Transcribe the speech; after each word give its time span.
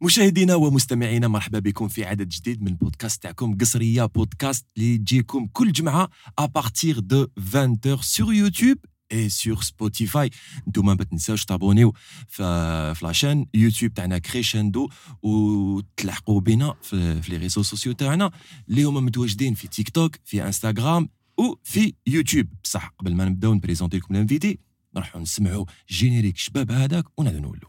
مشاهدينا 0.00 0.54
ومستمعينا 0.54 1.28
مرحبا 1.28 1.58
بكم 1.58 1.88
في 1.88 2.04
عدد 2.04 2.28
جديد 2.28 2.62
من 2.62 2.68
البودكاست 2.68 3.22
تاعكم 3.22 3.58
قصرية 3.58 4.04
بودكاست 4.04 4.66
اللي 4.76 4.98
تجيكم 4.98 5.46
كل 5.52 5.72
جمعة 5.72 6.08
à 6.38 6.47
partir 6.47 6.98
de 7.00 7.26
20 7.38 7.76
sur 8.02 8.34
يوتيوب 8.34 8.78
et 9.12 9.28
sur 9.28 9.62
سبوتيفاي 9.62 10.30
نتوما 10.68 10.94
ما 10.94 11.04
تنساوش 11.04 11.44
t'abonniw 11.44 11.94
في 12.28 12.94
la 13.02 13.13
chaîne 13.13 13.46
يوتيوب 13.54 13.94
تاعنا 13.94 14.18
كريشندو 14.18 14.88
وتلحقوا 15.22 16.40
بنا 16.40 16.74
في, 16.82 17.20
les 17.28 17.36
réseaux 17.36 17.62
sociaux 17.62 17.92
تاعنا. 17.92 18.30
اللي 18.68 18.84
هما 18.84 19.00
متواجدين 19.00 19.54
في 19.54 19.68
تيك 19.68 19.90
توك 19.90 20.16
في 20.24 20.46
انستغرام 20.46 21.08
وفي 21.38 21.94
يوتيوب 22.06 22.46
بصح 22.64 22.94
قبل 22.98 23.14
ما 23.14 23.24
نبداو 23.24 23.54
نprésenti 23.54 23.96
لكم 23.96 24.14
l'invité 24.14 24.58
نروحوا 24.94 25.20
نسمعوا 25.20 25.64
جينيريك 25.90 26.36
شباب 26.36 26.70
هذاك 26.70 27.04
ونعاودوا 27.18 27.68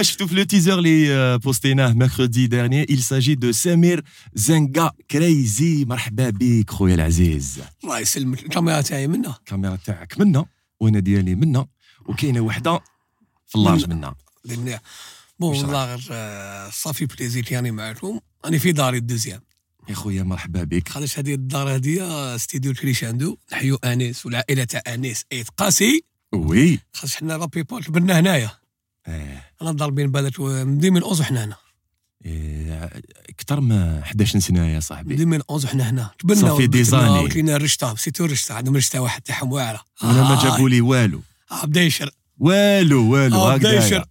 كما 0.00 0.06
شفتوا 0.06 0.26
في 0.26 0.34
le 0.34 0.42
teaser 0.42 0.78
اللي 0.78 1.38
postيناه 1.38 1.92
mercredi 1.92 2.46
dernier 2.46 2.84
il 2.84 3.02
s'agit 3.02 3.36
de 3.36 3.50
سمير 3.50 4.04
زنقا 4.34 4.92
Crazy 5.10 5.84
مرحبا 5.84 6.30
بك 6.30 6.70
خويا 6.70 6.94
العزيز 6.94 7.60
الله 7.84 7.98
يسلمك 7.98 8.42
الكاميرا 8.42 8.80
تاعي 8.80 9.06
منا 9.06 9.34
الكاميرا 9.38 9.76
تاعك 9.76 10.20
منا 10.20 10.46
وأنا 10.80 11.00
ديالي 11.00 11.34
منا 11.34 11.66
وكاينه 12.06 12.40
وحده 12.40 12.80
في 13.48 13.56
ال 13.56 13.61
large 13.61 13.88
منا 13.88 14.14
bon 15.40 15.56
والله 15.56 15.94
غير 15.94 16.00
صافي 16.70 17.06
plaisir 17.06 17.44
كاني 17.44 17.70
معكم 17.70 18.20
أنا 18.44 18.58
في 18.58 18.72
داري 18.72 18.98
ال 18.98 19.03
deuxième 19.03 19.40
يا 19.88 19.94
خويا 19.94 20.22
مرحبا 20.22 20.64
بك 20.64 20.88
خاطرش 20.88 21.18
هذه 21.18 21.34
الدار 21.34 21.74
هذه 21.74 22.36
ستيديو 22.36 22.74
كريشاندو 22.74 23.36
نحيو 23.52 23.76
انيس 23.76 24.26
والعائله 24.26 24.64
تاع 24.64 24.82
انيس 24.94 25.24
ايت 25.32 25.48
قاسي 25.48 26.04
وي 26.32 26.78
خاطر 26.92 27.16
حنا 27.16 27.32
لا 27.32 27.46
بيبول 27.46 27.84
تبنا 27.84 28.20
هنايا 28.20 28.59
آه 29.06 29.42
أنا 29.62 29.70
ضاربين 29.70 30.10
بالك 30.10 30.40
من 30.40 30.76
2011 30.76 31.24
حنا 31.24 31.44
هنا. 31.44 31.56
إيه، 32.24 32.90
أكثر 33.28 33.60
من 33.60 33.98
11 33.98 34.38
سنه 34.38 34.66
يا 34.66 34.80
صاحبي. 34.80 35.14
2011 35.14 35.68
حنا 35.68 35.90
هنا. 35.90 36.10
تبنا 36.18 36.34
صافي 36.34 36.66
دي 36.66 36.84
زاني. 36.84 37.28
كاين 37.28 37.50
الرشته 37.50 37.96
سيتو 37.96 38.24
الرشته 38.24 38.54
عندهم 38.54 38.76
رشته 38.76 39.00
واحد 39.00 39.22
تاعهم 39.22 39.52
واعرة. 39.52 39.84
وأنا 40.02 40.22
ما 40.22 40.40
آه، 40.40 40.44
جابوا 40.44 40.68
لي 40.68 40.80
والو. 40.80 41.20
آه، 41.50 41.64
بدا 41.64 41.82
يشر. 41.82 42.10
والو 42.38 43.12
والو 43.12 43.36
آه،. 43.36 43.56
يشر. 43.56 44.04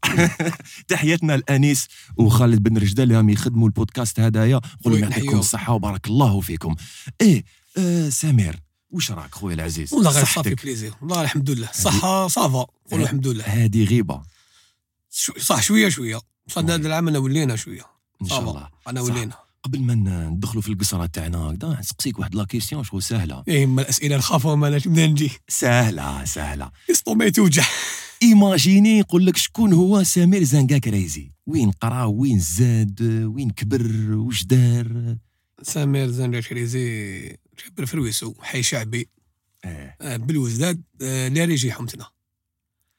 تحياتنا 0.88 1.38
لأنيس 1.38 1.88
وخالد 2.18 2.64
بن 2.64 2.78
رجده 2.78 3.04
اللي 3.04 3.16
راهم 3.16 3.30
يخدموا 3.30 3.68
البودكاست 3.68 4.20
هذايا 4.20 4.62
نقول 4.82 4.94
لهم 4.94 5.12
يعطيكم. 5.12 5.40
الصحة 5.40 5.74
وبارك 5.74 6.08
الله 6.08 6.42
فيكم. 6.42 6.76
إيه 7.22 7.44
آه 7.78 8.10
سمير 8.10 8.60
وش 8.92 9.12
راك 9.12 9.36
خويا 9.36 9.56
العزيز؟ 9.56 9.94
والله 9.94 10.12
غير 10.12 10.26
صافي 10.26 10.56
plaisir. 10.56 10.94
والله 11.02 11.22
الحمد 11.22 11.50
لله. 11.50 11.70
صحة 11.74 12.28
ça 12.28 12.43
va. 12.43 12.66
نقولوا 12.88 13.06
الحمد 13.06 13.28
لله. 13.28 13.44
هذه 13.44 13.84
غيبة. 13.84 14.22
شو- 15.10 15.40
صح 15.40 15.62
شوية 15.62 15.90
شوية. 15.90 16.20
صح 16.50 16.58
هذا 16.62 16.76
العام 16.76 17.08
أنا 17.08 17.20
ولينا 17.20 17.56
شوية. 17.56 17.86
إن 18.22 18.28
شاء. 18.28 18.40
الله. 18.40 18.70
أنا. 18.88 19.02
ولينا. 19.02 19.34
قبل 19.64 19.80
ما 19.82 19.94
ندخلوا 20.30 20.62
في 20.62 20.70
القصرة 20.70 21.06
تاعنا 21.06 21.38
هكذا 21.38 21.78
نسقسيك 21.80 22.20
واحد 22.20 22.36
la 22.36 22.46
question 22.46 22.84
شغل 22.84 23.04
سهلة. 23.04 23.44
إيه 23.48 23.66
ما 23.66 23.82
الأسئلة 23.82 24.18
نخافوا 24.18 24.56
ما 24.56 24.68
أنا 24.68 24.78
نبدا 24.78 25.08
نجي 25.08 25.32
سهلة. 25.48 26.26
سهله 26.26 26.72
estomac 26.92 27.32
توجع 27.32 27.64
imagine 28.24 28.98
يقول 29.00 29.26
لك 29.26 29.38
شكون 29.38 29.74
هو 29.74 30.04
سمير 30.04 30.44
زنقا 30.44 30.78
Crazy؟ 30.78 31.32
وين 31.48 31.72
قرا 31.72 32.04
وين 32.04 32.40
زاد 32.40 33.02
وين 33.36 33.50
كبر 33.50 34.12
وش 34.16 34.44
دار؟ 34.44 35.18
سمير 35.64 36.08
زنجر 36.08 36.42
كريزي 36.42 37.38
كبر 37.58 37.86
في 37.86 37.94
الويسو 37.94 38.34
حي 38.42 38.64
شعبي. 38.64 39.10
آه. 39.66 39.96
آه، 40.02 40.18
بالوزداد 40.18 40.82
آه، 41.02 41.28
لا 41.28 41.46
ريجي 41.46 41.72
حمتنا 41.72 42.06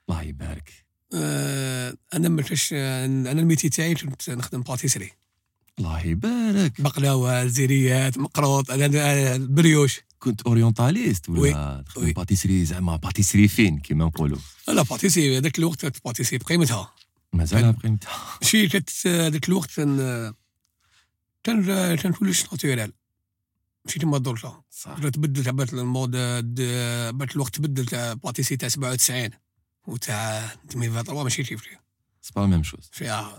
الله 0.08 0.22
يبارك. 0.22 0.70
آه، 0.70 0.89
أنا 1.14 2.28
ما 2.28 2.42
كنتش 2.42 2.70
آه، 2.72 3.06
أنا 3.06 3.30
الميتي 3.30 3.68
تاعي 3.68 3.94
كنت 3.94 4.30
نخدم 4.30 4.60
باتيسري. 4.62 5.10
الله 5.78 6.06
يبارك. 6.06 6.80
بقلاوة 6.80 7.46
زيريات 7.46 8.18
مقروط 8.18 8.68
أنا- 8.70 8.72
أنا 8.72 9.34
البريوش 9.36 10.00
كنت 10.18 10.42
أورينتاليست 10.42 11.28
ولا 11.28 11.40
وي. 11.40 11.82
تخدم 11.84 12.04
وي. 12.04 12.12
باتيسري؟ 12.12 12.64
زعما 12.64 12.96
باتيسري 12.96 13.48
فين 13.48 13.78
كيما 13.78 14.04
نقولوا؟ 14.04 14.38
لا 14.68 14.82
باتيسري 14.82 15.38
هذاك 15.38 15.58
الوقت 15.58 15.80
كانت 15.80 15.96
باتيسري 16.04 16.38
بقيمتها. 16.38 16.92
مازال 17.32 17.72
بقيمتها. 17.72 18.38
شي 18.42 18.68
كانت 18.68 18.90
آه، 19.06 19.28
ذاك 19.28 19.48
الوقت 19.48 19.70
كان 19.70 19.96
كان 21.44 21.64
كان 21.96 22.12
كلش 22.12 22.42
ناتورال 22.42 22.92
ماشي 23.84 23.98
كيما 23.98 24.18
درجه 24.18 24.52
صح. 24.70 24.98
تبدلت 24.98 25.48
عبات 25.48 25.72
المود 25.74 26.10
بعد 27.18 27.30
الوقت 27.34 27.54
تبدل 27.56 27.86
تاع 27.86 28.12
باتيسي 28.12 28.56
تاع 28.56 28.68
97 28.68 29.30
وتاع 29.86 30.52
2023 30.64 31.24
ماشي 31.24 31.42
كيف 31.42 31.62
كيف 31.62 31.78
سي 32.22 32.32
با 32.36 32.46
ميم 32.46 32.62
شوز. 32.62 32.90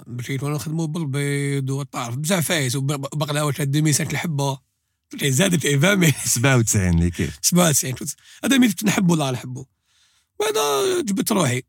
بديت 0.08 0.44
وأنا 0.44 0.56
نخدمو 0.56 0.88
بالبيض 0.88 1.70
والطرف 1.70 2.16
بزاف 2.16 2.48
فايس 2.48 2.76
وبقلاوه 2.76 3.52
تاع 3.52 3.64
2005 3.64 4.04
الحبة. 4.04 4.60
زادت 5.24 5.66
إيه، 5.66 5.80
فامي 5.80 6.12
97 6.26 6.90
اللي 6.90 7.12
كيف؟ 7.12 7.40
97 7.42 7.96
هذا 8.44 8.58
ميت 8.58 8.84
نحبو 8.84 9.16
لا 9.16 9.32
نحبو. 9.32 9.66
بعدا 10.40 11.02
جبت 11.02 11.32
روحي. 11.32 11.64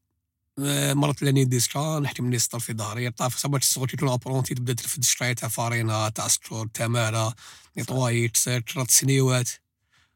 آه، 0.58 0.94
مرت 0.94 1.22
لاني 1.22 1.44
ديسكا 1.44 1.98
نحكي 1.98 2.22
مني 2.22 2.38
سطر 2.38 2.58
في 2.58 2.72
ظهري 2.72 3.10
طاف 3.10 3.46
الصغر 3.46 3.86
كي 3.86 3.96
كنا 3.96 4.14
ابرونتي 4.14 4.54
تبدا 4.54 4.72
تلفد 4.72 5.04
شرايط 5.04 5.38
تاع 5.38 5.48
فارينا 5.48 6.08
تاع 6.08 6.28
ستور 6.28 6.66
تماره 6.66 7.34
نيطوايت 7.76 8.36
ثلاث 8.36 8.90
سنيوات. 8.90 9.50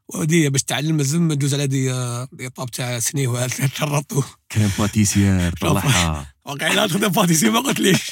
ودي 0.07 0.49
باش 0.49 0.63
تعلم 0.63 0.97
لازم 0.97 1.31
ندوز 1.31 1.53
على 1.53 1.67
دي 1.67 1.93
آه، 1.93 2.27
الاطاب 2.33 2.71
تاع 2.71 2.99
سنيوات 2.99 3.75
شرطو 3.75 4.23
كريم 4.51 4.71
باتيسيير 4.79 5.53
طلعها 5.61 6.33
واقع 6.45 6.73
لا 6.73 6.87
تخدم 6.87 7.07
باتيسي 7.07 7.49
ما 7.49 7.59
قلت 7.59 7.79
ليش 7.79 8.11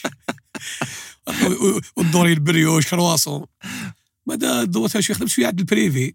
والدوري 1.98 2.34
البريوش 2.34 2.88
كرواسون 2.90 3.46
بعد 4.26 4.72
دوتها 4.72 5.02
شوية 5.02 5.18
خدمت 5.18 5.30
شوية 5.30 5.48
عند 5.48 5.60
البريفي 5.60 6.14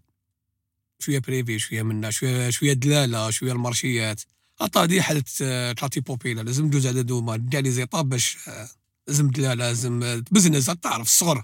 شوية 0.99 1.19
بريفي 1.19 1.59
شوية 1.59 1.83
منا 1.83 2.09
شوية 2.09 2.49
شوية 2.49 2.73
دلالة 2.73 3.29
شوية 3.29 3.51
المارشيات 3.51 4.21
عطا 4.61 4.85
دي 4.85 5.01
حالة 5.01 5.23
آه، 5.41 5.71
تعطي 5.71 5.99
بوبيلا. 5.99 6.41
لازم 6.41 6.65
ندوز 6.65 6.87
على 6.87 7.03
دوما 7.03 7.47
كاع 7.51 7.59
لي 7.59 7.71
زيطاب 7.71 8.09
باش 8.09 8.37
آه، 8.47 8.69
لازم 9.07 9.29
دلالة 9.29 9.53
لازم 9.53 10.03
آه، 10.03 10.23
بزنس 10.31 10.65
تعرف 10.65 11.07
الصغر. 11.07 11.43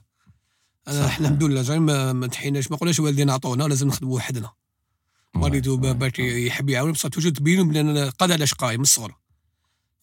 إحنا 0.87 1.05
الحمد 1.05 1.43
لله 1.43 1.61
زعما 1.61 1.79
ما- 1.79 2.13
ما 2.13 2.27
تحيناش. 2.27 2.71
ما 2.71 2.77
قولناش 2.77 2.99
والدينا 2.99 3.33
عطونا 3.33 3.63
لازم 3.63 3.87
نخدموا 3.87 4.15
وحدنا. 4.15 4.51
والدو 5.35 5.77
باش 5.77 6.19
يحب 6.19 6.69
يعاون. 6.69 6.91
بصح 6.91 7.09
توجد 7.09 7.37
تبينوا 7.37 7.65
بلي 7.65 7.81
أنا 7.81 8.09
قاد 8.09 8.31
على 8.31 8.47
شقاي 8.47 8.77
من 8.77 8.83
الصغر. 8.83 9.15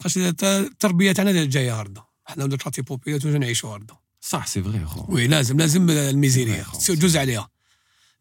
خاطر 0.03 0.29
الت- 0.29 0.45
التربية 0.45 1.13
تاعنا 1.13 1.45
جاية 1.45 1.81
هاردة. 1.81 2.05
إحنا 2.29 2.45
ولا 2.45 2.57
تعطي 2.57 2.83
بوبيلا 2.83 3.19
توجد 3.19 3.37
نعيشوا 3.37 3.71
هاردة. 3.75 3.95
صح 4.21 4.47
سي 4.47 4.63
فغي 4.63 4.85
خو 4.87 5.15
وي 5.15 5.27
لازم 5.27 5.57
لازم 5.57 5.91
الميزيريا 5.91 6.63
خلاص. 6.63 6.79
تصير 6.83 6.97
جوز 6.97 7.17
عليها. 7.17 7.49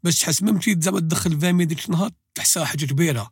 باش 0.04 0.20
تحس 0.20 0.44
ميم 0.44 0.60
كي 0.60 0.76
زعما 0.80 1.00
تدخل 1.00 1.40
فامي 1.42 1.66
ديك 1.66 1.86
النهار 1.86 2.10
تحسها 2.36 2.66
حاجة 2.66 2.86
كبيرة. 2.86 3.32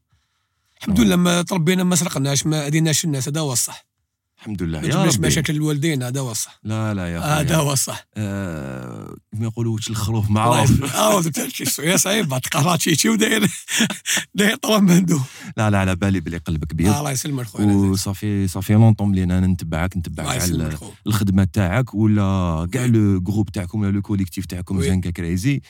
الحمد 0.77 0.99
لله 0.99 1.15
ما 1.15 1.41
تربينا 1.41 1.83
ما 1.83 1.95
سرقناش 1.95 2.45
ما 2.45 2.67
أذيناش 2.67 3.05
الناس 3.05 3.27
هذا 3.27 3.39
هو 3.41 3.53
الصح. 3.53 3.85
الحمد 4.41 4.63
لله. 4.63 4.79
يا 4.81 5.03
ربي. 5.05 5.27
مشاكل 5.27 5.55
الوالدين 5.55 6.03
هذا 6.03 6.19
هو 6.19 6.31
الصح 6.31 6.59
لا 6.63 6.93
لا 6.93 7.07
يا 7.07 7.19
هذا 7.19 7.55
خويا 7.55 7.55
هو 7.55 7.73
الصح 7.73 8.05
آه، 8.17 9.15
كما 9.31 9.43
يقولوا 9.45 9.73
وش 9.75 9.89
الخروف 9.89 10.29
معروف. 10.29 10.95
آه 10.95 11.21
يا 11.79 11.97
صعيب 11.97 12.27
بعد 12.27 12.41
قرات 12.41 12.81
شي 12.81 12.95
شي 12.95 13.09
وداير 13.09 13.47
داير 14.35 14.55
طرام 14.55 14.83
مندو 14.85 15.19
لا 15.57 15.69
لا 15.69 15.77
على 15.77 15.95
بالي 15.95 16.19
بلي 16.19 16.37
قلبك 16.37 16.73
بيض 16.75 16.95
الله 16.95 17.11
يسلمك 17.11 17.45
خويا. 17.45 17.65
وصافي 17.65 18.47
صافي 18.47 18.73
لونطون 18.73 19.11
بلي 19.11 19.23
أنا 19.23 19.47
نتبعك 19.47 19.97
نتبعك 19.97 20.41
على 20.41 20.77
الخدمة 21.07 21.43
تاعك 21.53 21.93
ولا 21.93 22.67
كاع 22.71 22.85
le 22.85 23.19
groupe 23.21 23.49
تاعكم 23.51 23.81
ولا 23.81 23.91
le 23.91 24.01
collectif 24.01 24.45
تاعكم. 24.45 24.81
زنقا 24.81 25.09
Crazy 25.09 25.61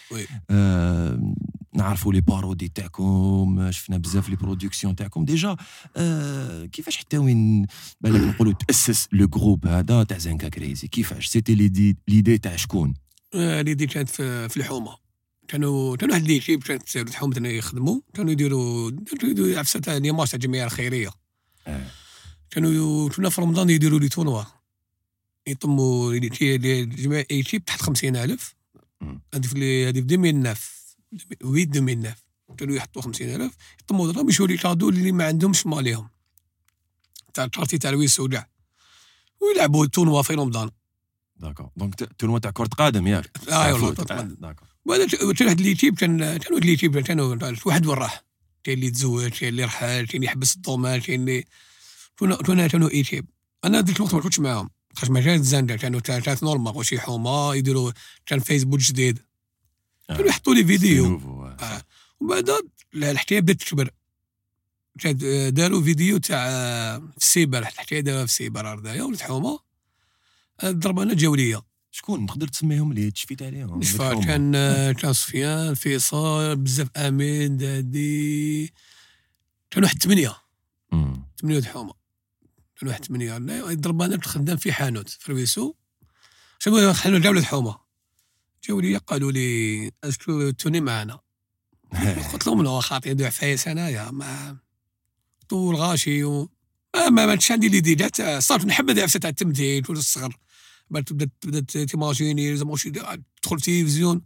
نعرفوا 1.73 2.13
les 2.13 2.21
parodies 2.21 2.67
تاعكم 2.67 3.71
شفنا 3.71 3.97
بزاف 3.97 4.29
les 4.29 4.35
productions 4.35 4.95
تاعكم. 4.95 5.25
déjà 5.25 5.55
آه 5.97 6.65
كيفاش 6.65 6.97
حتى 6.97 7.17
وين 7.17 7.65
بالك 8.01 8.21
نقولوا 8.21 8.53
تأسس 8.53 9.07
le 9.11 9.27
groupe 9.27 9.67
هذا 9.67 10.03
تاع 10.03 10.17
زنقا 10.17 10.49
Crazy؟ 10.49 10.87
كيفاش؟ 10.87 11.27
c'était 11.27 11.55
l'idée 11.55 11.97
l'idée 12.07 12.37
تاع 12.37 12.55
شكون؟ 12.55 12.93
آه، 13.33 13.61
l'idée 13.61 13.87
كانت 13.87 14.09
في, 14.09 14.49
في 14.49 14.57
الحومة. 14.57 14.97
كانوا 15.47 15.95
كانوا 15.95 16.15
واحد 16.15 16.27
l'équipe 16.27 16.63
كانت 16.63 16.95
الحومة 16.95 17.47
يخدموا. 17.47 17.99
كانوا 18.13 18.31
يديروا 18.31 18.91
كانوا 18.91 19.31
يديروا 19.31 19.59
عفسه 19.59 19.79
تاع 19.79 19.97
l'image 19.97 20.27
تاع 20.27 20.35
الجمعية 20.35 20.65
الخيرية. 20.65 21.09
آه. 21.67 21.87
كانوا 22.49 23.09
كنا 23.09 23.29
في 23.29 23.41
رمضان 23.41 23.69
يديروا 23.69 23.99
لي 23.99 24.09
تونوا. 24.09 24.43
يطموا 25.47 26.13
الجمعية 26.13 27.25
ايكيب 27.31 27.65
تحت 27.65 27.81
50000 27.81 28.55
مم. 29.01 29.21
هذه 29.33 29.47
في 29.47 29.87
هذه 29.87 29.93
في 29.93 29.99
2009 29.99 30.55
8 31.11 31.25
2009 31.41 32.15
كانوا 32.57 32.75
يحطوا 32.75 33.01
50000 33.01 33.51
يطموا 33.81 34.11
درهم 34.11 34.29
يشروا 34.29 34.47
لي 34.47 34.57
كادو 34.57 34.89
اللي 34.89 35.11
ما 35.11 35.25
عندهمش 35.25 35.65
ماليهم 35.67 36.09
تاع 37.33 37.43
الكارتي 37.43 37.77
تاع 37.77 37.89
الويس 37.89 38.19
وكاع. 38.19 38.47
ويلعبوا 39.41 39.85
تونوا 39.85 40.21
في 40.21 40.33
رمضان. 40.33 40.69
داكور 41.35 41.69
دونك 41.77 41.95
ت- 41.95 42.03
تورنوا 42.19 42.39
تاع 42.39 42.51
كرة 42.51 42.67
قدم 42.67 43.07
ياك 43.07 43.31
آه 43.49 43.73
فوت. 43.73 43.97
تطلع. 43.97 44.19
آه، 44.19 44.21
داكور 44.21 44.67
وهذا 44.85 45.05
واحد 45.45 45.59
اليوتيوب 45.59 45.95
كان 45.95 46.17
كان 46.37 46.53
واحد 46.53 46.63
اليوتيوب 46.63 46.99
كان 46.99 47.19
واحد 47.65 47.85
وين 47.85 47.97
راح 47.97 48.23
كاين 48.63 48.77
اللي 48.77 48.89
تزوج 48.91 49.27
كاين 49.27 49.49
اللي 49.49 49.63
رحل 49.63 49.85
كاين 49.87 50.07
اللي 50.15 50.25
يحبس 50.25 50.55
الضمان 50.55 50.99
كاين 51.01 51.19
اللي 51.19 51.45
كنا 52.19 52.35
كنا 52.35 52.67
كانوا 52.67 52.89
ايتيب 52.89 53.25
أنا 53.63 53.81
ذيك 53.81 53.95
الوقت 53.97 54.13
ما 54.13 54.21
كنتش 54.21 54.39
معاهم. 54.39 54.69
خاطر 54.95 55.11
ما 55.11 55.21
كانت 55.21 55.43
زاندا 55.43 55.75
كانوا 55.75 55.99
ثلاث 55.99 56.43
نورمال 56.43 56.77
وشي 56.77 56.99
حومة 56.99 57.55
يديروا 57.55 57.91
كان 58.25 58.39
فيسبوك 58.39 58.79
جديد. 58.79 59.19
كانوا 60.17 60.29
يحطوا 60.29 60.53
لي 60.53 60.65
فيديو. 60.65 61.05
آه. 61.05 61.57
آه. 61.61 61.81
ومن 62.19 62.41
بعد 62.41 62.69
الحكاية 62.95 63.39
بدات 63.39 63.61
تكبر 63.61 63.89
آه، 65.05 65.49
داروا 65.49 65.81
فيديو 65.81 66.17
تاع 66.17 66.47
آه، 66.49 66.97
في 66.97 67.17
السيبر 67.17 67.59
الحكاية 67.59 67.99
داروها 67.99 68.25
في 68.25 68.31
السيبر 68.31 68.67
هردايا 68.67 69.03
ولد 69.03 69.21
حومه 69.21 69.59
آه، 70.59 70.71
ضربنا 70.71 71.13
جولية. 71.13 71.61
شكون 71.91 72.25
تقدر 72.25 72.47
تسميهم 72.47 72.91
اللي 72.91 73.11
تشفيت 73.11 73.41
عليهم؟ 73.41 73.79
تحوموا. 73.79 74.25
كان 74.25 74.55
آه، 74.55 74.91
كان 74.91 75.13
سفيان 75.13 75.73
فيصل 75.73 76.55
بزاف 76.55 76.87
آمين 76.97 77.57
دادي. 77.57 78.73
كان 79.71 79.83
واحد 79.83 80.03
ثمانية. 80.03 80.37
ثمانية 81.41 81.59
د 81.59 81.65
حومه 81.65 81.93
كان 82.79 82.89
واحد 82.89 83.05
ثمانية. 83.05 83.37
لا، 83.37 83.73
ضربنا 83.73 84.15
كنت 84.15 84.27
خدام 84.27 84.57
في 84.57 84.73
حانوت 84.73 85.09
في 85.09 85.31
رويسو. 85.31 85.73
شنو 86.59 86.93
حانوت 86.93 87.21
جاو 87.21 87.31
ولاد 87.31 87.43
حومه 87.43 87.77
جاو 88.67 88.79
لي 88.79 88.97
قالوا 88.97 89.31
لي 89.31 89.91
أسكو 90.03 90.49
توني 90.49 90.81
معنا. 90.81 91.19
قلت 92.33 92.47
لهم 92.47 92.63
لا 92.63 92.79
خاطي 92.79 93.13
ندوع 93.13 93.29
فايس 93.29 93.67
انايا 93.67 94.11
ما 94.11 94.57
طول 95.49 95.75
غاشي 95.75 96.23
و 96.23 96.49
ما 96.95 97.09
ما 97.09 97.25
ما 97.25 97.39
عندي 97.49 97.69
لي 97.69 97.79
دي 97.79 97.95
جات 97.95 98.21
صارت 98.21 98.65
نحب 98.65 98.91
ندير 98.91 99.07
تاع 99.07 99.29
التمثيل 99.29 99.83
في 99.83 99.89
الصغر. 99.89 100.37
بعد 100.89 101.03
تبدا 101.03 101.29
تبدا 101.41 101.85
t'imagines 101.85 102.57
زعما 102.57 102.71
واش 102.71 102.83
تدخل 102.83 103.21
التلفزيون. 103.57 104.21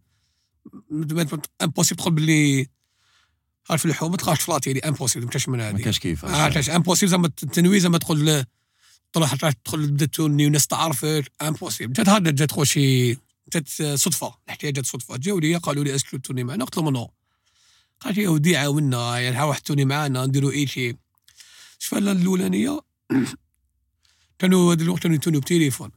impossible 1.62 1.98
تدخل 1.98 2.12
باللي 2.12 2.68
عارف 3.70 3.86
اللحوم 3.86 4.12
ما 4.12 4.18
تلقاش 4.18 4.42
في 4.42 4.56
la 4.56 4.70
télé 4.70 4.82
impossible 4.82 5.26
ما 5.26 5.32
كاش 5.32 5.50
من 5.50 5.58
ما 5.58 5.70
هذه 5.70 5.82
كاش 5.82 6.00
كيفاش 6.00 6.32
آه 6.32 6.50
كاش 6.50 6.70
impossible 6.70 7.12
زعما 7.12 7.28
التنوي 7.28 7.80
زعما 7.80 7.98
تدخل 7.98 8.46
حتى 9.16 9.52
تدخل 9.52 9.88
تبدا 9.88 10.06
تورني 10.06 10.48
وناس 10.48 10.68
تعرفك 10.68 11.32
impossible 11.42 11.94
جات 11.94 12.10
هذا 12.10 12.32
جات 12.32 12.52
خو 12.52 12.64
شي 12.64 13.18
جات 13.54 13.70
صدفة 14.00 14.36
الحكاية 14.48 14.72
جات 14.72 14.86
صدفة. 14.86 15.18
جاو 15.18 15.40
لي 15.40 15.56
قالوا 15.56 15.84
لي 15.84 15.96
est-ce 15.96 16.11
que 16.11 16.18
تورني 16.18 16.44
معنا. 16.44 16.66
قلت 16.66 16.78
لهم 16.78 16.90
non 16.90 17.12
قالت 18.02 18.18
لي 18.18 18.24
يا 18.24 18.30
ودي 18.30 18.58
عاونا 18.58 19.20
يعني 19.20 19.36
ها 19.36 19.44
واحد 19.44 19.62
تورني 19.62 19.86
معنا 19.86 20.26
نديروا 20.26 20.52
اي 20.52 20.68
شيء. 20.68 20.96
شوف 21.80 21.94
لا 22.00 22.12
الأولانية 22.12 22.80
كانوا 24.40 24.74
هذا 24.74 24.84
الوقت 24.84 25.02
كانوا 25.04 25.16
يتونوا 25.16 25.42
بتليفون. 25.42 25.92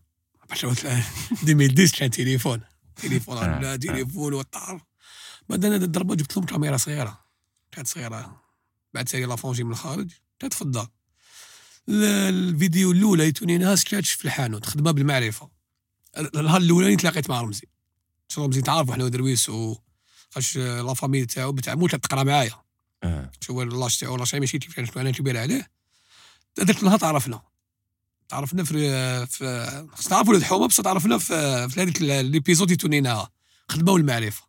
2010 0.51 1.99
كان 1.99 2.11
تليفون. 2.11 2.61
تليفون 2.97 3.37
آه، 3.37 3.61
لا 3.61 3.73
آه. 3.73 3.77
تليفون 3.77 4.33
والطعر 4.35 4.85
بعد 5.49 5.65
أنا 5.65 5.77
الضربة 5.77 6.15
جبت 6.15 6.37
لهم 6.37 6.47
كاميرا 6.47 6.77
صغيرة. 6.77 7.25
كانت 7.73 7.89
صغيرة. 7.89 8.43
بعد 8.95 9.09
سالي 9.09 9.25
لافونجي 9.25 9.65
من 9.65 9.71
الخارج. 9.71 10.11
كانت 10.39 10.55
في 10.55 10.63
الدار 10.63 10.89
ال- 11.89 12.05
الفيديو 12.05 12.91
الأولى 12.93 13.25
يتوني 13.29 13.59
ناس 13.59 13.85
كانتش 13.85 14.13
في 14.13 14.25
الحانوت 14.25 14.67
خدمة 14.67 14.91
بالمعرفة. 14.91 15.58
النهار 16.17 16.61
الاولاني 16.61 16.97
تلاقيت 16.97 17.31
مع 17.31 17.41
رمزي. 17.41 17.69
رمزي 18.39 18.63
تعرفوا 18.63 18.93
إحنا 18.93 19.05
ودرويس 19.05 19.49
و 19.49 19.77
خاش 20.31 20.59
لا 20.59 20.95
فامي 20.95 21.27
تاعو 21.27 21.53
بتاع 21.53 21.75
مو 21.75 21.87
تقرا 21.87 22.23
معايا. 22.23 22.63
آه. 23.03 23.31
شو 23.41 23.63
اللاش 23.63 23.99
تاعو 23.99 24.17
لاش 24.17 24.35
ماشي 24.35 24.59
كيف 24.59 24.99
أنا 24.99 25.11
كبير 25.11 25.39
عليه. 25.39 25.71
هذاك 26.61 26.79
النهار 26.79 26.99
تعرفنا. 26.99 27.43
تعرفنا 28.29 28.65
في 28.65 29.27
في 29.27 29.89
خصنا 29.93 30.13
نعرفوا 30.13 30.33
ولاد 30.33 30.43
حومة 30.43 30.69
بس 30.69 30.77
تعرفنا 30.77 31.19
في 31.19 31.69
في 31.69 31.83
هذيك 31.83 32.03
ليبيزود 32.03 32.69
اللي 32.69 32.77
تونيناها 32.77 33.31
خدمة 33.69 33.93
والمعرفة. 33.93 34.43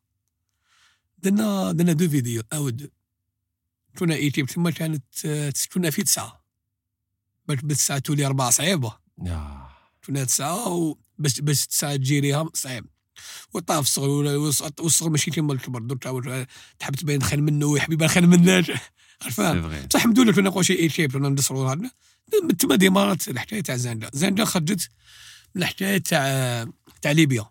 درنا 1.18 1.72
درنا 1.72 1.94
دو 1.94 2.10
فيديو 2.10 2.44
أو 2.54 2.70
دو. 2.70 2.88
كنا 4.00 4.16
ايتيب 4.16 4.46
تما 4.46 4.72
كانت 4.72 5.26
آه، 5.26 5.54
كنا 5.74 5.90
في 5.90 6.04
تسعة. 6.04 6.44
باش 7.48 7.60
بالتسعه 7.60 8.00
تولي 8.00 8.26
أربعة 8.26 8.50
صعيبة. 8.50 8.98
كنا 10.06 10.24
تسعة 10.24 10.68
و 10.68 10.98
باش 11.20 11.42
باش 11.42 11.68
تجيريها 11.68 12.50
صعيب. 12.54 12.86
وطاف 13.54 13.80
الصغر 13.84 14.10
ولا- 14.10 14.38
والصغر 14.80 15.10
ماشي 15.10 15.32
كيما 15.32 15.54
الكبر 15.54 15.80
درك 15.82 16.04
تعاود 16.04 16.48
تحب 16.80 16.96
تبين 16.96 17.22
خير 17.24 17.42
منه 17.42 17.76
يا 17.78 17.82
حبيبي 17.82 18.08
خير 18.08 18.28
منك 18.28 18.66
فغي 19.36 19.62
بصح 19.88 19.96
الحمد 19.96 20.20
لله 20.20 20.34
كنا 20.34 20.50
نقول 20.50 20.66
شي 20.66 20.80
اي 20.80 20.90
شيب 20.90 21.12
كنا 21.12 21.30
ندسروا 21.30 21.74
هذا. 21.74 21.92
تما 22.60 22.76
ديمارات 22.76 23.28
الحكاية 23.28 23.62
تاع 23.62 23.76
زاندا. 23.76 24.10
زاندا 24.14 24.46
خرجت 24.46 24.90
من 25.56 25.62
الحكاية 25.62 25.98
تاع 25.98 26.66
تاع 27.02 27.12
ليبيا. 27.12 27.46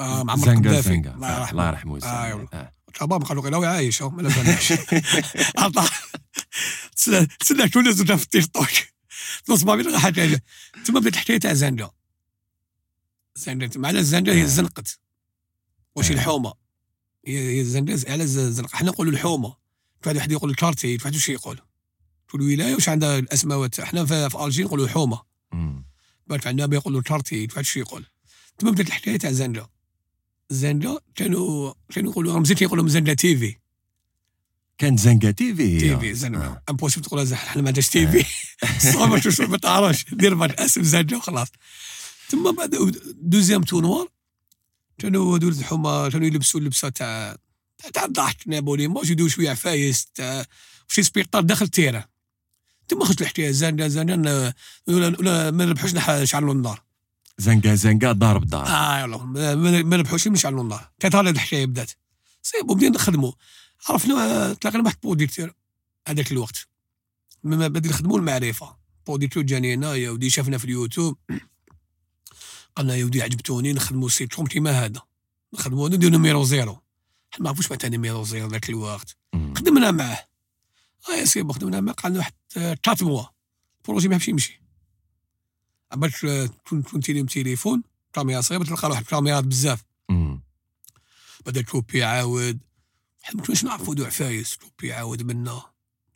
آه 0.00 0.22
معمر 0.22 0.46
زنقة 0.46 0.60
القذافي 0.60 0.94
الله 0.94 1.28
آه، 1.28 1.68
يرحمه 1.68 1.98
آه،. 2.02 2.48
آه. 2.52 2.72
شباب 3.00 3.24
قالوا 3.24 3.42
غير 3.42 3.64
عايش 3.64 4.02
ما 4.16 4.22
لازمناش 4.22 4.72
عطا. 5.58 5.88
تسنى 7.40 7.68
تونس 7.68 8.00
وجا 8.00 8.16
في 8.16 8.24
التيك 8.24 8.56
نص 8.56 8.93
ما 9.64 9.74
بين 9.74 9.98
حاجة 9.98 10.42
ثم 10.84 11.00
بدات 11.00 11.12
الحكاية 11.12 11.38
تاع 11.38 11.52
زنقة 11.52 11.90
زنقة 13.34 13.78
مع 13.78 13.92
زنقة 14.00 14.32
هي 14.32 14.40
آه. 14.40 14.44
الزنقت 14.44 14.98
واش 15.96 16.10
آه. 16.10 16.14
الحومة؟ 16.14 16.54
هي 17.26 17.38
هي 17.38 17.60
الزنقة 17.60 18.12
على 18.12 18.22
الزنقه 18.22 18.76
حنا 18.76 18.90
نقولوا 18.90 19.12
الحومة. 19.12 19.56
واحد 20.06 20.16
واحد 20.16 20.32
يقول 20.32 20.50
ال 20.50 20.55
quartier 20.55 20.94
واحد 20.96 21.14
واش 21.14 21.28
يقول؟ 21.28 21.58
في 22.28 22.34
الولاية 22.34 22.74
واش 22.74 22.88
عندها 22.88 23.18
الأسماء 23.18 23.68
حنا 23.80 24.04
في, 24.04 24.30
في 24.30 24.44
ألجير 24.44 24.66
نقولوا 24.66 24.84
الحومة. 24.84 25.22
مم. 25.52 25.86
بعد 26.26 26.46
عندنا 26.46 26.76
يقولوا 26.76 27.00
ال 27.00 27.05
quartier 27.05 27.42
واحد 27.44 27.58
واش 27.58 27.76
يقول؟ 27.76 28.06
ثم 28.60 28.70
بدات 28.70 28.86
الحكاية 28.86 29.16
تاع 29.16 29.32
زنقة 29.32 29.66
زنقة 30.50 30.98
كانوا 31.14 31.74
كانوا 31.88 32.10
يقولوا 32.12 32.34
رمزي 32.34 32.54
يقولوا 32.62 32.88
زنقة 32.88 33.14
TV. 33.14 33.56
كانت 34.78 34.98
زنقة 35.00 35.30
TV. 35.30 35.78
TV 35.80 36.26
آه. 36.26 36.62
امبوسيبل 36.70 37.04
تقول 37.06 37.20
لها 37.26 37.34
إحنا 37.34 37.62
ما 37.62 37.68
عندناش 37.68 37.88
تي 37.88 38.06
في. 38.08 38.24
صعب 38.92 39.18
شو 39.20 39.30
شو 39.30 39.46
ما 39.46 39.56
تعرفش. 39.58 40.04
دير 40.12 40.34
بعض 40.34 40.50
اسم 40.60 40.82
زاجة 40.82 41.16
وخلاص. 41.16 41.48
ثم 42.28 42.52
بعد 42.52 42.70
دوزيام 43.22 43.62
تونوار 43.62 44.08
كانوا 44.98 45.38
هذول 45.38 45.52
الحمى 45.52 46.08
كانوا 46.12 46.26
يلبسوا 46.26 46.60
اللبسة 46.60 46.88
تاع 46.88 47.36
تاع- 47.92 48.04
الضحك 48.04 48.36
نابولي. 48.46 48.88
موش 48.88 49.10
يديروا 49.10 49.28
شوية 49.30 49.50
عفايس 49.50 50.06
تاع 50.14 50.44
شي 50.88 51.02
سبيكتار 51.02 51.42
داخل 51.42 51.64
التيران. 51.64 52.04
ثم 52.88 53.04
خرجت 53.04 53.22
الحكاية 53.22 53.50
زاندا 53.50 53.88
زاندا 53.88 54.52
ولا 54.88 55.50
ما 55.50 55.64
نربحوش 55.64 55.92
نح- 55.94 56.10
نشعلوا 56.10 56.54
النار. 56.54 56.82
زنقة 57.38 57.74
زنقة 57.74 58.12
ضارب 58.12 58.44
ضارب. 58.44 58.66
آه 58.66 59.00
يلا. 59.00 59.16
ما- 59.16 59.54
ما 59.54 59.82
ما 59.82 59.96
نربحوش 59.96 60.28
نشعلوا 60.28 60.62
النار. 60.62 60.90
كانت 61.00 61.14
هذه 61.14 61.30
الحكاية 61.30 61.66
بدات. 61.66 61.90
صيب 62.42 62.70
وبدينا 62.70 62.94
نخدموا 62.94 63.32
عرفنا 63.88 64.54
تلاقينا 64.54 64.84
واحد 64.84 64.96
producteur 65.02 65.54
هذاك 66.08 66.32
الوقت. 66.32 66.68
مما 67.44 67.68
بدي 67.68 67.88
نخدموا 67.88 68.18
المعرفة. 68.18 68.76
producteur 69.06 69.42
جاني 69.42 69.74
هنا 69.74 69.94
يا 69.94 70.10
ودي 70.10 70.30
شافنا 70.30 70.58
في 70.58 70.64
اليوتيوب. 70.64 71.18
قالنا 72.76 72.94
يا 72.94 73.04
ودي 73.04 73.22
عجبتوني 73.22 73.72
نخدموا 73.72 74.08
سيت 74.08 74.34
كوم 74.34 74.46
كيما 74.46 74.84
هذا. 74.84 75.02
نخدموا 75.54 75.88
نديروا 75.88 76.10
numéro 76.10 76.44
zéro. 76.44 76.72
حنا 76.72 77.40
ما 77.40 77.44
نعرفوش 77.44 77.70
معناتها 77.70 77.88
numéro 77.88 78.24
zéro 78.24 78.48
ذاك 78.48 78.70
الوقت. 78.70 79.16
خدمنا 79.34 79.90
معاه. 79.90 80.26
آه 81.08 81.12
يا 81.12 81.24
سيدي 81.24 81.52
خدمنا 81.52 81.80
معاه 81.80 81.94
قعدنا 81.94 82.18
واحد 82.18 82.32
ثلاث 82.84 83.02
mois 83.02 83.24
ال 83.78 83.82
projet 83.82 84.08
ما 84.08 84.14
يمشي 84.14 84.30
يمشي. 84.30 84.60
تكون 86.64 86.82
تكون 86.82 87.00
télé 87.00 87.22
تليفون 87.22 87.82
كاميرا 88.12 88.40
صغيرة 88.40 88.64
تلقى 88.64 88.88
واحد 88.88 89.04
كاميرات 89.04 89.44
بزاف. 89.44 89.84
بدا 91.46 91.62
كوبي 91.62 92.04
عاود 92.04 92.58
حنا 93.24 93.36
ما 93.36 93.46
كناش 93.46 93.64
نعرفوا 93.64 93.94
دو 93.94 94.04
عفايس 94.04 94.56
كوبي 94.56 94.92
عاود 94.92 95.22
منا. 95.22 95.62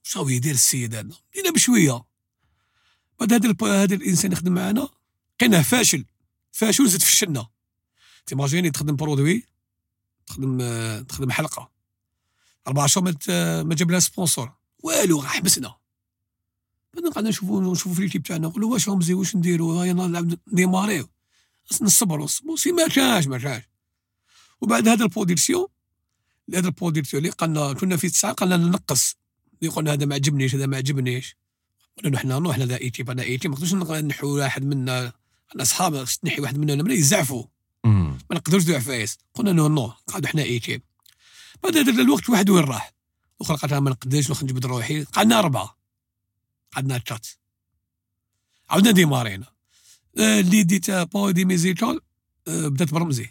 شاو 0.02 0.28
يدير 0.28 0.54
السيد 0.54 0.94
هذا؟ 0.94 1.16
بدينا 1.32 1.50
بشوية. 1.50 2.04
بعد 3.20 3.32
هذا 3.32 3.54
هذا 3.62 3.94
الإنسان 3.94 4.32
يخدم 4.32 4.52
معنا 4.52 4.88
لقيناه 5.34 5.62
فاشل. 5.62 6.04
فاشل 6.52 6.84
وزاد 6.84 7.02
فشلنا 7.02 7.48
تيماجيني 8.26 8.70
تخدم 8.70 8.96
برودوي 8.96 9.44
تخدم 10.26 10.58
تخدم 11.02 11.30
حلقة. 11.30 11.70
أربع 12.66 12.86
شهور 12.86 13.14
ما 13.64 13.74
جاب 13.74 13.90
لها 13.90 14.00
سبونسور. 14.00 14.52
والو 14.78 15.22
حبسنا. 15.22 15.76
بعدين 16.94 17.10
قعدنا 17.12 17.30
نشوفوا 17.30 17.72
نشوفوا 17.72 17.94
في 17.94 18.04
الكيب 18.04 18.22
تاعنا 18.22 18.48
نقولوا 18.48 18.72
واش 18.72 18.88
رمزي 18.88 19.14
واش 19.14 19.36
نديروا 19.36 19.84
هيا 19.84 19.92
نلعب 19.92 20.38
ديماريو 20.46 21.08
نصبروا 21.82 22.24
نصبروا 22.24 22.56
سي 22.56 22.72
ما 22.72 22.88
كانش 22.88 23.26
ما 23.26 23.38
كانش 23.38 23.64
وبعد 24.60 24.88
هذا 24.88 25.04
البرودكسيون 25.04 25.66
هذا 26.54 26.66
البرودكسيون 26.66 27.22
اللي 27.22 27.32
قالنا 27.32 27.72
كنا 27.72 27.96
في 27.96 28.08
تسعة 28.08 28.32
قالنا 28.32 28.56
ننقص. 28.56 29.16
اللي 29.62 29.72
قلنا 29.72 29.92
هذا 29.92 30.06
ما 30.06 30.14
عجبنيش 30.14 30.54
هذا 30.54 30.66
ما 30.66 30.76
عجبنيش. 30.76 31.36
قلنا 32.04 32.18
حنا 32.18 32.38
نروح 32.38 32.56
هذا 32.56 32.80
ايتي 32.80 33.02
أنا 33.02 33.22
ايتي 33.22 33.48
ما 33.48 33.54
نقدرش 33.54 33.74
نحو 33.74 34.26
واحد 34.36 34.64
منا 34.64 35.12
أنا 35.54 35.62
أصحاب 35.62 36.04
خص 36.04 36.18
تنحي 36.18 36.40
واحد 36.40 36.58
منا 36.58 36.82
ولا 36.82 36.94
يزعفوا. 36.94 37.44
ما 38.30 38.36
نقدروش 38.36 38.62
نديرو 38.62 38.78
عفايس 38.78 39.18
قلنا 39.34 39.52
نو 39.52 39.68
نو 39.68 39.86
قعدوا 39.86 40.28
حنا 40.28 40.42
ايتيم 40.42 40.80
بعد 41.62 41.76
هذا 41.76 42.02
الوقت 42.02 42.30
واحد 42.30 42.50
وين 42.50 42.64
راح؟ 42.64 42.94
الاخرى 43.40 43.56
قالت 43.56 43.74
ما 43.74 43.90
نقدرش 43.90 44.30
نخرج 44.30 44.44
نجبد 44.44 44.66
روحي. 44.66 45.04
قعدنا 45.04 45.38
أربعة. 45.38 45.78
قعدنا 46.72 46.98
تشات 46.98 47.26
عاودنا 48.70 48.90
ديمارينا. 48.90 49.46
آه، 50.18 50.40
اللي 50.40 50.62
ديت 50.62 50.90
بودي 50.90 51.44
ميزيكال 51.44 52.00
آه، 52.48 52.68
بدات 52.68 52.94
برمزي. 52.94 53.30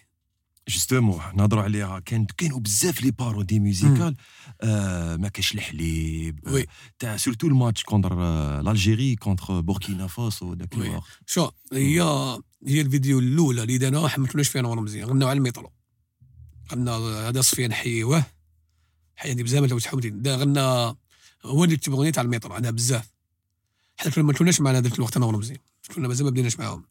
جوستومون 0.69 1.21
نهضروا 1.35 1.63
عليها. 1.63 1.99
كان 1.99 2.25
كانوا 2.25 2.59
بزاف 2.59 3.01
لي 3.01 3.11
بارودي 3.11 3.59
ميوزيكال 3.59 4.15
آه 4.61 5.15
ما 5.15 5.27
كاش 5.27 5.53
الحليب. 5.53 6.39
وي. 6.47 6.65
تاع 6.99 7.17
سورتو 7.17 7.47
الماتش 7.47 7.83
كونتر 7.83 8.13
آه، 8.13 8.71
الجيري 8.71 9.15
كونتر 9.15 9.61
بوركينا 9.61 10.07
فاسو 10.07 10.53
ذاك. 10.53 10.73
الوقت 10.73 11.03
شو 11.25 11.49
هي 11.73 12.01
هي 12.67 12.81
الفيديو 12.81 13.19
الأولى 13.19 13.63
اللي 13.63 13.77
دارناها 13.77 14.07
حملتوناش 14.07 14.49
فيها 14.49 14.61
نور 14.61 14.81
مزيان. 14.81 15.09
غناو 15.09 15.29
على 15.29 15.37
الميطرو 15.37 15.71
غنى 16.71 16.91
هذا 16.91 17.41
صفيان 17.41 17.73
حيوة. 17.73 18.23
حياني 19.15 19.43
بزاف 19.43 19.63
لو 19.63 19.79
تحمدي 19.79 20.09
دا 20.09 20.35
غنى 20.35 20.59
هو 21.45 21.63
اللي 21.63 21.77
كتب 21.77 21.93
أغنية 21.93 22.11
على 22.17 22.25
الميطرو 22.25 22.55
عندها 22.55 22.71
بزاف. 22.71 23.09
حنا 23.97 24.23
ما 24.23 24.33
كناش 24.33 24.61
معنا 24.61 24.81
ذاك 24.81 24.93
الوقت 24.93 25.17
نور 25.17 25.37
مزيان. 25.37 25.59
كنا 25.95 26.07
مازال 26.07 26.25
ما 26.25 26.31
بديناش 26.31 26.59
معاهم. 26.59 26.83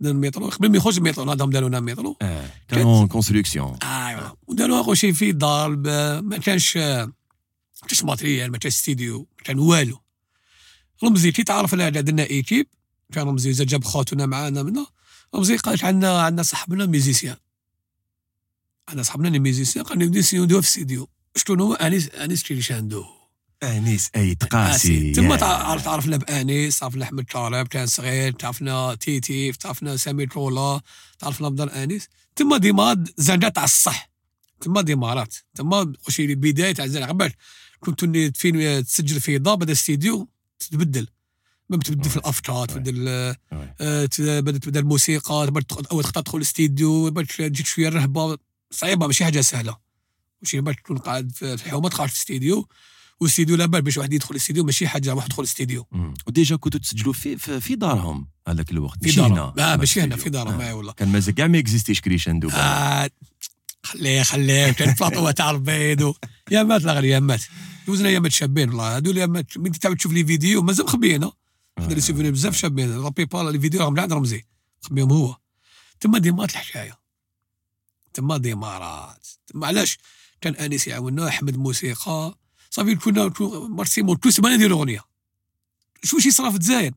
دار 0.00 0.12
الميطرو 0.12 0.48
قبل 0.48 0.70
ما 0.70 0.76
يخرج 0.76 0.96
الميطرو 0.96 1.30
هذاهم 1.32 1.50
داروا 1.50 1.68
لنا 1.68 1.78
الميطرو 1.78 2.16
آه 2.22 2.50
كانوا 2.68 3.06
construction 3.06 3.76
ايوا 3.82 4.28
وداروا 4.46 4.94
شي 4.94 5.12
في 5.12 5.30
الدار 5.30 5.74
ب- 5.74 5.88
ما 6.24 6.38
كانش 6.38 6.76
ما 6.76 7.12
كانش 7.88 8.04
matériel 8.04 8.50
ما 8.52 8.58
كانش 8.58 8.74
ستيديو 8.74 9.18
ما 9.18 9.44
كان 9.44 9.58
والو. 9.58 10.00
رمزي 11.04 11.32
كي 11.32 11.44
تعرف 11.44 11.74
على 11.74 11.90
درنا 12.02 12.22
équipe 12.30 12.66
كان 13.12 13.26
رمزي 13.28 13.52
زاد 13.52 13.66
جاب 13.66 13.84
خواتنا 13.84 14.26
معانا 14.26 14.62
منا 14.62 14.86
رمزي 15.34 15.56
قالت 15.56 15.84
عندنا 15.84 16.22
عندنا 16.22 16.42
صاحبنا 16.42 16.86
musicien. 16.86 17.36
عندنا 18.88 19.02
صاحبنا 19.02 19.38
ميزيسيان 19.38 19.84
قال 19.84 19.98
نبدي 19.98 20.18
نديرو 20.18 20.46
في 20.62 20.68
الاستديو 20.68 21.08
شكون 21.36 21.60
هو؟ 21.60 21.74
انيس 21.74 22.08
أنيس 22.08 22.42
كيليشاندو 22.42 23.04
أنيس 23.62 24.10
أي 24.16 24.34
تقاسي 24.34 25.12
تما 25.12 25.34
يا. 25.34 25.36
تع- 25.40 25.76
تعرفنا 25.78 26.16
بانيس 26.16 26.78
تعرفنا 26.78 27.04
احمد 27.04 27.24
طالب 27.24 27.66
كان 27.68 27.86
صغير 27.86 28.32
تعرفنا 28.32 28.94
تيتيف 28.94 29.56
تعرفنا 29.56 29.96
سامي 29.96 30.26
كولا 30.26 30.80
تعرفنا 31.18 31.48
بدر 31.48 31.82
أنيس. 31.82 32.08
تما 32.36 32.56
ديما 32.58 33.04
زنده 33.16 33.48
تاع 33.48 33.64
الصح. 33.64 34.10
تما 34.60 34.80
ديمارات 34.82 35.34
تما 35.54 35.92
وشي 36.08 36.24
البدايه 36.24 36.72
تاع 36.72 36.84
الزنقه 36.84 37.08
قبل 37.08 37.32
كنت 37.80 38.04
فين 38.36 38.84
تسجل 38.84 39.20
في 39.20 39.38
ضا 39.38 39.54
بدا 39.54 39.72
استديو 39.72 40.28
تتبدل. 40.58 41.06
ما 41.68 41.76
تبدل 41.76 42.10
في 42.10 42.16
الأفكار 42.16 42.68
تبدل 42.68 43.04
آه، 43.08 43.36
وي. 43.52 43.74
آه، 43.80 44.08
بدأت 44.40 44.62
تبدأ 44.62 44.80
الموسيقى 44.80 45.52
أول 45.92 46.04
خطأ 46.04 46.20
تدخل 46.20 46.36
الاستديو 46.38 47.10
تجيك 47.10 47.66
شوية 47.66 47.88
الرهبة. 47.88 48.38
صعيبة 48.70 49.06
ماشي 49.06 49.24
حاجة 49.24 49.40
سهلة. 49.40 49.76
بعد 50.54 50.74
تكون 50.74 50.98
قاعد 50.98 51.32
في 51.32 51.54
الحومه 51.54 51.88
تقعد 51.88 52.08
في 52.08 52.14
الاستديو 52.14 52.68
والاستديو 53.20 53.56
لا 53.56 53.66
بال 53.66 53.82
باش 53.82 53.96
واحد 53.96 54.12
يدخل 54.12 54.30
الاستديو 54.30 54.64
ماشي 54.64 54.88
حاجة 54.88 55.14
واحد 55.14 55.26
يدخل 55.28 55.42
الاستديو. 55.42 55.86
و 56.26 56.32
déjà 56.32 56.56
كنتوا 56.56 56.80
تسجلوا 56.80 57.12
في 57.12 57.36
في, 57.36 57.74
دارهم 57.74 58.28
هذاك 58.48 58.70
الوقت 58.70 58.98
في 58.98 59.06
ماشي 59.06 59.20
هنا 59.20 59.52
لا 59.56 59.76
ماشي 59.76 60.00
هنا. 60.00 60.16
في 60.16 60.30
دارهم 60.30 60.60
آه. 60.60 60.68
اي 60.68 60.72
والله. 60.72 60.92
كان 60.92 61.08
مازال 61.08 61.34
كاع 61.34 61.46
ما 61.46 61.58
existe 61.58 61.89
ش 61.89 62.00
كريشاندو 62.00 62.48
آه، 62.48 63.10
خليه 63.82 64.22
خليه 64.22 64.72
كان 64.72 64.94
فاطمة 64.94 65.30
تاع 65.30 65.50
البيض 65.50 66.14
يا 66.50 66.62
مات 66.62 66.82
لا 66.82 66.92
غير 66.92 67.04
يا 67.04 67.20
مات. 67.20 67.42
دوزنا 67.86 68.10
يا 68.10 68.18
مات 68.18 68.32
شابين 68.32 68.68
والله. 68.68 68.96
هذول 68.96 69.16
يا 69.16 69.26
مات 69.26 69.58
من 69.58 69.72
تعاود 69.72 69.96
تشوف 69.96 70.12
les 70.12 70.24
vidéos 70.24 70.62
مازال 70.62 70.84
مخبيين 70.86 71.30
هذا 71.78 72.00
سيفوني 72.00 72.30
بزاف 72.30 72.56
شابين. 72.56 72.98
ربي 72.98 73.24
بالا 73.24 73.50
لي 73.50 73.60
فيديو 73.60 73.80
راهم 73.80 74.00
عند 74.00 74.12
رمزي. 74.12 74.44
مخبيهم 74.84 75.12
هو. 75.12 75.36
تما 76.00 76.18
ديمارات 76.18 76.50
الحكاية. 76.50 76.98
تما 78.14 78.36
ديمارات. 78.36 79.26
تما 79.46 79.66
علاش؟ 79.66 79.98
كان 80.40 80.54
انيس 80.54 80.86
يعاوننا 80.88 81.28
أحمد 81.28 81.56
موسيقى. 81.56 82.34
صافي 82.74 82.94
كنا 82.94 83.32
مارسيمون 83.68 84.20
تو 84.20 84.30
سيمانه 84.30 84.54
نديرو 84.56 84.78
اغنيه 84.78 85.04
شو 86.04 86.18
شي 86.18 86.30
صرا 86.30 86.50
في 86.50 86.56
الجزائر؟ 86.56 86.94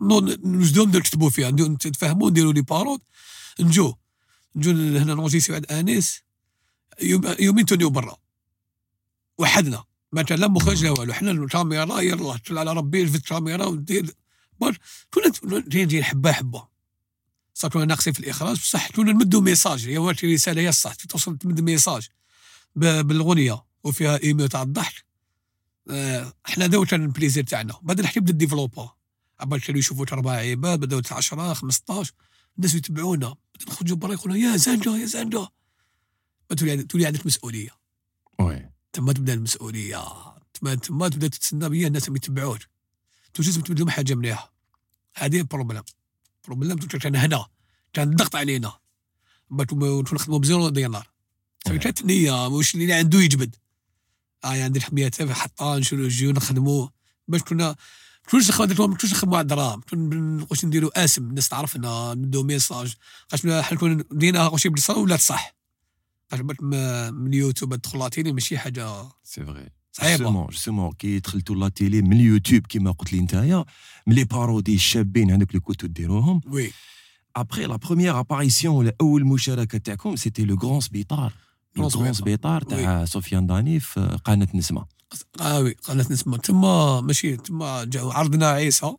نوجدوهم 0.00 0.96
نكتبوا 0.96 1.30
فيها. 1.30 1.50
نتفاهموا 1.50 2.30
نديروا 2.30 2.52
لي 2.52 2.62
بارود 2.62 3.00
نجو 3.60 3.94
نجو 4.56 4.70
هنا 4.70 5.14
نونجيسيو 5.14 5.54
عند 5.54 5.72
آنيس. 5.72 6.22
يوم- 7.02 7.36
يومين 7.38 7.66
تونيو 7.66 7.90
برا. 7.90 8.16
وحدنا. 9.38 9.84
كان 10.26 10.38
لا 10.38 10.48
مخرج 10.48 10.84
لا 10.84 10.90
والو. 10.90 11.12
حنا 11.12 11.30
الكاميرا 11.30 12.00
يلا 12.00 12.36
تل 12.36 12.58
على 12.58 12.72
ربي 12.72 13.04
جبت 13.04 13.14
الكاميرا 13.16 13.66
ودير 13.66 14.14
كنا 15.10 15.32
جايين 15.68 16.04
حبة 16.04 16.32
حبة. 16.32 16.68
صار 17.54 17.70
كنا 17.70 17.84
ناقصين 17.84 18.12
في 18.12 18.20
الإخراج. 18.20 18.56
بصح 18.56 18.90
كنا 18.90 19.12
نمدوا 19.12 19.40
message 19.40 19.88
هي 19.88 19.98
رساله 20.34 20.62
هي 20.62 20.68
الصح. 20.68 20.94
توصل 20.94 21.38
تمد 21.38 21.60
message 21.60 22.08
بالاغنيه 22.76 23.64
وفيها 23.84 24.22
émoji 24.22 24.46
تاع 24.46 24.62
الضحك. 24.62 25.09
إحنا 26.48 26.66
ذو 26.66 26.84
كان 26.84 27.02
ال 27.02 27.07
plaisir 27.07 27.44
تاعنا. 27.44 27.78
بعد 27.82 28.00
نحكي 28.00 28.20
بدا 28.20 28.32
développa 28.32 28.90
عبال 29.40 29.60
كانوا 29.60 29.78
يشوفوا 29.78 30.06
أربع 30.12 30.32
عباد 30.32 30.80
بداو 30.80 31.02
10 31.10 31.54
15 31.54 32.12
الناس 32.56 32.74
يتبعونا 32.74 33.34
نخرجوا 33.68 33.96
برا 33.96 34.12
يقولوا 34.12 34.36
يا 34.36 34.56
زنجة 34.56 34.96
يا 34.96 35.06
زنجة. 35.06 35.48
تولي 36.56 36.82
تولي 36.82 37.06
عندك 37.06 37.26
مسؤولية. 37.26 37.70
Oui. 38.38 38.70
تما 38.92 39.12
تبدا 39.12 39.34
المسؤولية. 39.34 40.04
تما 40.54 40.74
تما 40.74 41.08
تبدا 41.08 41.28
تتسنى 41.28 41.68
بيا 41.68 41.86
الناس 41.86 42.08
اللي 42.08 42.16
يتبعوك. 42.16 42.58
تو 43.34 43.42
لازم 43.42 43.60
تبدل 43.60 43.80
لهم 43.80 43.90
حاجة 43.90 44.14
مليحة. 44.14 44.52
هذه 45.14 45.42
problème 45.42 45.82
problème 46.44 46.78
كان 46.78 47.16
هنا. 47.16 47.46
كان 47.92 48.08
الضغط 48.08 48.36
علينا. 48.36 48.72
باتو 49.50 50.02
نخدموا 50.02 50.38
ب 50.38 50.44
zéro 50.44 50.68
دينار. 50.68 51.10
كانت 51.64 52.04
نيه 52.04 52.46
واش 52.46 52.74
اللي 52.74 52.92
عنده 52.92 53.18
يجبد. 53.20 53.56
آه 54.44 54.64
عندي 54.64 54.78
الحميه 54.78 55.08
تاعي 55.08 55.34
حطان 55.34 55.82
شنو 55.82 56.04
نجيو 56.04 56.30
نخدموا 56.32 56.88
باش 57.28 57.42
كنا 57.42 57.76
الوقت 58.34 58.80
ما 58.80 58.96
كنتش 58.96 59.12
نخدموا 59.12 59.36
على 59.38 59.42
الدراهم 59.42 59.80
واش 60.50 60.64
نديروا 60.64 61.04
اسم 61.04 61.22
الناس 61.24 61.48
تعرفنا 61.48 62.14
ندو 62.14 62.42
message. 62.42 62.94
خاطر 63.28 63.62
حنا 63.62 63.78
كنا 63.78 64.04
دينا 64.12 64.46
واش 64.46 64.66
بالصلاه 64.66 64.98
ولا 64.98 65.16
صح 65.16 65.54
ما- 66.62 67.10
من 67.10 67.26
اليوتيوب 67.26 67.74
تدخل 67.74 67.98
la 67.98 68.06
télé 68.06 68.24
ني 68.24 68.32
ماشي 68.32 68.58
حاجة 68.58 69.02
c'est 69.24 69.44
vrai 69.44 69.68
صعيبة. 69.92 70.16
جوستومون 70.16 70.46
جوستومون 70.46 70.92
كي 70.92 71.18
دخلتوا 71.18 71.56
la 71.56 71.68
télé 71.68 72.02
من 72.02 72.12
اليوتيوب 72.12 72.66
كيما 72.66 72.90
قلت 72.90 73.12
لي 73.12 73.20
نتايا 73.20 73.64
من 74.06 74.14
les 74.14 74.24
parodies 74.24 74.74
الشابين 74.74 75.30
هذوك 75.30 75.50
اللي 75.50 75.60
كنتوا 75.60 75.88
ديروهم. 75.88 76.40
Oui. 76.46 76.72
Après 77.36 77.64
la 77.66 77.76
première 77.76 78.20
apparition 78.20 78.74
ولا 78.76 78.92
اول 79.00 79.24
مشاركه 79.24 79.78
تاعكم 79.78 80.16
c'était 80.16 80.44
Le 80.44 80.56
Grand 80.56 81.32
Sbitar. 81.78 82.10
سبيطار 82.10 82.62
تاع 82.62 83.04
سفيان 83.04 83.46
داني 83.46 83.80
في 83.80 84.18
قناة 84.24 84.48
نسمة. 84.54 84.86
آه 85.40 85.60
oui 85.60 85.72
قناة 85.72 86.06
نسمع 86.10 86.36
تما 86.36 87.00
ماشي 87.00 87.36
تما 87.36 87.88
عرضنا 87.94 88.48
عيسى. 88.48 88.96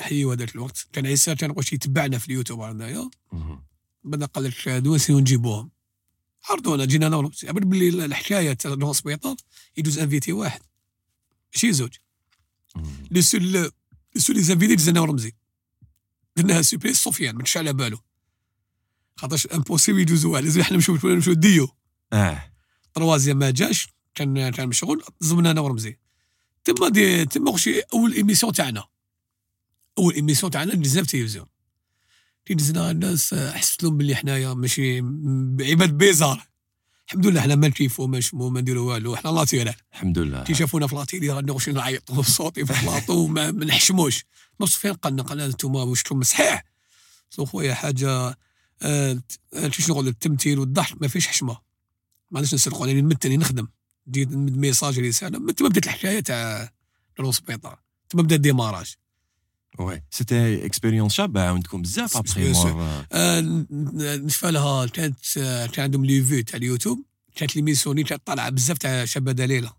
حيو 0.00 0.32
هذاك 0.32 0.54
الوقت. 0.54 0.86
كان 0.92 1.06
عيسى 1.06 1.34
كان 1.34 1.50
واش 1.50 1.72
يتبعنا 1.72 2.18
في 2.18 2.28
اليوتيوب 2.28 2.60
هنايا. 2.60 3.10
بدنا 4.04 4.26
قال 4.26 4.44
لك 4.44 4.68
دوسي 4.68 5.12
نجيبوهم. 5.12 5.70
عرضونا 6.50 6.84
جينا 6.84 7.06
أنا 7.06 7.30
عبر 7.44 7.64
باللي 7.64 8.04
الحكاية 8.04 8.52
تاع 8.52 8.74
نو 8.74 8.92
سبيطار 8.92 9.36
يدوز 9.76 9.98
invité 9.98 10.32
واحد. 10.32 10.60
ماشي 11.54 11.72
زوج. 11.72 11.92
les 13.10 13.20
seuls 13.20 13.52
les 13.52 13.70
seuls 14.16 14.36
les 14.36 14.42
invités 14.42 14.74
دز 14.74 14.88
أنا 14.88 15.00
ورمزي 15.00 15.32
درناها 16.36 16.62
surprise 16.62 16.96
سفيان 16.96 17.34
ما 17.34 17.38
كانش 17.38 17.56
على 17.56 17.72
بالو. 17.72 17.98
خاطرش 19.16 19.46
impossible 19.46 19.98
يدوزوا 19.98 20.32
واحد 20.32 20.44
لازم 20.44 20.60
إحنا 20.60 20.76
نمشيو 20.76 20.98
نمشيو 21.04 21.34
deux. 21.34 21.68
آه. 22.12 22.52
troisième 22.94 23.38
ما 23.38 23.50
جاش 23.50 23.88
كان 24.14 24.50
كان 24.50 24.68
مشغول 24.68 25.02
زمنا 25.20 25.50
أنا 25.50 25.60
ورمزي. 25.60 25.98
تما 26.64 26.88
دي 26.88 27.24
تما 27.24 27.56
شي 27.56 27.80
أول 27.80 28.12
émission 28.12 28.52
تاعنا. 28.52 28.84
أول 29.98 30.14
émission 30.14 30.52
تاعنا 30.52 30.74
دزنا 30.74 31.02
في 31.02 31.14
التلفزيون. 31.14 31.46
كي 32.46 32.54
دزنا 32.54 32.90
الناس 32.90 33.32
آه، 33.32 33.52
حسيت 33.52 33.82
لهم 33.82 33.96
باللي 33.96 34.14
حنايا 34.16 34.54
ماشي 34.54 34.98
عباد 35.60 35.98
bizarres. 35.98 36.46
الحمد 37.06 37.26
لله 37.26 37.40
حنا 37.40 37.54
ما 37.54 37.68
نكيفو 37.68 38.06
ما 38.06 38.18
نشمو 38.18 38.48
ما 38.48 38.60
نديرو 38.60 38.86
والو 38.88 39.16
حنا 39.16 39.30
la 39.30 39.45
télé 39.45 39.74
الحمد 39.92 40.18
لله. 40.18 40.44
كي 40.44 40.54
شافونا 40.54 40.86
في 40.86 40.94
la 40.94 41.06
télé 41.06 41.30
غادي 41.30 41.52
نخشي 41.52 41.72
نعيطوا 41.72 42.22
sauter 42.22 42.66
في 42.66 42.80
البلاطو 42.80 43.26
ما 43.34 43.50
ما 43.50 43.64
نحشموش. 43.64 44.24
نص 44.60 44.76
فين؟ 44.76 44.92
قالنا 44.92 45.22
قالنا 45.22 45.46
انتوما 45.46 45.82
واش 45.82 46.02
راكم 46.02 46.22
صحيح. 46.22 46.64
سو 47.30 47.44
خويا 47.44 47.74
حاجة 47.74 48.10
آه 48.10 48.36
آه، 48.82 49.68
شنو 49.70 49.86
نقول 49.94 50.08
التمثيل 50.08 50.58
والضحك 50.58 51.02
ما 51.02 51.08
فيش 51.08 51.26
حشمة. 51.26 51.69
ما 52.30 52.38
عندناش 52.38 52.54
نسرقوا 52.54 52.86
يعني 52.86 53.00
نمثل 53.00 53.38
نخدم 53.38 53.68
جيت 54.10 54.28
نمد 54.28 54.56
message 54.56 54.98
رساله 54.98 55.38
من 55.38 55.54
تما 55.54 55.68
بدات 55.68 55.84
الحكاية 55.84 56.20
تاع 56.20 56.72
السبيطار 57.20 57.76
تما 58.08 58.22
بدا 58.22 58.36
ال 58.36 58.42
démarrage 58.42 58.94
Oui 59.78 60.02
c'était 60.10 60.66
expérience 60.66 61.12
شابه 61.12 61.48
عندكم 61.48 61.82
بزاف 61.82 62.16
ابخي 62.16 62.52
آه، 63.12 63.40
نشفى 64.16 64.50
لها 64.50 64.86
كانت 64.86 65.18
آه، 65.38 65.66
كان 65.66 65.84
عندهم 65.84 66.04
les 66.04 66.22
vues 66.22 66.42
تاع 66.42 66.56
اليوتيوب 66.56 67.04
كانت 67.34 67.56
l'émission 67.56 68.02
كانت 68.02 68.26
طالعه 68.26 68.50
بزاف 68.50 68.78
تاع 68.78 69.04
شابه 69.04 69.32
دليله 69.32 69.72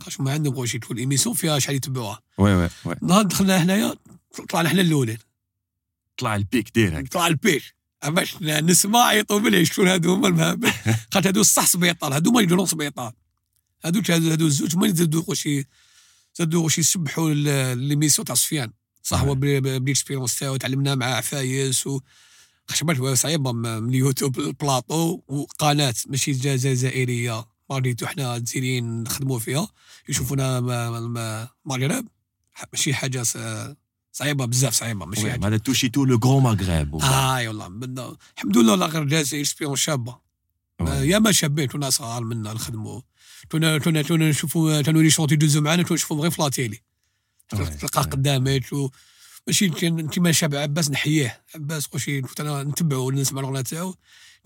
خاطر 0.00 0.22
ما 0.22 0.32
عندهم 0.32 0.54
غوشي 0.54 0.78
تكون 0.78 0.98
émission 0.98 1.34
فيها 1.34 1.58
شحال 1.58 1.76
يتبعوها 1.76 2.20
oui 2.38 2.54
oui 2.54 2.68
oui 2.84 2.94
نهار 3.02 3.22
دخلنا 3.22 3.62
هنايا 3.62 3.94
طلعنا 4.48 4.68
إحنا 4.68 4.80
الاولين 4.80 5.18
طلع 6.16 6.36
ال 6.36 6.45
pic 6.45 6.74
direct 6.74 7.12
طلع 7.12 7.26
ال 7.26 7.35
pic 7.35 7.62
باش 8.10 8.42
نسمع 8.42 9.12
يطوب 9.12 9.62
شكون 9.62 9.88
هادو 9.88 10.14
هما 10.14 10.60
قالت 11.10 11.26
هادو 11.26 11.40
الصح 11.40 11.66
سبيطار 11.66 12.14
هادو 12.14 12.30
ما 12.30 12.40
يديرون 12.40 12.66
سبيطار. 12.66 13.12
هادو 13.84 14.02
هادو 14.08 14.46
الزوج 14.46 14.76
ما 14.76 14.86
يزيدوا 14.86 15.34
شي 15.34 15.64
زادوا 16.34 16.68
شي 16.68 16.80
يسبحوا 16.80 17.34
ليميسيون 17.74 18.26
تاع 18.26 18.34
سفيان. 18.34 18.72
صح 19.02 19.20
هو 19.20 19.34
بالاكسبيرونس 19.34 20.38
تاعو 20.38 20.56
تعلمنا 20.56 20.94
مع 20.94 21.06
عفايس 21.06 21.86
و 21.86 22.00
خشبات 22.68 23.18
صعيبه 23.18 23.52
من 23.52 23.88
اليوتيوب 23.88 24.38
البلاطو 24.38 25.20
وقناه 25.28 25.94
ماشي 26.06 26.32
جزائرية. 26.32 27.44
ماريتو 27.70 28.06
حنا 28.06 28.38
جزائريين 28.38 29.02
نخدموا 29.02 29.38
فيها. 29.38 29.68
يشوفونا 30.08 30.60
مغرب 31.64 32.08
ماشي 32.72 32.94
حاجة 32.94 33.24
صعيبة 34.16 34.44
بزاف 34.44 34.74
صعيبة 34.74 35.06
ماشي 35.06 35.30
حاجة 35.30 35.46
هذا 35.46 35.56
توشي 35.56 35.88
تو 35.88 36.04
لو 36.04 36.20
غران 36.24 36.42
ماغريب 36.42 36.94
آه 36.94 37.48
والله 37.48 37.66
الحمد 38.36 38.56
لله 38.56 38.74
لا 38.74 38.86
غير 38.86 39.02
الجزائر 39.02 39.42
اكسبيرونس 39.42 39.78
شابة. 39.78 40.18
يا 40.80 41.18
ما 41.18 41.32
شابين 41.32 41.68
تونا 41.68 41.90
صغار 41.90 42.24
منا 42.24 42.52
نخدموا. 42.52 43.00
تونا 43.50 43.78
تونا 43.78 44.02
تونا 44.02 44.30
نشوفوا 44.30 44.82
تونا 44.82 45.08
شونتي 45.08 45.36
دوزو 45.36 45.60
معانا 45.60 45.82
تونا 45.82 45.94
نشوفهم 45.94 46.20
غير 46.20 46.30
في 46.30 46.42
لاتيلي 46.42 46.78
تلقاه 47.80 48.02
قدامك 48.02 48.64
ماشي 49.46 49.66
انت 49.82 50.18
ما 50.18 50.32
شاب 50.32 50.54
عباس 50.54 50.90
نحييه. 50.90 51.44
عباس 51.54 51.86
خوشي 51.86 52.20
نتبعو 52.40 53.10
نسمع 53.10 53.40
الأغنية 53.40 53.60
تاعو. 53.60 53.94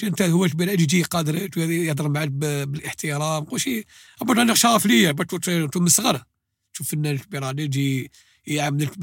انت 0.02 0.22
هو 0.22 0.46
تبان 0.46 0.68
يجي 0.68 1.02
قادر 1.02 1.58
يهضر 1.58 2.08
معك 2.08 2.28
بالاحترام 2.28 3.46
أبغى 4.22 4.42
أنا 4.42 4.54
شرف 4.54 4.86
ليا 4.86 5.16
من 5.76 5.86
الصغر 5.86 6.22
تشوف 6.74 6.88
فنان 6.88 7.18
كبير 7.18 7.44
عليه 7.44 7.64
يجي 7.64 8.10
يعاملك 8.46 8.98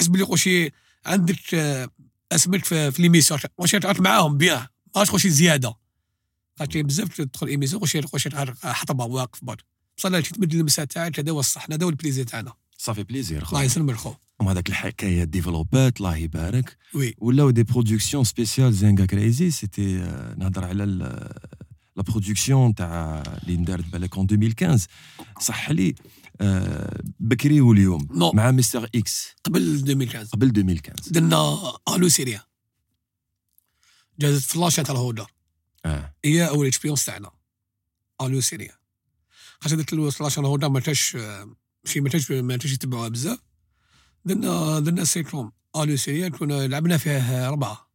تحس 0.00 0.08
بلي 0.08 0.24
خوشي 0.24 0.70
عندك 1.06 1.36
أسمك 2.32 2.64
في, 2.64 2.90
في 2.90 3.02
l'émission 3.02 3.40
خوشي 3.58 3.78
تعرف 3.78 4.00
معاهم 4.00 4.38
bien. 4.38 4.66
ماش 4.96 5.10
خوشي 5.10 5.30
زيادة. 5.30 5.74
خاطر 6.58 6.82
بزاف 6.82 7.08
تدخل 7.08 7.46
émission 7.46 7.80
خوشي 7.80 8.02
خوشي 8.02 8.30
حطبه 8.64 9.04
واقف 9.04 9.44
برك 9.44 9.64
بصح 9.98 10.08
تمد 10.08 10.54
ال 10.54 10.58
message 10.58 10.84
تاعك 10.84 11.20
هذا 11.20 11.32
هو 11.32 11.40
الصح 11.40 11.66
هذا 11.70 11.84
هو 11.84 11.88
ال 11.88 11.93
plaisir 11.93 12.24
تاعنا. 12.24 12.52
صافي 12.78 13.02
plaisir 13.02 13.46
الله 13.48 13.62
يسلمك 13.62 13.94
خو 13.94 14.14
وهذاك 14.40 14.68
الحكاية 14.68 15.24
développat 15.24 15.96
الله 15.96 16.16
يبارك. 16.16 16.76
Oui. 16.94 17.14
ولاو 17.18 17.50
des 17.50 17.62
productions 17.62 18.24
spéciales 18.24 18.72
زنقا 18.72 19.06
Crazy 19.06 19.50
c'était 19.50 19.96
نهضر 20.38 20.64
على 20.64 20.84
la 21.96 22.02
production 22.02 22.74
تاع 22.74 23.22
اللي 23.42 23.54
اندارت 23.54 23.84
بالك 23.86 24.16
en 24.16 24.26
2015 24.30 24.88
صح 25.40 25.70
لي. 25.70 25.94
بكري 27.20 27.60
واليوم 27.60 28.08
non. 28.10 28.32
مع 28.32 28.50
Mister 28.50 28.90
X. 28.94 29.28
قبل 29.44 29.62
2015 29.62 30.28
قبل 30.28 30.46
2015 30.46 31.10
درنا 31.10 31.72
آلو 31.88 32.08
سيريا. 32.08 32.42
جازت 34.18 34.44
فلاشة 34.50 34.82
تاع 34.82 34.94
الهودر 34.94 35.26
آه. 35.84 36.14
هي 36.24 36.48
أول 36.48 36.66
expérience 36.66 37.04
تاعنا 37.04 37.30
آلو 38.20 38.40
سيريا. 38.40 38.72
خاطر 39.60 39.76
درت 39.76 39.94
فلاشة 39.94 40.40
الهودر 40.40 40.68
ما 40.68 40.80
تاش 40.80 41.16
ماشي 41.84 42.00
ما 42.00 42.08
تاش 42.08 42.30
ما 42.30 42.56
تاش 42.56 42.72
يتبعوها 42.72 43.08
بزاف. 43.08 43.38
درنا 44.24 44.78
درنا 44.78 45.04
سيكلوم 45.04 45.52
آلو 45.76 45.96
سيريا 45.96 46.28
كنا 46.28 46.66
لعبنا 46.66 46.96
فيه 46.96 47.48
أربعة. 47.48 47.90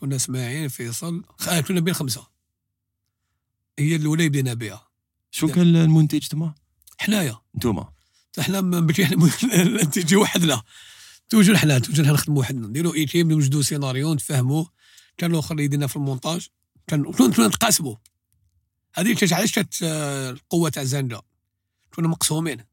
كنا 0.00 0.16
إسماعيل 0.16 0.70
فيصل 0.70 1.24
كنا 1.68 1.80
بين 1.80 1.94
خمسة. 1.94 2.26
هي 3.78 3.96
الأولى 3.96 4.28
بدينا 4.28 4.54
بها. 4.54 4.88
شكون 5.30 5.76
المنتج 5.76 6.26
تما؟ 6.26 6.54
حنايا. 6.98 7.38
انتوما 7.54 7.92
حنا 8.38 8.86
تجي 9.92 10.16
وحدنا. 10.16 10.62
toujours 11.28 11.56
حنا 11.56 11.78
toujours 11.78 12.06
نخدموا 12.06 12.40
وحدنا. 12.40 12.66
نديروا 12.68 12.94
un 12.94 13.06
thème 13.06 13.32
نوجدوا 13.32 13.62
سيناريو 13.62 14.14
نتفاهموا 14.14 14.64
كان 15.18 15.30
الآخر 15.30 15.60
يدينا 15.60 15.86
في 15.86 15.96
المونتاج. 15.96 16.48
كان 16.86 17.12
كنا 17.12 17.46
نتقاسموا 17.46 17.96
هذه 18.94 19.16
علاش 19.32 19.52
كانت 19.52 19.74
القوة 19.82 20.70
تاع 20.70 20.84
زنقا 20.84 21.20
كنا 21.94 22.08
مقسومين. 22.08 22.64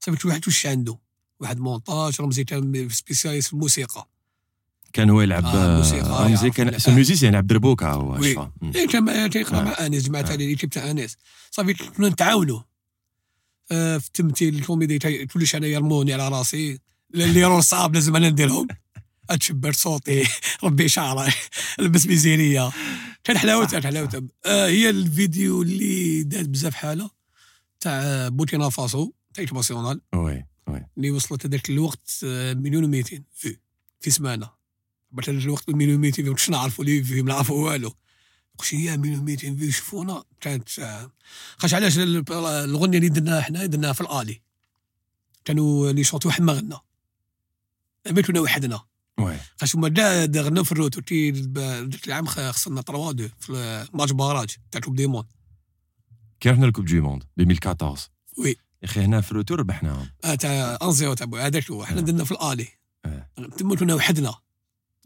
صافي 0.00 0.18
كل 0.18 0.28
واحد 0.28 0.42
واش 0.46 0.66
عنده؟ 0.66 0.98
واحد 1.40 1.60
مونتاج 1.60 2.20
رمزي 2.20 2.44
كان 2.44 2.88
spécialiste 2.88 3.46
في 3.48 3.52
الموسيقى. 3.54 4.08
كان 4.92 5.10
هو 5.10 5.20
يلعب 5.20 5.46
آه، 5.46 5.76
رمزي 5.78 5.96
يعرف 5.96 6.56
كان. 6.56 6.78
سو 6.78 6.90
ميوزيسيان 6.90 7.32
يلعب 7.32 7.46
دربوكا 7.46 7.86
هو 7.86 8.12
وي. 8.12 8.50
إيه 8.74 8.86
كان 8.86 9.30
تيقرا 9.30 9.60
آه. 9.60 9.62
مع 9.62 9.86
انيس 9.86 10.02
جماعة 10.02 10.22
آه. 10.22 10.26
تاع 10.26 10.34
ليكيب 10.34 10.70
تاع 10.70 10.90
انيس 10.90 11.16
صافي 11.50 11.74
كنا 11.74 12.08
نتعاونوا 12.08 12.58
آه، 12.58 12.64
في 13.68 14.06
التمثيل 14.06 14.54
الكوميدي 14.54 15.26
كلش 15.26 15.54
أنا 15.54 15.66
يرموني 15.66 16.12
على 16.12 16.28
راسي. 16.28 16.78
اللي 17.14 17.40
يرون 17.40 17.60
صعب 17.60 17.94
لازم 17.94 18.16
أنا 18.16 18.30
نديرهم. 18.30 18.66
أتشبر 19.30 19.72
صوتي. 19.72 20.28
ربي 20.64 20.88
شعره 20.88 21.34
ألبس 21.80 22.06
ميزيريه 22.06 22.72
كان 23.24 23.38
حلاوتها 23.38 23.80
كان 23.80 23.92
حلاوتها. 23.92 24.22
آه 24.46 24.66
هي 24.68 24.90
الفيديو 24.90 25.62
اللي 25.62 26.22
دات 26.22 26.48
بزاف 26.48 26.74
حالة 26.74 27.10
تاع 27.80 28.28
بوركينا 28.28 28.68
فاسو 28.68 29.12
تاع 29.34 29.44
ناسيونال 29.52 30.00
وي 30.14 30.44
وي. 30.68 30.86
اللي 30.96 31.10
وصلت 31.10 31.46
هذاك 31.46 31.70
الوقت 31.70 32.10
آه، 32.24 32.54
مليون 32.54 32.84
و 32.84 32.88
200 32.88 33.22
في 33.34 33.56
في 34.00 34.10
سمانة. 34.10 34.50
بعد 35.10 35.28
الوقت 35.28 35.70
مليون 35.70 35.94
و 35.94 35.98
200 35.98 36.22
vues 36.22 36.28
كنتش 36.28 36.50
نعرفوا 36.50 36.84
les 36.84 37.02
vues 37.04 37.22
ما 37.22 37.32
نعرفوا 37.32 37.70
والو. 37.70 37.92
يا 38.72 38.96
مليون 38.96 39.18
و 39.18 39.22
200 39.22 39.54
vues 39.56 39.64
يشوفونا. 39.64 40.24
كانت 40.40 40.68
خاش 41.58 41.74
علاش 41.74 41.98
ال- 41.98 42.32
الاغنيه 42.32 42.98
اللي 42.98 43.08
درناها 43.08 43.40
حنا 43.40 43.66
درناها 43.66 43.92
في 43.92 44.00
l'aller. 44.00 44.40
كانوا 45.44 45.90
les 45.90 46.04
chanteurs 46.04 46.28
واحد 46.28 46.42
ما 46.42 46.52
غنى. 46.52 46.76
بيتونا 48.10 48.40
وحدنا. 48.40 48.80
خاش 49.60 49.76
هما 49.76 49.88
دا 50.24 50.42
غناو 50.42 50.64
في 50.64 50.72
ال 50.72 50.76
retour. 50.76 51.00
تي 51.00 51.30
ذاك 51.30 52.06
العام 52.08 52.26
خسرنا 52.26 52.82
3 52.82 53.10
2 53.10 53.30
في 53.40 53.86
match 53.94 54.12
barrage 54.12 54.56
تاع 54.70 54.80
coupe 54.80 54.96
du 54.96 55.06
monde. 55.06 55.26
كي 56.40 56.50
رحنا 56.50 56.66
ل 56.66 56.69
coupe 56.69 56.84
du 56.84 57.02
monde 57.02 57.24
2014 57.38 58.08
oui. 58.38 58.48
يا 58.50 58.56
أخي 58.88 59.00
هنا 59.00 59.20
في 59.20 59.30
ال 59.32 59.36
retour 59.36 59.58
ربحناهم. 59.58 60.10
آه 60.24 60.34
تاع 60.34 60.78
انزيو 60.82 61.14
تاع 61.14 61.26
هذاك 61.46 61.70
هو. 61.70 61.84
حنا 61.84 61.98
آه. 61.98 62.02
درنا 62.02 62.24
في 62.24 62.32
الآلي. 62.32 62.68
آه. 63.04 63.28
تما 63.58 63.76
كنا 63.76 63.94
وحدنا. 63.94 64.34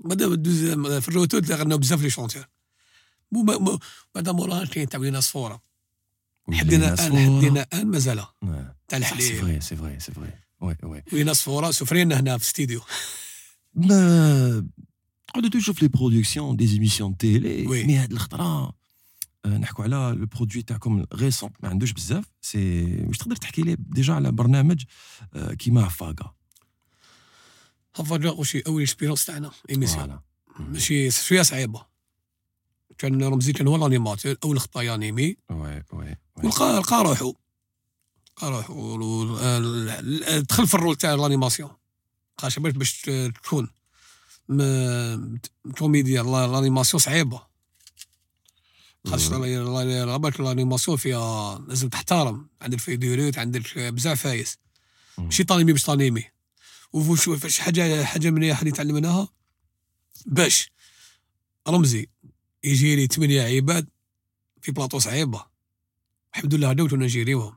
دوز 0.05 0.65
في 0.75 1.09
الروتو 1.09 1.39
غناو 1.55 1.79
بزاف 1.79 2.03
لي 2.03 2.11
شونتور 2.11 2.45
مو 3.33 3.43
بعد 4.14 4.29
موراها 4.29 4.64
كاين 4.64 4.88
تاع 4.88 5.01
ولينا 5.01 5.21
صفوره 5.21 5.62
حدينا 6.53 7.07
ان 7.07 7.37
حدينا 7.37 7.66
ان 7.75 7.87
مازال 7.87 8.16
تاع 8.16 8.29
سي 8.90 8.97
الحليب 8.97 9.40
فري 9.40 9.61
سي 9.61 9.77
فري 9.77 10.01
سي 10.01 10.12
فري 10.12 10.33
وي 10.61 10.77
وي. 10.83 11.03
ولينا 11.12 11.33
صفوره 11.33 11.71
سفرينا 11.71 12.21
هنا 12.21 12.38
في 12.38 12.45
الاستديو 12.45 12.81
ما 13.75 14.66
قعدت 15.35 15.57
تشوف 15.57 15.83
لي 15.83 15.88
برودكسيون 15.88 16.57
دي 16.57 16.66
زيميسيون 16.66 17.16
تيلي. 17.16 17.66
مي 17.66 17.97
هاد 17.97 18.12
الخطرة 18.12 18.73
آه، 19.45 19.59
نحكوا 19.59 19.85
على 19.85 20.16
لو 20.19 20.27
برودوي 20.27 20.62
تاعكم 20.62 21.05
غيسون 21.14 21.51
ما 21.62 21.69
عندوش 21.69 21.93
بزاف. 21.93 22.25
سي 22.43 22.85
واش 23.07 23.19
تقدر 23.19 23.37
تحكي 23.37 23.62
لي 23.62 23.77
ديجا 23.79 24.14
على 24.14 24.33
برنامج 24.33 24.85
كيما 25.59 25.88
فاغا 25.88 26.35
هافا 27.97 28.31
وشي 28.31 28.61
أول 28.61 28.83
expérience 28.83 29.25
تاعنا 29.25 29.51
émission 29.70 30.07
voilà 30.07 30.20
ماشي 30.59 31.11
شوية 31.11 31.43
صعيبة. 31.43 31.89
كان 32.98 33.22
رمزي 33.24 33.53
كان 33.53 33.68
هو 33.68 33.76
l'animateur 33.77 34.37
اول 34.44 34.61
خطرة 34.61 34.83
ي 34.83 34.90
animer 34.90 35.37
oui 35.51 35.83
oui 35.92 36.16
ولقى 36.37 36.79
لقى 36.81 37.03
روحو. 37.03 37.35
لقى 38.37 38.50
روحو. 38.50 39.37
دخل 40.40 40.66
في 40.66 40.74
ال 40.75 40.79
rôle 40.79 40.96
تاع 40.96 41.14
l'animation. 41.14 41.70
خاش 42.38 42.59
باش 42.59 42.72
باش 42.72 43.00
تكون 43.42 43.68
كوميديا. 45.79 46.22
لا- 46.22 46.44
l'animation 46.44 47.01
صعيبة. 47.00 47.42
خاصة 49.07 50.05
ربط 50.05 50.40
l'animation 50.40 50.96
فيها 50.96 51.59
لازم 51.59 51.88
تحترم. 51.88 52.48
عندك 52.62 52.79
فيديوهات 52.79 53.38
عندك 53.38 53.79
بزاف 53.79 54.22
فايس. 54.22 54.59
ماشي 55.18 55.44
طانيمي 55.44 55.72
باش 55.72 55.83
طانيمي. 55.85 56.24
وفوش 56.92 57.29
فاش 57.29 57.59
حاجة 57.59 58.05
حاجة 58.05 58.31
مليحه 58.31 58.61
اللي 58.61 58.70
تعلمناها؟ 58.72 59.29
باش. 60.26 60.70
رمزي. 61.68 62.09
يجي 62.64 62.96
لي 62.96 63.07
ثمانية 63.07 63.42
عباد 63.42 63.88
في 64.62 64.73
بلاطو 64.73 64.99
صعيبة. 64.99 65.44
الحمد 66.35 66.55
لله 66.55 66.73
دوت 66.73 66.94
نجيريوهم. 66.94 67.55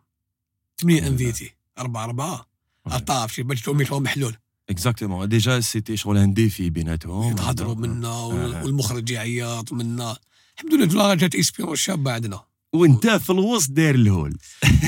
ثمانية. 0.77 1.07
أنفيتي 1.07 1.55
أربعة 1.79 2.03
أربعة. 2.03 2.47
أطاف 2.87 3.33
شي 3.33 3.43
باش 3.43 3.67
لهم 3.67 4.03
محلول 4.03 4.35
اكزاكتومون 4.69 5.29
ديجا 5.29 5.59
سيتي 5.59 5.97
شغل 5.97 6.17
ان 6.17 6.33
ديفي 6.33 6.69
بيناتهم. 6.69 7.31
يتهضروا 7.31 7.75
منا. 7.75 8.15
والمخرج 8.17 9.09
يعيط 9.09 9.73
منا. 9.73 10.17
الحمد 10.55 10.73
لله 10.73 11.13
جات 11.13 11.35
اكسبيرونس 11.35 11.79
شابة 11.79 12.11
عندنا. 12.11 12.43
وانت 12.73 13.07
في 13.07 13.29
الوسط 13.29 13.71
داير 13.71 13.95
الهول. 13.95 14.37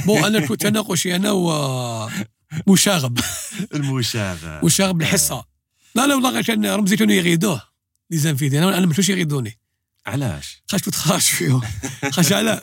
bon 0.06 0.24
أنا 0.24 0.48
كنت 0.48 0.66
اناقشي 0.66 1.16
أنا 1.16 1.32
و 1.32 2.10
مشاغب. 2.68 3.20
المشاغب. 3.74 4.66
مشاغب 4.66 5.02
الحصة. 5.02 5.46
لا 5.96 6.08
لا 6.08 6.16
والله 6.16 6.42
كان 6.42 6.66
رمزي 6.66 6.96
كانوا 6.98 7.14
يغيدوه. 7.14 7.62
les 8.12 8.18
invités. 8.18 8.60
أنا 8.60 8.78
أنا 8.78 8.86
ما 8.86 8.88
كنتوش 8.88 9.10
يغيدوني. 9.10 9.58
علاش؟ 10.08 10.64
خاش 10.68 10.84
كنت 10.84 10.96
خارج 10.96 11.22
فيهم. 11.22 11.62
خاش 12.12 12.34
على. 12.34 12.62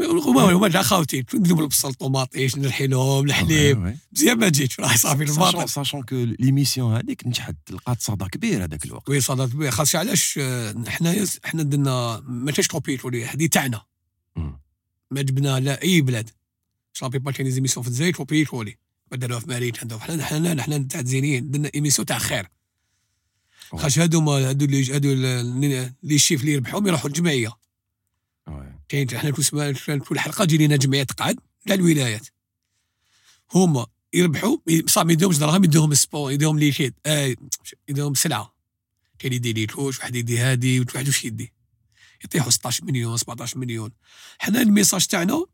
هما 0.00 0.52
هما 0.52 0.68
جا 0.68 0.82
خاوتي. 0.82 1.24
نديروا 1.34 1.62
البصل 1.62 1.94
طوماطيش 1.94 2.56
نرحيلهم 2.56 3.24
الحليب. 3.24 3.98
مزيان 4.12 4.38
ما 4.38 4.48
جيتش 4.48 4.80
راه 4.80 4.96
صافي 4.96 5.22
الباطل 5.22 5.68
sachant 5.68 6.02
que 6.02 6.14
l'émission 6.14 6.96
هذيك 6.96 7.26
نجحت 7.26 7.56
لقات 7.70 8.00
صدى 8.00 8.24
كبير 8.24 8.64
هذاك 8.64 8.84
الوقت. 8.84 9.08
وي 9.08 9.20
صدى 9.20 9.52
كبير. 9.52 9.70
خاص 9.70 9.96
علاش 9.96 10.38
آه، 10.42 10.84
حنايا 10.88 11.26
حنا 11.44 11.62
درنا 11.62 12.22
ما 12.26 12.52
كاينش 12.52 12.68
copier-coller 12.68 13.24
هذه 13.24 13.46
تاعنا. 13.46 13.82
ما 15.10 15.22
جبنا 15.22 15.60
لا 15.60 15.82
أي 15.82 16.00
بلاد. 16.00 16.30
شابي 16.92 17.18
با 17.18 17.32
كاين 17.32 17.50
زيميسيون 17.50 17.82
في 17.82 17.88
الجزائر 17.88 18.12
كوبيتولي 18.12 18.78
ما 19.10 19.16
داروها 19.16 19.40
في 19.40 19.48
ماريت 19.48 19.80
عندهم. 19.80 20.00
حنا 20.00 20.24
حنا 20.24 20.62
حنا 20.62 20.78
تاع 20.78 21.00
الزينيين 21.00 21.50
درنا 21.50 21.70
إيميسيون 21.74 22.06
تاع 22.06 22.18
خير. 22.18 22.48
خاطر 23.72 24.02
هادو 24.02 24.20
ما 24.20 24.32
هادو 24.32 24.64
اللي 24.64 24.94
هادو 24.94 25.12
اللي 25.12 25.92
لي 26.02 26.18
شيف 26.18 26.40
اللي 26.40 26.52
يربحهم 26.52 26.86
يروحوا 26.86 27.08
الجمعيه. 27.08 27.52
كاين 28.88 29.18
حنا 29.18 29.30
كل 29.30 29.98
كل 29.98 30.18
حلقه 30.18 30.44
تجي 30.44 30.66
لنا 30.66 30.76
جمعيه 30.76 31.02
تقعد 31.02 31.38
تاع 31.66 31.74
الولايات 31.74 32.26
هما 33.54 33.86
يربحوا 34.12 34.56
صافي 34.86 35.06
ما 35.06 35.12
يديهمش 35.12 35.38
دراهم 35.38 35.64
يديهم 35.64 35.92
السبون 35.92 36.32
يديهم 36.32 36.58
ليكيد 36.58 36.94
آه 37.06 37.34
يديهم 37.88 38.14
سلعه 38.14 38.54
كاين 39.18 39.32
يدي 39.32 39.52
ليتوش 39.52 39.98
واحد 39.98 40.16
يدي 40.16 40.38
هادي 40.38 40.80
واحد 40.80 41.06
واش 41.06 41.24
يدي 41.24 41.52
يطيحوا 42.24 42.50
16 42.50 42.84
مليون 42.84 43.16
17 43.16 43.58
مليون 43.58 43.90
حنا 44.38 44.62
ال 44.62 44.67
message 44.67 45.06
تاعنا 45.06 45.44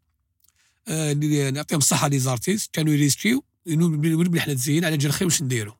آه، 0.88 1.12
نعطيهم 1.50 1.78
الصحه 1.78 2.08
les 2.08 2.18
artistes 2.18 2.74
كانوا 2.74 2.92
ي 2.92 2.98
risquer 2.98 3.39
و 3.39 3.44
ونبني 3.66 4.40
حنا 4.40 4.54
تزين 4.54 4.84
على 4.84 4.96
جال 4.96 5.12
خير 5.12 5.28
واش 5.28 5.42
نديروا 5.42 5.74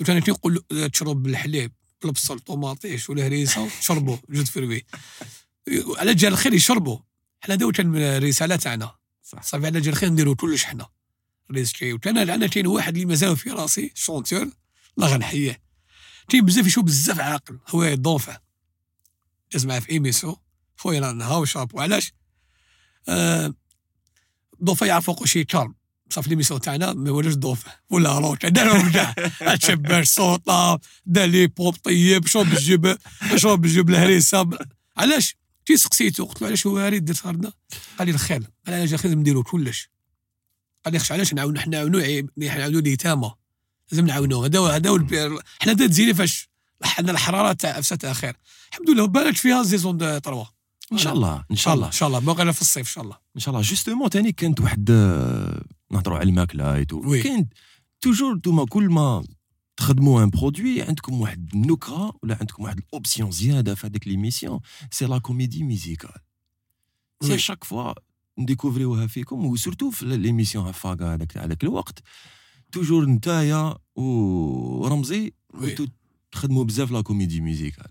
دوك 0.00 0.10
أنا 0.10 0.20
كنقول 0.20 0.64
له 0.70 0.86
تشرب 0.86 1.22
بالحليب 1.22 1.72
بالبصل 2.02 2.40
طوماطيش 2.40 3.10
ولا 3.10 3.26
هريسة 3.26 3.68
شربوا 3.80 4.16
jus 4.30 4.41
de 4.41 4.48
fruits. 4.48 4.84
على 5.96 6.14
جال 6.14 6.32
الخير 6.32 6.54
يشربوا 6.54 6.98
حنا 7.40 7.54
داو 7.54 7.72
كان 7.72 7.96
الرسالة 7.96 8.56
تاعنا. 8.56 8.94
صح. 9.22 9.42
صافي 9.42 9.66
على 9.66 9.80
جال 9.80 9.92
الخير 9.92 10.08
نديروا 10.08 10.34
كلش 10.34 10.64
حنا. 10.64 10.88
risqué 11.50 11.98
أنا 12.06 12.22
أنا 12.34 12.46
كاين 12.46 12.66
واحد 12.66 12.94
اللي 12.94 13.06
مازال 13.06 13.36
في 13.36 13.50
راسي 13.50 13.92
chanteur 13.94 14.50
الله 14.98 15.08
غنحييه. 15.08 15.62
كاين 16.28 16.44
بزاف 16.44 16.66
يشوف 16.66 16.84
بزاف 16.84 17.20
عاقل 17.20 17.58
هو 17.68 17.84
جاز 19.52 19.66
معاه 19.66 19.78
في 19.78 19.90
ايميسو 19.90 20.36
خويا 20.76 21.12
نهار 21.12 21.44
شاب 21.44 21.74
وعلاش 21.74 22.12
آه 23.08 23.54
ضوفه 24.64 24.86
يعرفوا 24.86 25.14
كل 25.14 25.28
شيء 25.28 25.44
صافي 26.10 26.30
ليميسيون 26.30 26.60
تاعنا 26.60 26.92
ما 26.92 27.10
ولاش 27.10 27.34
ضوفه 27.34 27.72
ولا 27.90 28.18
روك 28.18 28.46
دارهم 28.46 28.92
كاع 28.92 29.14
تشبر 29.56 30.04
صوطه 30.04 30.80
دار 31.06 31.28
لي 31.28 31.46
بوب 31.46 31.74
طيب 31.76 32.26
شرب 32.26 32.52
الجب 32.52 32.98
شرب 33.36 33.64
الجب 33.64 33.90
الهريسة. 33.90 34.50
علاش؟ 34.96 35.36
كي 35.66 35.76
سقسيتو. 35.76 36.24
قلت 36.24 36.42
له 36.42 36.48
علاش 36.48 36.66
هو 36.66 36.78
هاري 36.78 37.00
درت 37.00 37.26
هارنا 37.26 37.52
قال 37.98 38.08
لي 38.08 38.14
الخير 38.14 38.42
قال 38.66 38.86
جا 38.86 38.96
خير 38.96 39.14
نديرو 39.14 39.42
كلش. 39.42 39.90
قال 40.84 40.94
لي 40.94 40.98
خش 40.98 41.12
علاش 41.12 41.34
نعاونو 41.34 41.60
حنا 41.60 41.76
نعاونو 41.76 41.98
نعاونو 42.36 42.78
اليتامى 42.78 43.34
لازم 43.92 44.06
نعاونو 44.06 44.44
هذا 44.44 44.58
هو 44.58 44.66
هذا 44.66 44.90
هو 44.90 44.98
حنا 45.60 45.72
دا 45.72 45.86
تزيني 45.86 46.14
فاش 46.14 46.48
حنا 46.82 47.12
الحرارة 47.12 47.52
تاع 47.52 47.78
أفسد 47.78 47.98
تاع 47.98 48.12
خير. 48.12 48.36
الحمد 48.72 48.90
لله 48.90 49.06
بالك 49.06 49.36
فيها 49.36 49.62
saison 49.62 49.96
deux 49.96 50.18
trois. 50.18 50.44
إن 50.92 50.98
شاء 50.98 51.12
الله 51.12 51.34
إن 51.36 51.44
ان 51.50 51.56
شاء 51.56 51.74
الله. 51.74 51.86
إن 51.86 51.92
شاء 51.92 52.08
الله. 52.08 52.18
باقي 52.18 52.52
في 52.52 52.60
الصيف 52.60 52.88
إن 52.88 52.92
شاء 52.92 53.04
الله. 53.04 53.16
إن 53.36 53.40
شاء 53.40 53.54
الله. 53.54 53.62
justement 53.62 54.10
تاني 54.10 54.32
كانت 54.32 54.60
واحد 54.60 54.90
آه، 54.90 55.64
نهضروا 55.94 56.18
على 56.18 56.28
الماكلة 56.28 56.86
oui. 56.92 57.22
كاين 57.22 57.48
toujours 58.00 58.34
نتوما 58.34 58.66
كل 58.66 58.88
ما 58.88 59.24
تخدموا 59.76 60.24
un 60.24 60.30
produit 60.30 60.82
عندكم 60.82 61.20
واحد 61.20 61.50
النكرة 61.54 62.12
ولا 62.22 62.36
عندكم 62.40 62.62
واحد 62.62 62.78
ال 62.78 62.85
option 62.85 63.30
زيادة 63.30 63.74
في 63.74 63.86
هذيك 63.86 64.08
l'émission 64.08 64.60
c'est 64.90 65.06
la 65.06 65.18
comédie 65.18 65.62
musicale 65.62 66.20
c'est 67.22 67.32
oui. 67.32 67.38
chaque 67.38 67.64
fois 67.64 67.92
نديكوفريوها 68.38 69.06
فيكم 69.06 69.44
وسورتو 69.46 69.90
في 69.90 70.04
ليميسيون 70.04 70.66
هفاكا 70.66 71.14
هذاك 71.14 71.36
هذاك 71.38 71.64
الوقت 71.64 72.02
توجور 72.72 73.06
نتايا 73.06 73.74
ورمزي 73.96 75.32
وي. 75.54 75.76
تخدموا 76.32 76.64
بزاف 76.64 76.90
لا 76.90 77.00
كوميدي 77.00 77.40
ميوزيكال 77.40 77.88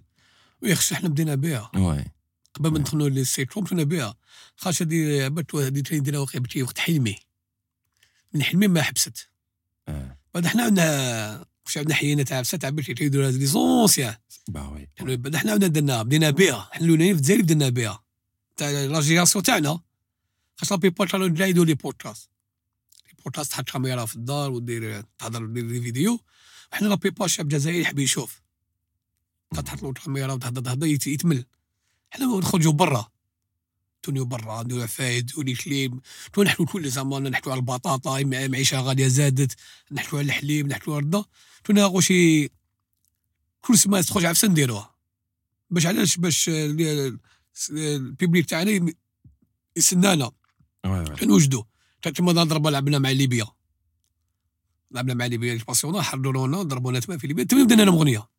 وي 0.61 0.75
خص 0.75 0.93
حنا 0.93 1.09
بدينا 1.09 1.35
بها. 1.35 1.71
واي 1.75 2.05
قبل 2.53 2.71
ما 2.71 2.79
ندخلوا 2.79 3.09
لي 3.09 3.23
سيتكم 3.23 3.61
بدينا 3.61 3.83
بها. 3.83 4.15
خاص 4.57 4.81
هذه 4.81 5.23
عبت 5.23 5.55
هذه 5.55 5.83
نديرها 5.91 6.19
وقت 6.19 6.79
حلمي. 6.79 7.15
من 8.33 8.43
حلمي 8.43 8.67
ما 8.67 8.81
حبست. 8.81 9.29
آه. 9.87 10.17
بعد 10.33 10.47
حنا 10.47 10.63
عندنا 10.63 11.45
واش 11.65 11.77
عندنا 11.77 11.95
حيينه 11.95 12.23
تاع 12.23 12.37
حبسه 12.37 12.57
تاع 12.57 12.69
باش 12.69 12.89
يديروا 12.89 13.31
لي 13.31 13.45
زونسيان 13.45 14.15
با 14.47 14.67
وي 14.67 14.89
بعد 15.17 15.35
حنا 15.35 15.51
عندنا 15.51 15.67
درنا 15.67 16.03
بدينا 16.03 16.29
بها 16.29 16.69
حنا 16.71 16.85
الأولانيين 16.85 17.13
في 17.15 17.19
الجزائر 17.21 17.41
بدينا 17.41 17.69
بها 17.69 18.03
تاع 18.57 18.69
لا 18.69 18.99
جينيراسيون 19.01 19.43
تاعنا. 19.43 19.79
خاص 20.55 20.71
لا 20.71 20.77
بيبول 20.77 21.07
لا 21.13 21.45
يديروا 21.45 21.65
لي 21.65 21.73
بودكاست. 21.73 22.29
لي 23.07 23.13
بودكاست 23.23 23.51
تحط 23.51 23.69
كاميرا 23.69 24.05
في 24.05 24.15
الدار 24.15 24.51
ودير 24.51 25.01
تهضر 25.17 25.45
دير 25.45 25.65
لي 25.65 25.81
فيديو. 25.81 26.19
وحنا 26.73 26.87
لا 26.87 26.95
بيبول 26.95 27.25
الشعب 27.25 27.45
الجزائري 27.45 27.81
يحب 27.81 27.99
يشوف. 27.99 28.41
تحط 29.65 29.83
له 29.83 29.89
الكاميرا 29.89 30.33
وتهضر 30.33 30.61
تهضر 30.61 30.87
يت- 30.87 31.07
يتمل. 31.07 31.45
حنا 32.09 32.25
نخرجوا 32.25 32.73
برا. 32.73 33.11
تونيو 34.03 34.25
برا 34.25 34.63
نديرو 34.63 34.81
عفايد 34.81 35.31
ولي 35.37 35.53
كليب 35.53 35.99
تو 36.33 36.43
نحكوا 36.43 36.65
كل 36.65 36.89
زعما 36.89 37.19
نحكوا 37.19 37.51
على 37.51 37.59
البطاطا 37.59 38.19
المعيشه 38.19 38.81
غالية 38.81 39.07
زادت 39.07 39.55
نحكوا 39.91 40.19
على 40.19 40.25
الحليب 40.25 40.67
نحكوا 40.67 40.93
على 40.93 40.99
الرده. 41.01 41.25
تو 41.63 41.73
ناغو 41.73 41.99
شي 42.01 42.47
كل 43.61 43.77
سما 43.77 44.01
تخرج 44.01 44.25
عفسه 44.25 44.47
نديروها. 44.47 44.95
باش 45.69 45.85
علاش؟ 45.85 46.17
باش 46.17 46.49
ال- 46.49 47.19
البيبليك 47.71 48.45
تاعنا 48.49 48.93
يسنانا. 49.75 50.31
كنوجدوا 51.19 51.63
كما 52.15 52.31
ضربنا 52.31 52.69
لعبنا 52.69 52.99
مع 52.99 53.09
ليبيا. 53.09 53.47
لعبنا 54.91 55.13
مع 55.13 55.25
ليبيا 55.25 55.59
باسيونا 55.67 56.01
حررونا 56.01 56.61
ضربونا 56.61 56.99
تما 56.99 57.17
في 57.17 57.27
ليبيا. 57.27 57.43
تما 57.43 57.63
بدينا 57.63 57.81
لهم 57.81 57.95
اغنيه 57.95 58.32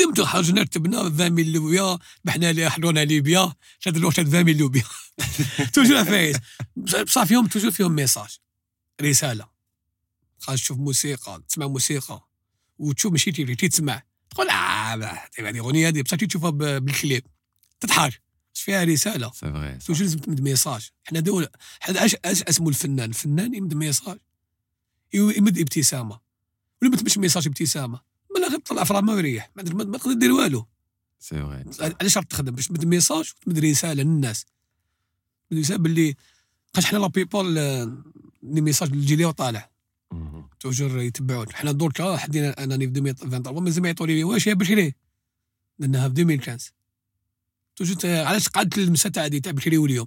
تم 0.00 0.24
خرجنا 0.24 0.62
رتبنا 0.62 0.98
20 0.98 1.30
ميل 1.30 1.52
لوبيا 1.52 1.98
بحنا 2.24 2.50
اللي 2.50 2.70
حضرونا 2.70 3.04
ليبيا 3.04 3.54
شاد 3.78 3.96
الوقت 3.96 4.20
20 4.20 4.44
ميل 4.44 4.58
لوبيا 4.58 4.82
توجور 5.74 6.04
فايز 6.04 6.36
بصح 6.76 7.24
فيهم 7.24 7.46
توجور 7.46 7.70
فيهم 7.70 7.92
ميساج. 7.92 8.38
رسالة. 9.02 9.48
خاص 10.38 10.60
تشوف 10.60 10.78
موسيقى 10.78 11.42
تسمع 11.48 11.66
موسيقى. 11.66 12.28
وتشوف 12.78 13.12
ماشي 13.12 13.32
تيفي 13.32 13.54
تسمع. 13.68 14.02
تقول 14.30 14.48
آه 14.50 14.94
هذه 15.38 15.58
أغنية 15.58 15.88
هذه. 15.88 16.02
بصح 16.02 16.16
تشوفها 16.16 16.50
بالكليب. 16.50 17.26
تضحك 17.80 18.22
فيها 18.54 18.84
رسالة؟ 18.84 19.30
c'est 19.32 19.52
vrai 19.52 19.78
toujours 19.86 20.02
لازم 20.02 20.18
تمد 20.18 20.40
message. 20.40 20.90
حنا 21.04 21.20
دولة 21.20 21.48
حنا 21.80 22.04
اش 22.04 22.16
اسمه 22.24 22.68
الفنان؟ 22.68 23.08
الفنان 23.08 23.54
يمد 23.54 23.74
message. 23.74 24.18
يمد 25.12 25.58
ابتسامة. 25.58 26.20
ولا 26.82 26.90
ما 26.90 26.96
تمدش 26.96 27.18
message 27.18 27.46
ابتسامة. 27.46 28.09
ما 28.40 28.46
لا 28.46 28.50
غير 28.50 28.58
تطلع 28.60 28.84
في 28.84 28.94
ما 28.94 29.12
يريح. 29.12 29.50
ما 29.56 29.62
تقدر 29.98 30.12
دير 30.12 30.32
والو. 30.32 30.66
c'est 31.18 31.34
vrai 31.34 31.94
علاش 32.00 32.16
راك 32.16 32.26
تخدم. 32.26 32.54
باش 32.54 32.66
تمد 32.66 32.84
message 32.84 33.32
وتمد 33.36 33.58
رسالة 33.58 34.02
للناس. 34.02 34.46
تمد 35.50 35.60
رسالة 35.60 35.78
باللي 35.78 36.14
خاطر 36.74 36.86
حنا 36.86 36.98
لا 36.98 37.06
بيبول 37.06 37.58
آه، 37.58 38.02
لي 38.42 38.60
ميساج 38.60 38.90
اللي 38.90 39.12
يجي 39.12 39.24
وطالع. 39.24 39.70
توجور 40.60 41.00
يتبعون. 41.00 41.52
حنا 41.52 41.72
دركا 41.72 42.16
حدينا 42.16 42.64
انني 42.64 42.86
في 42.86 43.00
2023 43.00 43.64
مازال 43.64 43.82
ما 43.82 43.88
يعطوا 43.88 44.06
لي 44.06 44.24
واش 44.24 44.48
هي 44.48 44.54
بشري 44.54 44.94
لأنها 45.78 46.08
في 46.08 46.22
2015 46.22 46.72
توجور 47.76 48.26
علاش 48.26 48.48
قعدت 48.48 48.78
المسا 48.78 49.08
تاع 49.08 49.24
هذه 49.24 49.38
تاع 49.38 49.52
بشري 49.52 49.78
واليوم؟ 49.78 50.06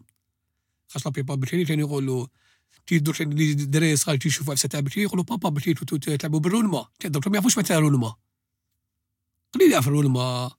خاص 0.88 1.08
لا 1.08 1.12
بيبا 1.12 1.36
بشري 1.36 1.66
كان 1.66 1.80
يقولوا 1.80 2.28
تي 2.88 3.00
درك 3.00 3.22
اللي 3.22 3.52
الدراري 3.52 3.96
صغار 3.96 4.18
تيشوفوا 4.18 4.54
عفسة 4.54 4.70
تاع 4.70 4.80
بشري 4.80 5.04
يقولوا 5.04 5.24
بابا 5.24 5.60
تو- 5.60 5.98
تلعبوا 5.98 6.40
بالرولما 6.40 6.86
درك 7.06 7.28
ما 7.28 7.34
يعرفوش 7.34 7.58
معناتها 7.58 7.80
رولما 7.80 8.16
قليل 9.54 9.72
يعرف 9.72 9.88
الرولما 9.88 10.52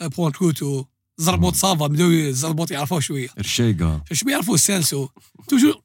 بوان 0.00 0.32
كوتو 0.32 0.84
زربوط 1.18 1.54
صافا 1.54 1.86
بداو 1.86 2.10
الزربوط 2.10 2.70
يعرفوه 2.70 3.00
شوية. 3.00 3.28
رشيقة. 3.38 4.04
باش 4.10 4.24
ما 4.24 4.32
يعرفوا 4.32 4.54
السانسو 4.54 5.08
توجور 5.48 5.82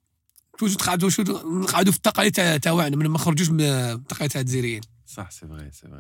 توجور 0.60 0.78
تقعدوا 0.78 1.10
شو 1.10 1.22
نقعدوا 1.62 1.92
في 1.92 1.98
التقاليد 1.98 2.32
تاع 2.32 2.58
تاعنا 2.58 2.96
ما 2.96 3.04
نخرجوش 3.08 3.50
من 3.50 3.62
التقاليد 3.62 4.32
تاع 4.32 4.42
الجزائريين. 4.42 4.82
صح 5.08 5.32
سي 5.32 5.48
فري 5.48 5.72
سي 5.72 5.88
فري 5.88 6.00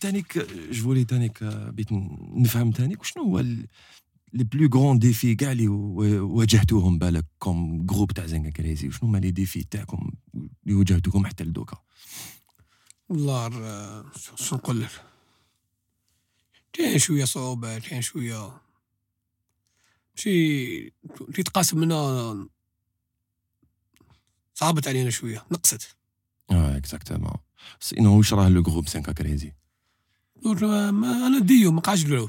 تانيك 0.00 0.38
جو 0.70 0.82
فولي 0.82 1.04
تانيك 1.04 1.44
بيت 1.44 1.88
نفهم 2.36 2.70
تانيك 2.70 3.04
شنو 3.04 3.22
هو 3.22 3.44
لي 4.32 4.44
بلو 4.44 4.68
غران 4.74 4.98
ديفي 4.98 5.34
كاع 5.34 5.52
اللي 5.52 5.68
واجهتوهم 5.68 6.98
بالك 6.98 7.26
كوم 7.38 7.86
جروب 7.86 8.12
تاع 8.12 8.26
زنكا 8.26 8.50
كريزي 8.50 8.88
وشنو 8.88 9.08
هما 9.08 9.18
لي 9.18 9.30
ديفي 9.30 9.64
تاعكم 9.64 10.10
اللي 10.34 10.74
واجهتوكم 10.74 11.26
حتى 11.26 11.44
لدوكا 11.44 11.76
والله 13.08 13.50
شو 14.36 14.56
نقول 14.56 14.80
لك 14.80 14.90
كاين 16.72 16.98
شوية 16.98 17.24
صعوبات 17.24 17.82
كاين 17.82 18.02
شوية 18.02 18.60
شي 20.14 20.90
تيتقاسم 21.34 21.78
منا 21.78 22.48
صعبت 24.54 24.88
علينا 24.88 25.10
شوية 25.10 25.46
نقصت 25.50 25.96
آه 26.50 26.76
اكزاكتومون 26.76 27.32
سينو 27.80 28.16
واش 28.16 28.34
راه 28.34 28.48
لو 28.48 28.62
جروب 28.62 28.88
سانكا 28.88 29.12
كريزي 29.12 29.52
أنا 30.46 31.38
ديو 31.38 31.72
ما 31.72 31.82
نقولو 31.86 32.28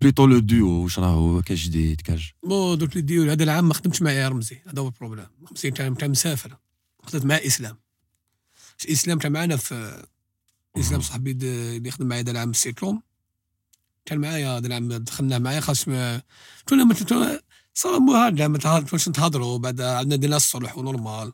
بليتو 0.00 0.26
لو 0.26 0.38
ديو 0.38 0.68
واش 0.68 0.98
راهو 0.98 1.42
كاش 1.42 1.66
جديد 1.66 2.00
كاش 2.00 2.34
بو 2.42 2.74
درت 2.74 2.96
لي 2.96 3.02
ديول 3.02 3.30
هذا 3.30 3.44
العام 3.44 3.68
ما 3.68 3.74
خدمتش 3.74 4.02
معايا 4.02 4.28
رمزي 4.28 4.60
هذا 4.66 4.82
هو 4.82 4.86
البروبليم 4.86 5.26
رمزي 5.50 5.70
تاع 5.70 5.94
تاع 5.94 6.08
مسافر 6.08 6.56
خدمت 7.02 7.24
مع 7.24 7.34
اسلام 7.34 7.76
اسلام 8.90 9.18
تاع 9.18 9.30
معانا 9.30 9.56
في 9.56 10.06
اسلام 10.76 11.00
صاحبي 11.00 11.30
اللي 11.30 11.88
يخدم 11.88 12.06
معايا 12.06 12.22
هذا 12.22 12.30
العام 12.30 12.52
في 12.52 12.58
سيتروم 12.58 13.02
كان 14.04 14.18
معايا 14.18 14.58
هذا 14.58 14.66
العام 14.66 14.92
دخلنا 14.92 15.38
معايا 15.38 15.60
خاص 15.60 15.88
ما 15.88 16.22
تونا 16.66 16.84
ما 16.84 16.94
صار 17.74 18.00
مو 18.00 18.14
هذا 18.14 18.48
ما 18.48 18.58
تهضروش 18.58 19.08
نتهضروا 19.08 19.58
بعد 19.58 19.80
عندنا 19.80 20.16
دينا 20.16 20.36
الصلح 20.36 20.78
ونورمال 20.78 21.32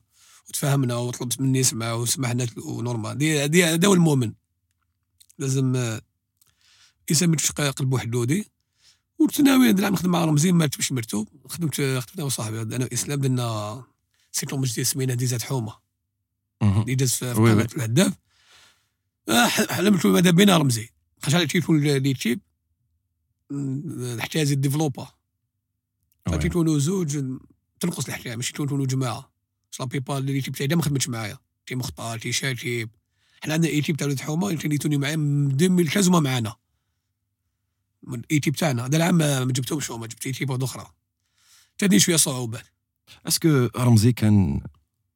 وتفاهمنا 0.49 0.97
وطلبت 0.97 1.41
مني 1.41 1.59
يسمع 1.59 1.93
وسمحنا 1.93 2.47
ونورمال 2.65 3.23
هذا 3.23 3.89
هو 3.89 3.95
المؤمن 3.95 4.33
لازم 5.39 5.77
آه، 5.77 6.01
الانسان 7.13 7.29
ما 7.29 7.35
يتوش 7.35 7.53
قلبه 7.53 7.99
حدودي 7.99 8.47
هذا 9.41 9.71
العام 9.71 9.93
نخدم 9.93 10.11
مع 10.11 10.25
رمزي 10.25 10.53
ما 10.53 10.67
تمش 10.67 10.93
مرتو 10.93 11.25
خدمت 11.49 11.75
خدمت 11.75 12.15
أنا 12.15 12.25
وصاحبي. 12.25 12.63
أنا 12.63 12.85
واسلام 12.85 13.21
درنا 13.21 13.85
سيتروم 14.33 14.65
جديد 14.65 14.85
سمينا 14.85 15.15
ديزات 15.15 15.43
حومة. 15.43 15.77
اللي 16.63 16.95
داز 16.95 17.15
في 17.15 17.33
قناة 17.33 17.69
الهداف. 17.77 18.13
آه، 19.29 19.47
حلمت 19.47 20.07
ماذا 20.07 20.31
بينا 20.31 20.57
رمزي 20.57 20.89
خاش 21.23 21.35
على 21.35 21.47
تيليفون 21.47 21.87
اللي 21.87 22.15
تشيب 22.15 22.41
نحتاج 24.17 24.53
الديفلوبر. 24.53 25.07
وي. 26.29 26.35
فتيليفون 26.35 26.79
زوج 26.79 27.25
تنقص 27.81 28.05
الاحتياج 28.05 28.37
ماشي 28.37 28.53
تيليفون 28.53 28.87
جماعة. 28.87 29.33
لا 29.81 29.87
بيبال 29.87 30.17
اللي 30.17 30.41
تيب 30.41 30.55
تاعي 30.55 30.77
ما 30.77 30.83
خدمتش 30.83 31.09
معايا. 31.09 31.39
تي 31.67 31.75
مختار 31.75 32.19
تي 32.19 32.33
شاتيب 32.33 32.91
حنا 33.43 33.55
عندنا 33.55 33.73
أي 33.73 33.81
تيب 33.81 33.97
تاع 33.97 34.07
ولاد 34.07 34.21
حومة 34.21 34.51
اللي 34.51 34.79
توني 34.79 34.97
معايا 34.97 35.17
من 35.17 35.51
2013 35.51 36.09
هما 36.09 36.21
معانا. 36.21 36.62
من 38.03 38.19
الاي 38.19 38.41
تيب 38.41 38.57
تاعنا 38.57 38.87
هذا 38.87 38.97
العام 38.97 39.15
ما 39.19 39.45
جبتهمش 39.45 39.91
هما 39.91 40.07
جبت 40.07 40.27
اي 40.27 40.33
تيب 40.33 40.63
أخرى. 40.63 40.93
تاني 41.79 42.01
شوية 42.01 42.17
صعوبات 42.17 42.67
اسكو 43.27 43.69
رمزي 43.77 44.13
كان 44.13 44.61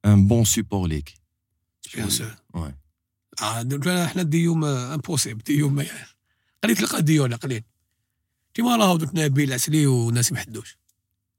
ان 0.05 0.27
بون 0.27 0.45
سيبور 0.45 0.87
ليك 0.87 1.13
بيان 1.95 2.09
سور 2.09 2.35
وي. 2.53 2.75
آه 3.41 3.61
درت 3.61 3.87
أنا 3.87 4.07
حنا 4.07 4.23
ديوم 4.23 4.65
امبوسيبل 4.65 5.43
ديوم 5.43 5.85
قليل 6.63 6.77
تلقى 6.77 7.01
ديونا 7.01 7.35
قليل. 7.35 7.63
كيما 8.53 8.75
راهو 8.75 8.97
درت 8.97 9.15
نبيل 9.15 9.53
عسلي 9.53 9.85
يحدوش. 10.31 10.77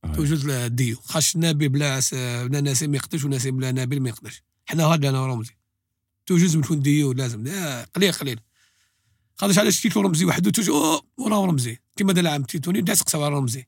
وي. 0.05 0.13
توجد 0.13 0.77
ديو 0.77 0.97
خاش 0.97 1.37
نبيل 1.37 1.69
بلا 1.69 2.01
بلا 2.47 2.61
ناس 2.61 2.83
ما 2.83 2.97
يقدرش 2.97 3.25
وناس 3.25 3.47
بلا 3.47 3.73
نبيل 3.73 4.03
ما 4.03 4.09
يقدرش. 4.09 4.43
حنا 4.67 4.85
هذا 4.85 5.09
أنا 5.09 5.21
ورمزي 5.21 5.55
توجد 6.27 6.63
تكون 6.63 6.83
ديو 6.83 7.13
لازم 7.13 7.45
لا 7.45 7.85
قليل 7.85 8.13
قليل. 8.13 8.41
خاطرش 9.39 9.59
علاش 9.59 9.81
تيتو 9.81 10.01
رمزي 10.01 10.25
وحده 10.25 10.51
توجد 10.51 10.69
أوه، 10.69 11.03
وراه 11.17 11.47
رمزي. 11.47 11.79
كيما 11.97 12.13
دا 12.13 12.21
العام 12.21 12.43
تيتوني 12.43 12.79
الناس 12.79 12.99
تقساو 12.99 13.25
على 13.25 13.35
رمزي. 13.35 13.67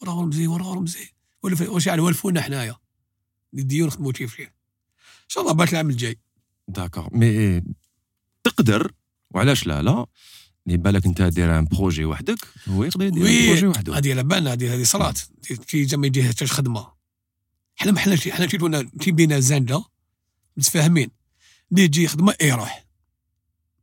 وراه 0.00 0.20
رمزي 0.20 0.46
وراه 0.46 0.74
رمزي. 0.74 1.08
واش 1.42 1.86
يعني 1.86 2.00
والفونا 2.00 2.40
حنايا؟ 2.40 2.76
الديو 3.54 3.86
نخدمو 3.86 4.12
كيف 4.12 4.34
كيف 4.34 4.48
إن 4.48 5.28
شاء 5.28 5.42
الله 5.42 5.54
بات 5.54 5.72
العام 5.72 5.90
الجاي. 5.90 6.18
d'accord 6.68 7.08
mais 7.12 7.62
تقدر 8.44 8.92
وعلاش 9.30 9.66
لا 9.66 9.82
لا. 9.82 10.06
اللي 10.66 10.78
بالك 10.78 11.06
أنت 11.06 11.22
داير 11.22 11.58
un 11.58 11.64
projet 11.64 12.04
وحدك. 12.04 12.38
هو 12.68 12.84
يقدر 12.84 13.06
يدير 13.06 13.46
projet 13.46 13.66
وحده 13.66 13.98
هذه 13.98 14.10
على 14.10 14.22
بالنا 14.22 14.52
هذه 14.52 14.74
هذه 14.74 14.82
صلاة. 14.82 15.14
كي 15.66 15.84
زعما 15.84 16.06
يديها 16.06 16.28
حتى 16.28 16.46
خدمة 16.46 16.92
حنا 17.76 18.00
حنا 18.00 18.16
حنا 18.16 18.46
تيبونا 18.46 18.82
تيبينا 19.00 19.40
زاندا 19.40 19.82
متفاهمين. 20.56 21.10
اللي 21.72 21.88
تجي 21.88 22.08
خدمة 22.08 22.34
اي 22.40 22.52
روح. 22.52 22.87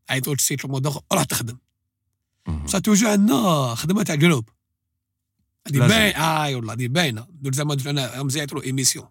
عيطوا 0.10 0.36
تسيت 0.36 0.66
الموضوع 0.66 1.04
راح 1.12 1.24
تخدم. 1.24 1.58
بصح 2.66 2.80
توجو 2.80 3.08
عندنا 3.08 3.76
خدمة 3.76 4.04
تاع 4.04 4.16
جروب 4.16 4.50
هذه 5.68 5.78
لازم. 5.78 5.88
باين 5.88 6.16
آي 6.16 6.56
والله 6.56 6.74
هذه 6.74 6.88
باينة. 6.88 7.28
درت 7.32 7.56
زعما 7.56 7.78
أنا 7.86 8.20
رمزي 8.20 8.40
يعطوا 8.40 8.64
ايميسيون 8.64 9.08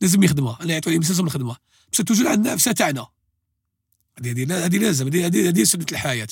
لازم 0.00 0.22
يخدمها 0.22 0.58
أنا 0.62 0.72
يعطوا 0.72 0.92
ايميسيون 0.92 1.16
لازم 1.16 1.26
نخدمها 1.26 1.58
بصح 1.92 2.04
توجو 2.04 2.28
عندنا 2.28 2.54
نفسها 2.54 2.72
تاعنا 2.72 3.06
هذه 4.18 4.30
هذه 4.30 4.44
لا- 4.44 4.64
هذه 4.64 4.78
لازم. 4.78 5.06
هذه 5.06 5.48
هذه 5.48 5.64
سنة 5.64 5.86
الحياة. 5.92 6.28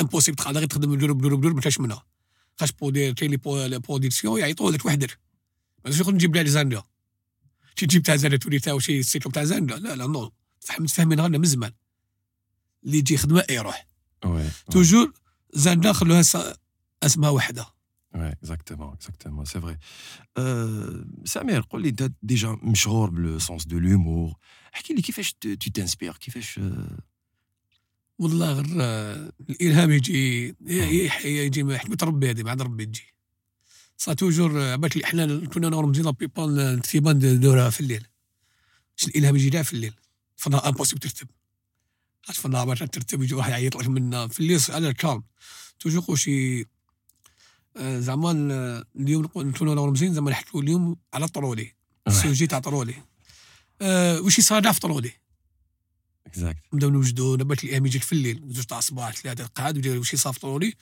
امبوسيبل 0.00 0.36
تقعد 0.36 0.56
غير 0.56 0.66
تخدم 0.66 0.94
جروب 0.94 1.22
جروب 1.22 1.40
جروب 1.40 1.54
ما 1.54 1.60
كاش 1.60 1.80
منها. 1.80 2.04
خاش 2.60 2.72
بودير 2.72 3.12
تيلي 3.12 3.36
برودكسيون 3.36 4.40
يعيطوا 4.40 4.70
لك 4.70 4.86
وحدك 4.86 5.18
ما 5.84 5.90
نقدرش 5.90 6.08
نجيب 6.08 6.36
لها 6.36 6.44
زاندا. 6.44 6.82
شي 7.76 7.86
تجيب 7.86 8.02
تاع 8.02 8.16
زاندا 8.16 8.36
تولي 8.36 8.58
تاع 8.58 8.78
شي 8.78 9.02
سيتو 9.02 9.30
تاع 9.30 9.44
زاندا. 9.44 9.76
لا 9.76 9.96
لا 9.96 10.06
نو. 10.06 10.32
فهم 10.60 10.82
متفاهمين 10.82 11.20
غير 11.20 11.38
من 11.38 11.44
زمان. 11.44 11.72
اللي 12.84 12.98
يجي 12.98 13.16
خدمة 13.16 13.44
يروح 13.50 13.86
toujours 14.70 15.12
زاندا 15.54 15.92
خلوها 15.92 16.22
اسمها 17.02 17.30
وحدة. 17.30 17.66
oui 18.14 18.28
exactement 18.32 18.92
exactement 18.92 19.44
c'est 19.44 19.60
vrai 19.60 19.78
سمير 21.24 21.60
قول 21.60 21.82
لي 21.82 21.88
أنت 21.88 22.12
déjà 22.22 22.58
مشهور 22.62 23.10
ب 23.10 23.19
le 23.19 23.38
sens 23.38 23.64
de 23.64 23.78
l'humour 23.78 24.34
احكي 24.74 24.94
لي 24.94 25.02
كيفاش 25.02 25.32
tu 25.32 25.54
t'inspires 25.74 26.12
كيفاش؟ 26.16 26.58
آه، 26.58 26.98
والله 28.18 28.52
غير 28.52 28.66
آه، 28.80 29.32
الإلهام 29.50 29.90
يجي 29.90 30.48
ي- 30.48 31.10
يجي 31.24 31.78
حكمة 31.78 31.98
ربي 32.02 32.30
هذه 32.30 32.42
بعد 32.42 32.62
ربي 32.62 32.86
تجي. 32.86 33.14
ça 33.96 34.12
toujours 34.12 34.62
آه، 34.62 34.72
عبالك 34.72 34.96
لي 34.96 35.04
إحنا 35.04 35.46
كنا 35.46 35.68
أنا 35.68 35.78
ورمزي 35.78 36.02
la 36.02 36.10
plupart 36.10 36.60
الكتيبان 36.60 37.40
دورها 37.40 37.70
في 37.70 37.80
الليل. 37.80 38.06
الإلهام 39.08 39.36
يجي 39.36 39.64
في 39.64 39.72
الليل. 39.72 39.94
فانا 40.36 40.68
impossible 40.68 41.00
ترتب. 41.00 41.28
خاطر 42.22 42.38
في 42.40 42.46
النهار 42.46 42.76
ترتب 42.76 43.22
يجي 43.22 43.34
واحد 43.34 43.50
يعيط 43.50 43.76
لك 43.76 43.88
منا 43.88 44.28
في 44.28 44.40
الليل 44.40 44.60
على 44.68 44.88
ال 44.88 44.94
calme 44.94 45.22
toujours 45.80 46.16
شي 46.16 46.66
آه، 47.76 47.98
زعما 47.98 48.30
ال- 48.30 48.84
اليوم 48.96 49.22
نقول 49.22 49.52
كنا 49.52 49.74
أنا 49.74 49.85
ورمزي 49.85 50.14
زعما 50.14 50.30
نحكوا 50.30 50.62
اليوم 50.62 50.96
على 51.14 51.28
trolley 51.28 51.62
oui. 51.62 51.74
ال 52.06 52.13
sujet 52.13 52.46
تاع 52.46 52.58
طرولي. 52.58 52.94
آه، 53.82 54.20
وش 54.20 54.38
يصادف 54.38 54.72
في 54.74 54.80
trolley؟ 54.80 55.12
exact 56.26 56.58
نبداو 56.72 56.90
نوجدو 56.90 57.36
نبات 57.36 57.64
الأيام 57.64 57.86
يجيك 57.86 58.02
في 58.02 58.12
الليل 58.12 58.42
زوج 58.48 58.64
تاع 58.64 58.78
الصباح 58.78 59.12
ثلاثة 59.16 59.46
قاعد 59.46 59.76
ودير 59.76 60.02
شي 60.02 60.16
صافطوا 60.16 60.58
لي 60.58 60.74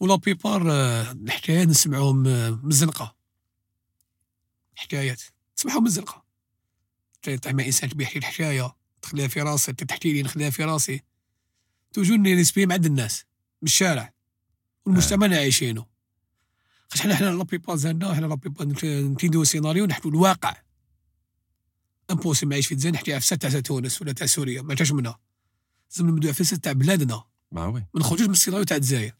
و 0.00 0.05
la 0.05 0.14
plupart 0.14 0.72
آه، 0.72 1.10
الحكايات 1.12 1.68
نسمعوهم 1.68 2.26
آه، 2.26 2.50
من 2.50 2.70
الزنقة. 2.70 3.16
حكايات. 4.74 5.22
تسمعهم 5.56 5.80
من 5.82 5.86
الزنقة. 5.86 6.24
طيح 7.22 7.54
مع 7.54 7.64
إنسان 7.64 7.90
يحكي 8.00 8.18
الحكاية. 8.18 8.76
تخليها 9.04 9.28
في 9.28 9.40
انت 9.68 9.84
تحكي 9.84 10.12
لي 10.12 10.22
نخليها 10.22 10.50
في 10.50 10.64
راسي. 10.64 11.02
toujours 11.92 12.34
ن 12.34 12.38
inspirer 12.38 12.66
مع 12.66 12.74
عند 12.74 12.86
الناس 12.86 13.24
من 13.62 13.66
الشارع. 13.66 14.12
والمجتمع 14.86 15.26
اللي 15.26 15.36
عايشينه. 15.36 15.86
خاطر 16.88 17.02
حنا 17.02 17.14
حنا 17.14 17.26
la 17.26 17.44
plupart 17.44 17.76
زعما 17.76 18.14
حنا 18.14 18.26
la 18.26 18.34
plupart 18.34 18.66
نتيدو 18.84 19.44
سيناريو 19.44 19.86
نحكوا 19.86 20.10
الواقع. 20.10 20.56
امبوسي 22.10 22.46
معيش 22.46 22.66
في 22.66 22.74
تزين 22.74 22.92
نحكي 22.92 23.20
في 23.20 23.36
تاع 23.36 23.60
تونس 23.60 24.02
ولا 24.02 24.12
تاع 24.12 24.26
سوريا 24.26 24.62
ما 24.62 24.74
كاش 24.74 24.92
منها. 24.92 25.20
لازم 25.90 26.08
نبدو 26.08 26.32
في 26.32 26.56
تاع 26.56 26.72
بلادنا. 26.72 27.24
mais 27.52 27.66
oui 27.66 27.80
ما 27.94 28.00
نخرجوش 28.00 28.26
من 28.26 28.32
السيناريو 28.32 28.64
تاع 28.64 28.76
الجزائر. 28.76 29.12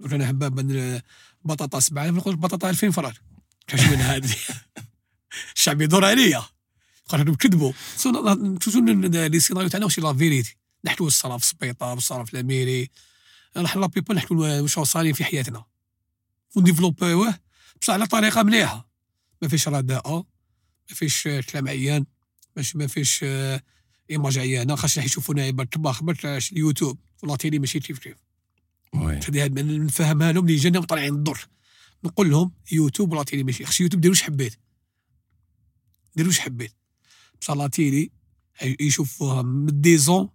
درت 0.00 0.12
أنا 0.12 0.26
حباب 0.26 0.60
من 0.60 1.00
بطاطا 1.44 1.80
7000 1.80 2.14
نخرج 2.14 2.34
بطاطا 2.34 2.70
2000 2.70 2.90
فرد 2.90 3.14
كاش 3.66 3.80
من 3.80 3.96
هذه. 3.96 4.36
الشعب 5.56 5.80
يدور 5.80 6.04
عليا. 6.04 6.42
قالوا 7.08 7.36
كذبوا. 7.36 7.72
toujours 8.60 8.82
les 9.28 9.40
scénarios 9.40 9.68
تاعنا 9.68 9.84
واش 9.84 9.98
la 9.98 10.14
vérité 10.14 10.56
نحكوا 10.84 11.06
الصرا 11.06 11.38
في 11.38 11.44
السبيطار 11.44 11.98
الصرا 11.98 12.24
في 12.24 12.34
ال 12.34 12.41
mairie. 12.41 12.90
نحن 13.56 13.80
la 13.80 13.86
plupart 13.86 14.14
نحكوا 14.14 14.60
واش 14.60 14.78
صايرين 14.78 15.12
في 15.12 15.24
حياتنا. 15.24 15.64
ون 16.56 16.68
développer 16.68 17.26
وه 17.26 17.38
بصح 17.80 17.92
على 17.92 18.06
طريقة 18.06 18.42
مليحة. 18.42 18.88
ما 19.42 19.48
فيش 19.48 19.68
رداءه 19.68 20.26
ما 20.90 20.96
فيش 20.96 21.26
آه، 21.26 21.40
كلام 21.40 21.68
عيان 21.68 22.06
باش 22.56 22.76
ما 22.76 22.86
فيش 22.86 23.20
آه، 23.22 23.62
image 24.10 24.38
عيانه 24.38 24.76
خاصنا 24.76 25.04
يشوفونا 25.04 25.50
بالطباخ 25.50 26.02
باش 26.02 26.52
اليوتيوب. 26.52 26.98
و 27.22 27.27
la 27.27 27.36
télé 27.36 27.58
ماشي 27.58 27.80
كيف 27.80 27.98
كيف. 27.98 28.16
نفهمها 28.94 30.32
لهم 30.32 30.44
اللي 30.44 30.56
جانا 30.56 30.80
طالعين 30.80 31.14
الضر 31.14 31.48
نقول 32.04 32.30
لهم 32.30 32.52
يوتيوب 32.72 33.12
و 33.12 33.15
la 33.15 33.22
télé 33.22 33.44
ماشي. 33.44 33.64
خص 33.64 33.80
يوتيوب 33.80 34.00
ديروا 34.00 34.14
واش 34.14 34.22
حبيت. 34.22 34.58
ديروا 36.16 36.28
واش 36.28 36.38
حبيت. 36.38 36.72
بصح 37.42 37.54
la 37.54 37.66
télé 37.66 38.10
يشوفوها 38.80 39.42
من 39.42 39.80
dix 39.80 40.04
ans 40.04 40.28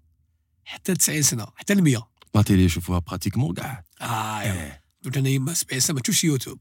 حتى 0.66 0.94
90 0.94 1.22
سنة 1.22 1.48
حتى 1.56 1.74
ل 1.74 1.82
100 1.82 2.10
la 2.36 2.42
télé 2.42 2.64
يشوفوها 2.64 3.00
pratiquement 3.00 3.54
كاع. 3.54 3.84
آه 4.02 4.40
ايوا. 4.40 4.72
درت 5.02 5.18
أنا 5.18 5.30
يما 5.30 5.54
70 5.54 5.80
سنة 5.80 5.96
ما 5.96 6.02
تشوفش 6.02 6.24
يوتيوب. 6.24 6.60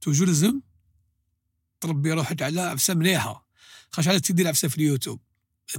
toujours 0.00 0.26
لازم 0.26 0.60
تربي 1.80 2.12
روحك 2.12 2.42
على 2.42 2.60
عفسة 2.60 2.94
مليحة. 2.94 3.48
خاش 3.90 4.08
على 4.08 4.20
تدير 4.20 4.48
عفسة 4.48 4.68
في 4.68 4.76
اليوتيوب. 4.76 5.20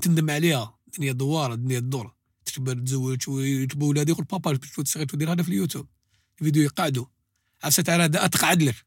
تندم 0.02 0.30
عليها. 0.30 0.78
الدنيا 0.88 1.12
دوارة 1.12 1.54
الدنيا 1.54 1.80
تدور 1.80 2.16
تكبر 2.46 2.74
تزوج 2.74 3.30
ويجيبوا 3.30 3.90
ولادي 3.90 4.12
يقول 4.12 4.26
بابا 4.26 4.58
كنت 4.58 4.88
صغير 4.88 5.08
تدير 5.08 5.32
هذا 5.32 5.44
في 5.44 5.50
اليوتيوب. 5.50 5.88
الفيديو 6.40 6.64
يقعدوا. 6.64 7.06
عفسة 7.64 7.84
تاع 7.84 7.98
رداء 7.98 8.28
تقعد 8.28 8.64
لك. 8.64 8.86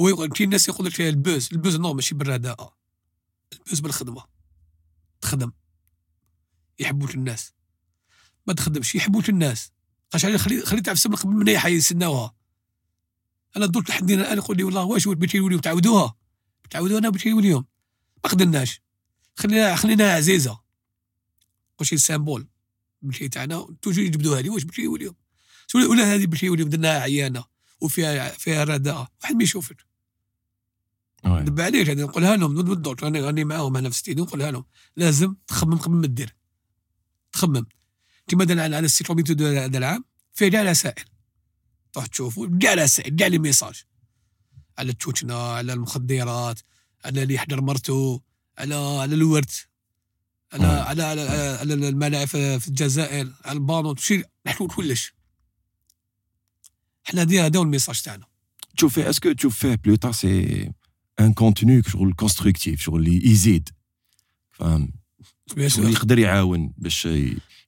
هو 0.00 0.08
يقول 0.08 0.28
كاين 0.28 0.48
الناس 0.48 0.68
يقول 0.68 0.86
لك 0.86 1.00
ال 1.00 1.10
buzz 1.10 1.48
ال 1.52 1.57
buzz 1.57 1.76
non 1.76 1.92
ماشي 1.92 2.14
بالرداء 2.14 2.81
ال 3.52 3.58
buzz 3.58 3.80
بالخدمة. 3.80 4.24
تخدم. 5.20 5.52
يحبوك 6.78 7.14
الناس. 7.14 7.52
ما 8.46 8.52
تخدمش 8.52 8.94
يحبوك 8.94 9.28
الناس. 9.28 9.72
خاش 10.12 10.24
علي 10.24 10.38
خلي 10.38 10.60
خلي 10.60 10.80
تعرف 10.80 10.98
السبب 10.98 11.14
قبل 11.14 11.44
ما 11.44 11.68
يسناوها 11.68 12.34
أنا 13.56 13.66
درت 13.66 13.90
لحد 13.90 14.10
الآن 14.10 14.38
يقول 14.38 14.56
لي 14.56 14.64
والله 14.64 14.84
واش 14.84 15.08
بغيتي 15.08 15.38
اليوم 15.38 15.60
تعاودوها 15.60 16.16
تعاودوها 16.70 16.98
أنا 16.98 17.08
بغيتي 17.08 17.32
اليوم 17.32 17.64
ما 18.24 18.30
قدرناش 18.30 18.80
خلينا 19.36 19.76
خلينا 19.76 20.12
عزيزة. 20.12 20.60
واش 21.78 21.94
سامبول. 21.94 22.48
بالشيء 23.02 23.28
تاعنا 23.28 23.76
توجو 23.82 24.02
يجبدوها 24.02 24.40
لي. 24.40 24.50
واش 24.50 24.64
بغيتي 24.64 24.86
اليوم 24.86 25.14
ولا 25.74 26.14
هذه 26.14 26.26
بالشيء 26.26 26.54
اليوم 26.54 26.68
درناها 26.68 27.00
عيانة. 27.00 27.44
وفيها 27.80 28.28
فيها 28.28 28.64
رداء 28.64 29.08
واحد 29.22 29.36
ما 29.36 29.42
يشوفك. 29.42 29.86
دب 31.24 31.60
عليك 31.60 31.90
هذه 31.90 32.02
نقولها 32.02 32.36
لهم 32.36 32.54
بالضبط 32.54 33.04
راني 33.04 33.20
راني 33.20 33.44
معاهم 33.44 33.76
أنا 33.76 33.90
في 33.90 33.96
ستيدي 33.96 34.22
نقولها 34.22 34.50
لهم 34.50 34.64
لازم 34.96 35.34
تخمم 35.46 35.78
قبل 35.78 35.94
ما 35.94 36.06
دير 36.06 36.34
تخمم. 37.32 37.66
كما 38.28 38.44
درنا 38.44 38.62
على 38.62 38.78
السيت 38.78 39.08
روبيتو 39.08 39.46
هذا 39.46 39.78
العام 39.78 40.04
فيه 40.34 40.48
كاع 40.48 40.62
رسائل 40.62 41.04
تروح 41.92 42.06
تشوفوا 42.06 42.58
كاع 42.58 42.74
رسائل 42.74 43.16
كاع 43.16 43.26
لي 43.26 43.38
ميساج. 43.38 43.82
على 44.78 44.90
التوتنا 44.90 45.34
على 45.34 45.72
المخدرات 45.72 46.60
على 47.04 47.22
اللي 47.22 47.34
يحضر 47.34 47.60
مرته 47.60 48.22
على 48.58 48.74
على 48.74 49.14
الورث 49.14 49.60
على 50.52 50.66
على 50.66 51.02
على, 51.02 51.20
على 51.60 51.74
الملاعب 51.74 52.26
في 52.26 52.68
الجزائر 52.68 53.32
على 53.44 53.58
البانو 53.58 53.94
شي 53.94 54.22
نحكوا 54.46 54.68
كلش. 54.68 55.14
حنا 57.04 57.22
هذا 57.22 57.58
هو 57.58 57.62
ال 57.62 57.67
message 57.67 58.02
تاعنا. 58.02 58.26
تشوف 58.76 58.94
فيه 58.94 59.10
est-ce 59.10 59.25
que 59.25 59.32
تشوف 59.32 59.58
فيه 59.58 59.74
plutôt 59.74 60.12
c'est 60.12 60.72
un 61.26 61.32
contenu 61.32 61.82
شغل 61.82 62.12
constructif 62.12 62.80
شغل 62.80 63.00
اللي 63.00 63.30
يزيد 63.30 63.68
فاهم 64.52 64.92
شغل 65.66 65.92
يقدر 65.92 66.18
يعاون 66.18 66.72
باش 66.78 67.08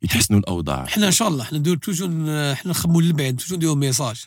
يتحسنوا 0.03 0.41
الأوضاع. 0.41 0.87
حنا 0.87 1.07
إن 1.07 1.13
شاء 1.13 1.29
الله 1.29 1.45
حنا 1.45 1.59
نديرو 1.59 1.77
toujours 1.77 2.09
حنا 2.55 2.71
نخمو 2.71 3.01
للبعد 3.01 3.37
toujours 3.37 3.57
نديرو 3.57 3.75
message 3.75 4.25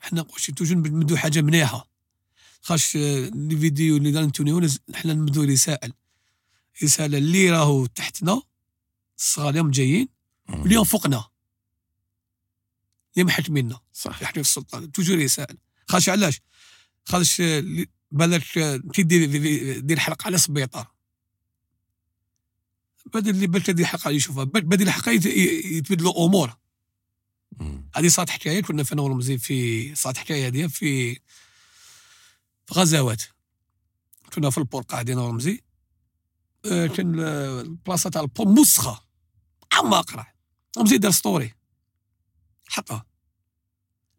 حنا 0.00 0.22
واش 0.22 0.46
toujours 0.46 0.78
نبدو 0.78 1.16
حاجة 1.16 1.40
مليحة. 1.40 1.88
خاش 2.60 2.96
les 2.96 3.56
vidéos 3.60 3.96
اللي 3.96 4.10
دار 4.10 4.30
حنا 4.94 5.14
نبدو 5.14 5.42
رسائل. 5.42 5.92
رسالة 6.82 7.18
اللي 7.18 7.50
راهو 7.50 7.86
تحتنا 7.86 8.42
الصغار 9.18 9.48
اليوم 9.50 9.70
جايين 9.70 10.08
واليوم 10.48 10.84
فوقنا. 10.84 11.24
اللي 13.14 13.24
محكميننا 13.24 13.80
صح 13.92 14.22
يحكم 14.22 14.42
في 14.42 14.48
السلطان. 14.48 14.92
toujours 14.92 15.18
رسائل. 15.18 15.56
خاش 15.88 16.08
علاش؟ 16.08 16.40
خاش 17.04 17.42
بالك 18.12 18.44
تدير 18.94 19.78
دير 19.80 19.98
حلقة 19.98 20.26
على 20.26 20.34
السبيطار 20.34 20.92
بدل 23.14 23.30
اللي 23.30 23.46
بلت 23.46 23.70
هذه 23.70 23.80
الحلقة 23.80 24.10
يشوفها 24.10 24.44
بدل 24.44 24.88
الحلقة 24.88 25.12
يتبدلوا 25.12 26.26
أمور. 26.26 26.56
هذه 27.94 28.08
صارت 28.08 28.30
حكايه 28.30 28.62
كنا 28.62 28.82
في 28.82 28.92
أنا 28.92 29.02
ورمزي 29.02 29.38
في 29.38 29.94
صارت 29.94 30.16
حكاية 30.16 30.46
هذه 30.46 30.66
في 30.66 31.14
في 32.66 32.74
غزوات. 32.74 33.22
كنا 34.34 34.50
في 34.50 34.58
ال 34.58 34.63
port 34.63 34.82
قاعدين 34.82 35.18
ورمزي 35.18 35.60
آه، 36.72 36.86
كان 36.86 37.20
البلاصة 37.20 38.10
تاع 38.10 38.22
ال 38.22 38.27
port 38.27 38.48
مسخه 38.48 39.04
عما 39.72 40.00
قرا 40.00 40.26
رمزي 40.78 40.98
دار 40.98 41.10
story. 41.10 41.54
حطها 42.68 43.06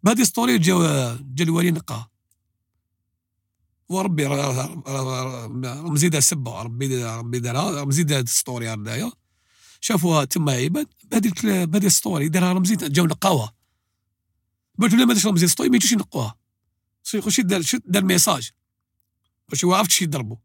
بهذه 0.04 0.24
story 0.24 0.58
جا 0.58 0.74
جا 1.22 1.44
الوالي 1.44 1.72
نقاها. 1.72 2.13
وربي 3.94 4.26
رمزي 5.66 6.10
دار 6.10 6.22
سبه 6.22 6.62
ربي 6.62 7.04
ربي 7.04 7.40
دارها 7.40 7.82
رمزي 7.82 8.04
دار 8.04 8.26
story 8.26 8.70
هذايا 8.70 9.12
شافوها 9.82 10.26
تما 10.26 10.52
عيبات 10.52 10.88
بهذيك 11.12 11.46
بهذيك 11.46 11.88
ستوري 11.88 12.30
دارها 12.30 12.54
رمزي 12.54 12.76
جاو 12.76 13.06
نقاوها. 13.06 13.54
قلت 14.82 14.94
له 14.94 15.06
ما 15.06 15.14
دارش 15.14 15.26
رمزي 15.26 15.48
story 15.48 15.70
ما 15.70 15.76
يجوش 15.76 15.92
ينقوها. 15.92 16.36
خشي 17.20 17.42
دار 17.42 17.62
دار 17.86 18.04
message 18.04 18.52
هو 19.66 19.74
عرفت 19.74 19.92
شي 19.92 20.04
يضربوا 20.04 20.38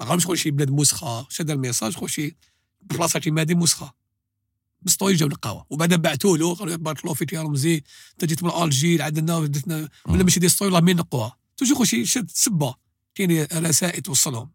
ما 0.00 0.06
عرفش 0.06 0.42
شي 0.42 0.50
بلاد 0.50 0.70
مسخة 0.70 1.26
شاد 1.28 1.46
دار 1.46 1.56
message 1.58 1.96
خشي 1.96 2.36
بلاصة 2.82 3.18
كيما 3.18 3.40
هذه 3.42 3.54
مسخة. 3.54 3.94
بسطوي 4.82 5.14
جاو 5.14 5.28
نقاوها. 5.28 5.66
وبعدها 5.70 5.96
بعثوا 5.96 6.36
له 6.36 6.54
قالوا 6.54 6.76
بارك 6.76 7.04
الله 7.04 7.14
فيك 7.14 7.32
يا 7.32 7.42
رمزي 7.42 7.82
انت 8.12 8.24
جيت 8.24 8.42
من 8.42 8.50
ألجير 8.50 9.02
عندنا 9.02 9.36
ولا 9.36 10.24
ماشي 10.24 10.40
دي 10.40 10.48
story 10.48 10.68
الله 10.68 10.80
مين 10.80 10.96
نقوها 10.96 11.41
toujours 11.64 11.84
شي 11.84 12.06
شد 12.06 12.30
سبة. 12.30 12.74
كاين 13.14 13.46
رسائل 13.52 14.02
توصلهم 14.02 14.50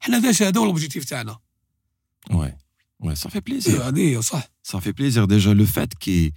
حنا 0.00 0.16
هذا 0.16 0.48
هذا 0.48 0.60
هو 0.60 0.64
l'objectif 0.64 1.04
تاعنا؟ 1.04 1.38
oui 2.30 2.56
oui 3.00 3.14
ça 3.14 3.23
fait 3.23 3.40
plaisir 3.40 3.88
هذه 3.88 4.20
صح. 4.20 4.48
ça 4.62 4.72
fait 4.72 4.92
plaisir 4.92 5.24
déjà 5.24 5.54
le 5.54 5.66
fait 5.66 5.94
que 5.94 6.32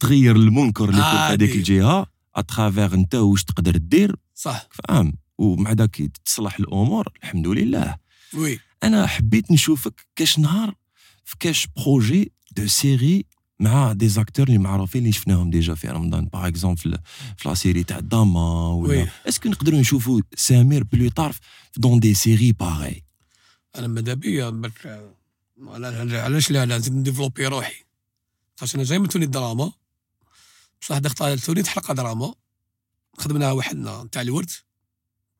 تغير 0.00 0.36
المنكر 0.36 0.84
اللي 0.84 1.02
في 1.02 1.08
هذيك 1.08 1.56
الجهة 1.56 2.06
à 2.36 2.43
travers 2.43 2.94
أنت 2.94 3.14
واش 3.14 3.44
تقدر 3.44 3.76
دير 3.76 4.16
صح. 4.34 4.68
فاهم. 4.70 5.12
ومع 5.38 5.72
ذاك 5.72 5.96
تصلح 6.24 6.58
الأمور 6.58 7.12
الحمد 7.22 7.46
لله. 7.46 7.96
oui. 8.34 8.60
أنا 8.82 9.06
حبيت 9.06 9.50
نشوفك 9.50 10.06
كاش 10.16 10.38
نهار 10.38 10.74
في 11.24 11.36
كاش 11.40 11.66
projet 11.76 12.32
de 12.56 12.66
série 12.66 13.24
مع 13.60 13.92
des 13.92 14.08
acteurs 14.08 14.46
اللي 14.46 14.58
معروفين 14.58 15.02
اللي 15.02 15.12
شفناهم 15.12 15.50
déjà 15.50 15.74
في 15.74 15.88
رمضان. 15.88 16.24
par 16.24 16.48
exemple 16.48 16.98
في 17.36 17.48
la 17.48 17.54
série 17.54 17.84
تاع 17.84 18.00
داما 18.00 18.68
ولا 18.68 19.08
est-ce 19.28 19.41
que 19.41 19.48
نقدروا 19.48 19.80
نشوفوا 19.80 20.20
سمير 20.36 20.84
plus 20.84 21.10
tard 21.10 21.38
dans 21.76 22.00
des 22.00 22.14
séries 22.14 22.52
pareil 22.52 23.02
أنا 23.76 23.86
ماذا 23.86 24.14
بيا 24.14 24.72
علاش 26.12 26.50
لا؟ 26.50 26.66
لازم 26.66 26.98
ن 26.98 27.02
développer 27.02 27.46
روحي. 27.46 27.84
خاطر 28.56 28.74
أنا 28.74 28.84
جاي 28.84 28.98
من 28.98 29.08
توني 29.08 29.24
الدراما 29.24 29.72
بصح 30.82 30.98
دخلت 30.98 31.44
توني 31.44 31.64
حلقه 31.64 31.94
دراما. 31.94 32.34
خدمنا 33.18 33.52
واحد 33.52 34.08
تاع 34.12 34.22
الورد. 34.22 34.50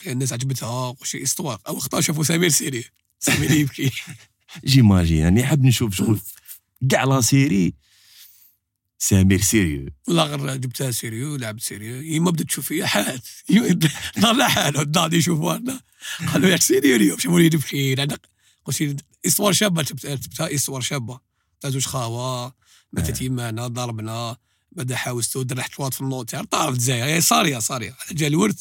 الناس 0.06 0.32
عجبتها 0.32 0.96
وشي 1.00 1.22
histoire. 1.22 1.60
أو 1.68 1.78
خطا 1.78 2.00
شافوا 2.00 2.24
سمير 2.24 2.48
sérieux. 2.48 2.84
سمير 3.18 3.50
يبكي. 3.50 3.90
j'imagine 4.64 5.18
يعني 5.18 5.44
حاب 5.44 5.64
نشوف 5.64 5.94
شغل 5.94 6.20
كاع 6.90 7.04
la 7.04 7.20
série 7.20 7.74
سامير 8.98 9.40
سيريو. 9.40 9.90
لا 10.08 10.24
غير 10.24 10.56
جبتها 10.56 10.90
سيريو 10.90 11.36
لعبت 11.36 11.62
سيريو. 11.62 12.02
يما 12.02 12.30
بدات 12.30 12.46
تشوف 12.46 12.66
فيا 12.66 12.86
حال. 12.86 13.20
لا 14.38 14.48
حال. 14.48 14.80
الدار 14.80 15.14
يشوفوا 15.14 15.56
أنا 15.56 15.80
قالوا 16.32 16.48
ياك 16.48 16.62
سيريو 16.62 16.96
اليوم 16.96 17.18
شافوا 17.18 17.40
لي 17.40 17.48
بخير؟ 17.48 18.02
أنا 18.02 18.18
قلت 18.64 19.04
استوار 19.26 19.52
شابة. 19.52 19.82
جبتها 19.82 20.54
استوار 20.54 20.80
شابة. 20.80 21.20
تاع 21.60 21.70
زوج 21.70 21.84
خاوة؟ 21.84 22.54
ماتت 22.92 23.22
يمانا 23.22 23.66
ضربنا. 23.66 24.36
بدأ 24.72 24.96
حاوزتو 24.96 25.42
درنا 25.42 25.62
حتوات 25.62 25.94
في 25.94 26.00
النوتير 26.00 26.44
طار 26.44 26.68
في 26.68 26.74
الجزائر 26.74 27.20
صاريه 27.20 27.58
صارية. 27.58 27.96
جا 28.12 28.26
الورد. 28.26 28.60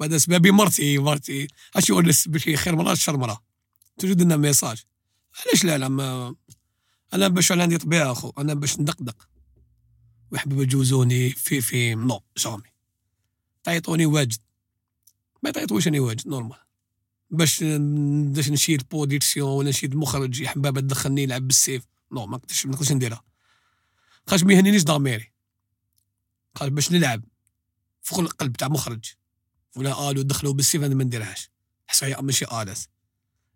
بعد 0.00 0.16
سبابي 0.16 0.50
مرتي 0.50 0.98
مرتي. 0.98 1.46
اش 1.76 1.90
ونس 1.90 2.28
بشي 2.28 2.56
خير 2.56 2.76
مرة 2.76 2.94
شر 2.94 3.16
مرة 3.16 3.42
توجد 3.98 4.22
لنا 4.22 4.36
ميساج. 4.36 4.84
علاش 5.46 5.64
لا؟ 5.64 5.78
لا 5.78 6.34
أنا 7.14 7.28
باش 7.28 7.52
عندي 7.52 7.78
طبيعة 7.78 8.12
أخو. 8.12 8.32
أنا 8.38 8.54
باش 8.54 8.80
ندقدق. 8.80 9.28
ويحبوا 10.30 10.62
يجوزوني 10.62 11.30
في 11.30 11.60
في 11.60 11.94
non 11.94 12.20
jamais 12.38 12.62
تعيطوني 13.64 14.06
واجد. 14.06 14.38
ما 15.42 15.50
تعيطوش 15.50 15.88
أنا 15.88 16.00
واجد 16.00 16.28
normal 16.28 16.58
باش 17.30 17.64
باش 18.34 18.50
نشيد 18.50 18.88
production 18.88 19.48
ولا 19.48 19.68
نشيد 19.68 19.94
مخرج 19.94 20.40
يحب 20.40 20.80
تدخلني 20.80 21.22
يلعب 21.22 21.46
بالسيف. 21.46 21.84
non 22.12 22.26
ما 22.26 22.36
نقدرش 22.36 22.66
ما 22.66 22.72
نقدرش 22.72 22.92
نديرها. 22.92 23.22
خاطرش 24.26 24.44
ما 24.44 24.54
يهنينيش 24.54 24.84
ضميري. 24.84 25.32
قال 26.54 26.70
باش 26.70 26.92
نلعب 26.92 27.24
فوق 28.02 28.20
القلب 28.20 28.56
تاع 28.56 28.68
مخرج. 28.68 29.04
ولا 29.76 29.94
قالوا 29.94 30.22
دخلوا 30.22 30.52
بالسيف 30.52 30.82
أنا 30.82 30.94
ما 30.94 31.04
نديرهاش. 31.04 31.50
حسها 31.86 32.20
ماشي 32.20 32.44
آلات 32.44 32.78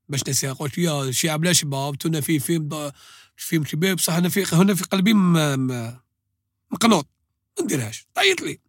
باش 0.08 0.28
نسي 0.28 0.48
قلت 0.48 0.78
يا 0.78 1.11
شعب 1.11 1.44
لا 1.44 1.52
شباب 1.52 1.98
تونا 1.98 2.20
في 2.20 2.38
film 2.38 2.92
film 3.37 3.64
كبير 3.64 3.94
بصح 3.94 4.14
أنا 4.14 4.28
في 4.28 4.44
هنا 4.52 4.74
في 4.74 4.85
قلبي 4.85 5.14
مقنوط 6.72 7.08
ما 7.58 7.64
نديرهاش. 7.64 8.06
عيط 8.14 8.40
لي. 8.40 8.61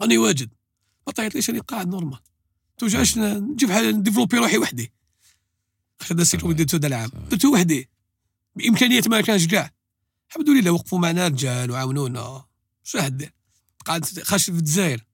راني 0.00 0.18
واجد. 0.18 0.50
ما 1.06 1.12
تعيطليش 1.12 1.50
راني 1.50 1.60
قاعد 1.60 1.88
normal 1.88 2.18
توجعش 2.78 3.18
نجيب 3.18 3.70
حاجة 3.70 3.90
نديفلوبي 3.90 4.38
روحي 4.38 4.58
وحدي. 4.58 4.92
هذا 6.10 6.22
السيت 6.22 6.44
اللي 6.44 6.54
درتو 6.54 6.76
العام. 6.76 7.10
درتو 7.30 7.52
وحدي. 7.52 7.88
بإمكانيات 8.56 9.08
ما 9.08 9.20
كانش 9.20 9.46
كاع. 9.46 9.70
الحمد 10.28 10.48
لله 10.48 10.70
وقفوا 10.70 10.98
معنا 10.98 11.28
رجال 11.28 11.70
وعاونونا. 11.70 12.44
شو 12.84 12.98
قاعد 13.84 14.04
خاطرش 14.22 14.44
في 14.44 14.58
الجزائر. 14.58 15.04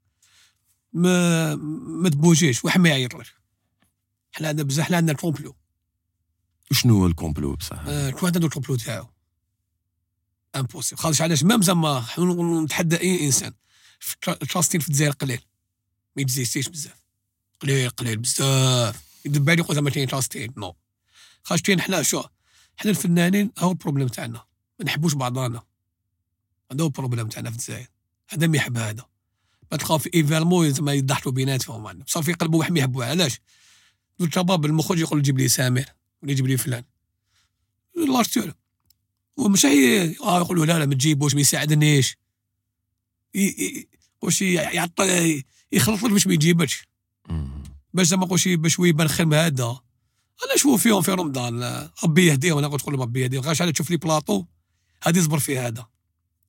ما 0.92 1.54
ما 2.02 2.08
تبوجيش. 2.08 2.64
واحد 2.64 2.80
ما 2.80 2.88
يعيط 2.88 3.14
لك 3.14 3.26
حنا 4.32 4.48
عندنا 4.48 4.66
بزاف 4.66 4.86
حنا 4.86 4.96
عندنا 4.96 5.12
ال 5.12 5.17
complot. 5.17 5.56
شنو 6.72 6.98
هو 6.98 7.06
ال 7.06 7.12
complot 7.12 7.54
بصح؟ 7.54 7.78
آه 7.86 8.10
كل 8.10 8.16
واحد 8.22 8.34
عنده 8.34 8.46
ال 8.46 8.50
complot 8.50 8.76
تاعو؟ 8.76 9.06
impossible 10.56 11.00
خالص 11.02 11.20
علاش 11.20 11.44
même 11.44 11.62
زعما 11.62 12.04
نتحدى 12.64 13.00
أي 13.00 13.26
إنسان. 13.26 13.52
تراستين 14.50 14.80
في 14.80 14.88
الجزائر 14.88 15.12
قليل. 15.12 15.40
ما 16.16 16.22
يتزيستيش 16.22 16.68
بزاف. 16.68 17.02
قليل 17.60 17.90
قليل 17.90 18.16
بزاف. 18.16 19.02
يدب 19.24 19.50
علي 19.50 19.60
يقول 19.60 19.74
زعما 19.74 19.90
كاين 19.90 20.08
تراستين. 20.08 20.52
نو. 20.56 20.76
خاطر 21.44 21.62
كاين 21.62 21.80
حنا 21.80 22.02
شو 22.02 22.22
حنا 22.76 22.90
الفنانين 22.90 23.52
هو 23.58 23.70
ال 23.70 23.74
problème 23.74 24.08
تاعنا. 24.08 24.44
ما 24.78 24.84
نحبوش 24.84 25.14
بعضانا 25.14 25.62
هذا 26.72 26.82
هو 26.82 26.86
ال 26.86 26.91
problème 26.91 27.28
تاعنا 27.28 27.50
في 27.50 27.56
الجزائر. 27.56 27.86
هذا 28.28 28.46
ما 28.46 28.56
يحب 28.56 28.78
هذا. 28.78 29.06
ما 29.72 29.78
تلقاو 29.78 29.98
في 29.98 30.10
événement 30.14 30.72
زعما 30.72 30.92
يضحكوا 30.92 31.32
بيناتهم. 31.32 31.86
يعني. 31.86 32.04
صار 32.06 32.22
في 32.22 32.32
قلبه 32.32 32.58
واحد 32.58 32.72
ما 32.72 32.78
يحبوه. 32.78 33.06
علاش؟ 33.06 33.40
الشباب 34.20 34.64
المخرج 34.64 34.98
يقول 34.98 35.22
جيب 35.22 35.38
لي 35.38 35.48
سامر 35.48 35.84
ولا 36.22 36.32
يجيب 36.32 36.46
لي 36.46 36.56
فلان. 36.56 36.84
l'acteur 37.96 38.54
ومش 39.40 39.66
هي 39.66 40.16
آه 40.22 40.40
يقولوا 40.40 40.66
لا 40.66 40.78
لا 40.78 40.86
ما 40.86 40.94
تجيبوش 40.94 41.34
ما 41.34 41.40
يساعدنيش 41.40 42.16
واش 44.22 44.42
يعطي 44.42 45.44
يخلط 45.72 46.02
لك 46.02 46.12
باش 46.12 46.26
ما 46.26 46.34
يجيبكش 46.34 46.88
même. 47.28 47.62
باش 47.94 48.06
زعما 48.06 48.26
قولش 48.26 48.48
باش 48.48 48.78
يبان 48.78 49.08
خير 49.08 49.26
من 49.26 49.34
هذا. 49.34 49.80
أنا 50.44 50.54
نشوف 50.54 50.82
فيهم 50.82 51.02
في 51.02 51.10
رمضان 51.10 51.88
ربي 52.04 52.26
يهديهم 52.26 52.58
أنا 52.58 52.68
قلت 52.68 52.88
لهم 52.88 53.02
ربي 53.02 53.20
يهديهم 53.20 53.42
غير 53.42 53.70
تشوف 53.70 53.90
لي 53.90 53.96
بلاطو 53.96 54.44
هذه 55.02 55.18
يزبر 55.18 55.38
في 55.38 55.58
هذا. 55.58 55.86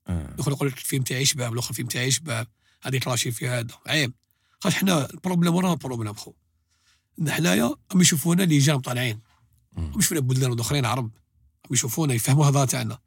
آه. 0.07 0.33
الآخر 0.35 0.51
يقول 0.51 0.67
لك 0.67 0.77
الفيلم 0.77 1.03
تاعي 1.03 1.25
شباب 1.25 1.53
الآخر 1.53 1.69
الفيلم 1.69 1.87
تاعي 1.87 2.11
شباب 2.11 2.47
هذه 2.81 2.97
كلاشي 2.97 3.31
في 3.31 3.47
هذا. 3.47 3.73
عيب. 3.87 4.13
خاطر 4.59 4.75
حنا 4.75 5.09
ال 5.09 5.14
problème 5.14 5.55
ورانا 5.55 5.73
ال 5.73 5.78
problème 5.78 6.13
خو 6.13 6.33
حنايا 7.27 7.75
هم 7.91 8.01
يشوفونا 8.01 8.43
اللي 8.43 8.57
جانا 8.57 8.79
طالعين. 8.79 9.19
هم 9.77 9.99
يشوفونا 9.99 10.21
بلدان 10.21 10.59
اخرين 10.59 10.85
عرب. 10.85 11.11
هم 11.71 11.73
يشوفونا 11.73 12.13
يفهموا 12.13 12.43
الهضره 12.43 12.65
تاعنا. 12.65 12.99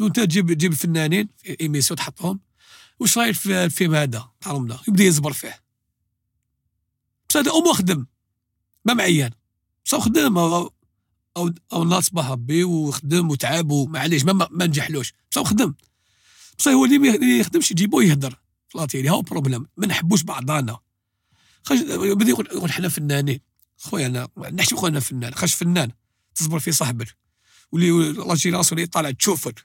انت 0.00 0.20
تجيب 0.20 0.52
تجيب 0.52 0.72
الفنانين 0.72 1.28
في 1.36 1.56
émission 1.60 1.96
تحطهم. 1.96 2.40
واش 3.00 3.18
رايك 3.18 3.34
في 3.34 3.64
الفيلم 3.64 3.94
هذا 3.94 4.28
تاع 4.40 4.52
رمضان؟ 4.52 4.78
يبدأ 4.88 5.04
يزبر 5.04 5.32
فيه. 5.32 5.62
بس 7.28 7.36
هذا 7.36 7.50
امو 7.50 7.72
خدم 7.72 8.06
ما 8.84 8.94
معين. 8.94 9.30
بس 9.84 9.94
هو 9.94 10.00
خدم 10.00 10.38
أو 10.38 10.72
أو, 11.36 11.50
أو 11.72 11.82
الناس 11.82 12.04
صباح 12.04 12.30
ربي 12.30 12.64
وخدم 12.64 13.30
وتعب 13.30 13.70
ومعليش 13.70 14.24
ما, 14.24 14.48
ما 14.50 14.66
نجحلوش. 14.66 15.14
هو 15.38 15.44
خدم. 15.44 15.74
بس 16.58 16.68
هو 16.68 16.84
اللي 16.84 16.98
ما 16.98 17.08
يخدمش 17.08 17.70
يجيبوه 17.70 18.04
يهدر. 18.04 18.40
في 18.68 18.78
لاتيلي 18.78 19.10
هو 19.10 19.22
بروبليم 19.22 19.66
ما 19.76 19.86
نحبوش 19.86 20.22
بعضانا. 20.22 20.78
خش 21.64 21.80
بدا 21.80 22.28
يقول 22.28 22.46
يقول 22.46 22.72
حنا 22.72 22.88
فنانين. 22.88 23.40
خويا 23.78 24.06
أنا 24.06 24.28
نحشم 24.52 24.76
خويا 24.76 24.90
أنا 24.90 25.00
فنان. 25.00 25.34
خش 25.34 25.54
فنان 25.54 25.90
تصبر 26.34 26.58
في 26.58 26.72
صاحبك. 26.72 27.21
واللي 27.72 27.90
الله 28.10 28.32
يجي 28.32 28.50
راسه 28.50 28.74
اللي 28.74 28.86
طالع 28.86 29.10
تشوفك 29.10 29.64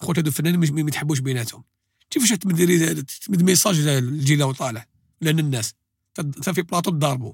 خويا 0.00 0.18
هادو 0.18 0.30
فنانين 0.30 0.60
مش- 0.60 0.70
ما 0.70 0.80
يتحبوش 0.80 1.18
بيناتهم. 1.18 1.64
كيفاش 2.10 2.28
تمد 2.32 3.04
تمد 3.26 3.42
ميساج 3.42 3.80
للجيل 3.80 4.42
اللي 4.42 4.54
طالع؟ 4.54 4.86
لأن 5.20 5.38
الناس 5.38 5.74
انت 6.18 6.50
في 6.50 6.62
بلاطو 6.62 6.90
تضاربوا 6.90 7.32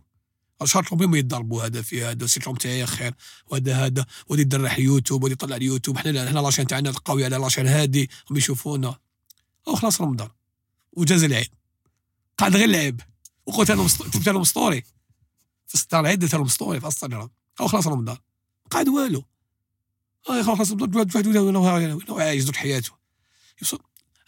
شرطهم 0.65 0.99
بهم 0.99 1.15
يتضربوا 1.15 1.65
هذا 1.65 1.83
في 1.83 2.05
هذا 2.05 2.25
السيتروم 2.25 2.57
تاعي 2.57 2.87
خير 2.87 3.15
وهذا 3.47 3.77
هذا 3.87 4.07
ودي 4.29 4.43
يدرح 4.43 4.77
اليوتيوب 4.77 5.25
ودي 5.25 5.33
يطلع 5.33 5.57
اليوتيوب. 5.57 5.97
إحنا 5.97 6.29
إحنا 6.29 6.41
لاشين 6.41 6.67
تاعنا 6.67 6.91
القوي 6.91 7.25
على 7.25 7.37
لاشين 7.37 7.67
هادي 7.67 8.11
هم 8.31 8.37
يشوفونا. 8.37 8.99
أو 9.69 9.75
خلاص 9.75 10.01
رمضان. 10.01 10.29
وجاز 10.93 11.25
العيد 11.25 11.49
قاعد 12.39 12.57
غير 12.57 12.69
لعب 12.69 13.01
وقلت 13.47 13.71
لهم 13.71 13.87
كتبت 13.89 14.29
لهم 14.29 14.45
ستوري 14.45 14.85
في 15.67 15.79
ستار 15.79 16.01
العيد 16.01 16.19
درت 16.19 16.35
لهم 16.35 16.49
ستوري 16.49 16.81
في 16.81 16.87
انستغرام 16.87 17.31
أو 17.61 17.69
خلاص 17.69 17.87
رمضان. 17.87 18.17
قاعد 18.71 18.89
والو. 18.89 19.25
آه 20.29 20.43
خلاص 20.43 20.73
رمضان 20.73 20.97
واحد 20.97 21.17
واحد 21.17 21.27
ولا 21.27 21.59
ولا 21.59 22.25
عايش 22.25 22.45
دوك 22.45 22.57
حياته. 22.57 22.93
يوصل 23.63 23.79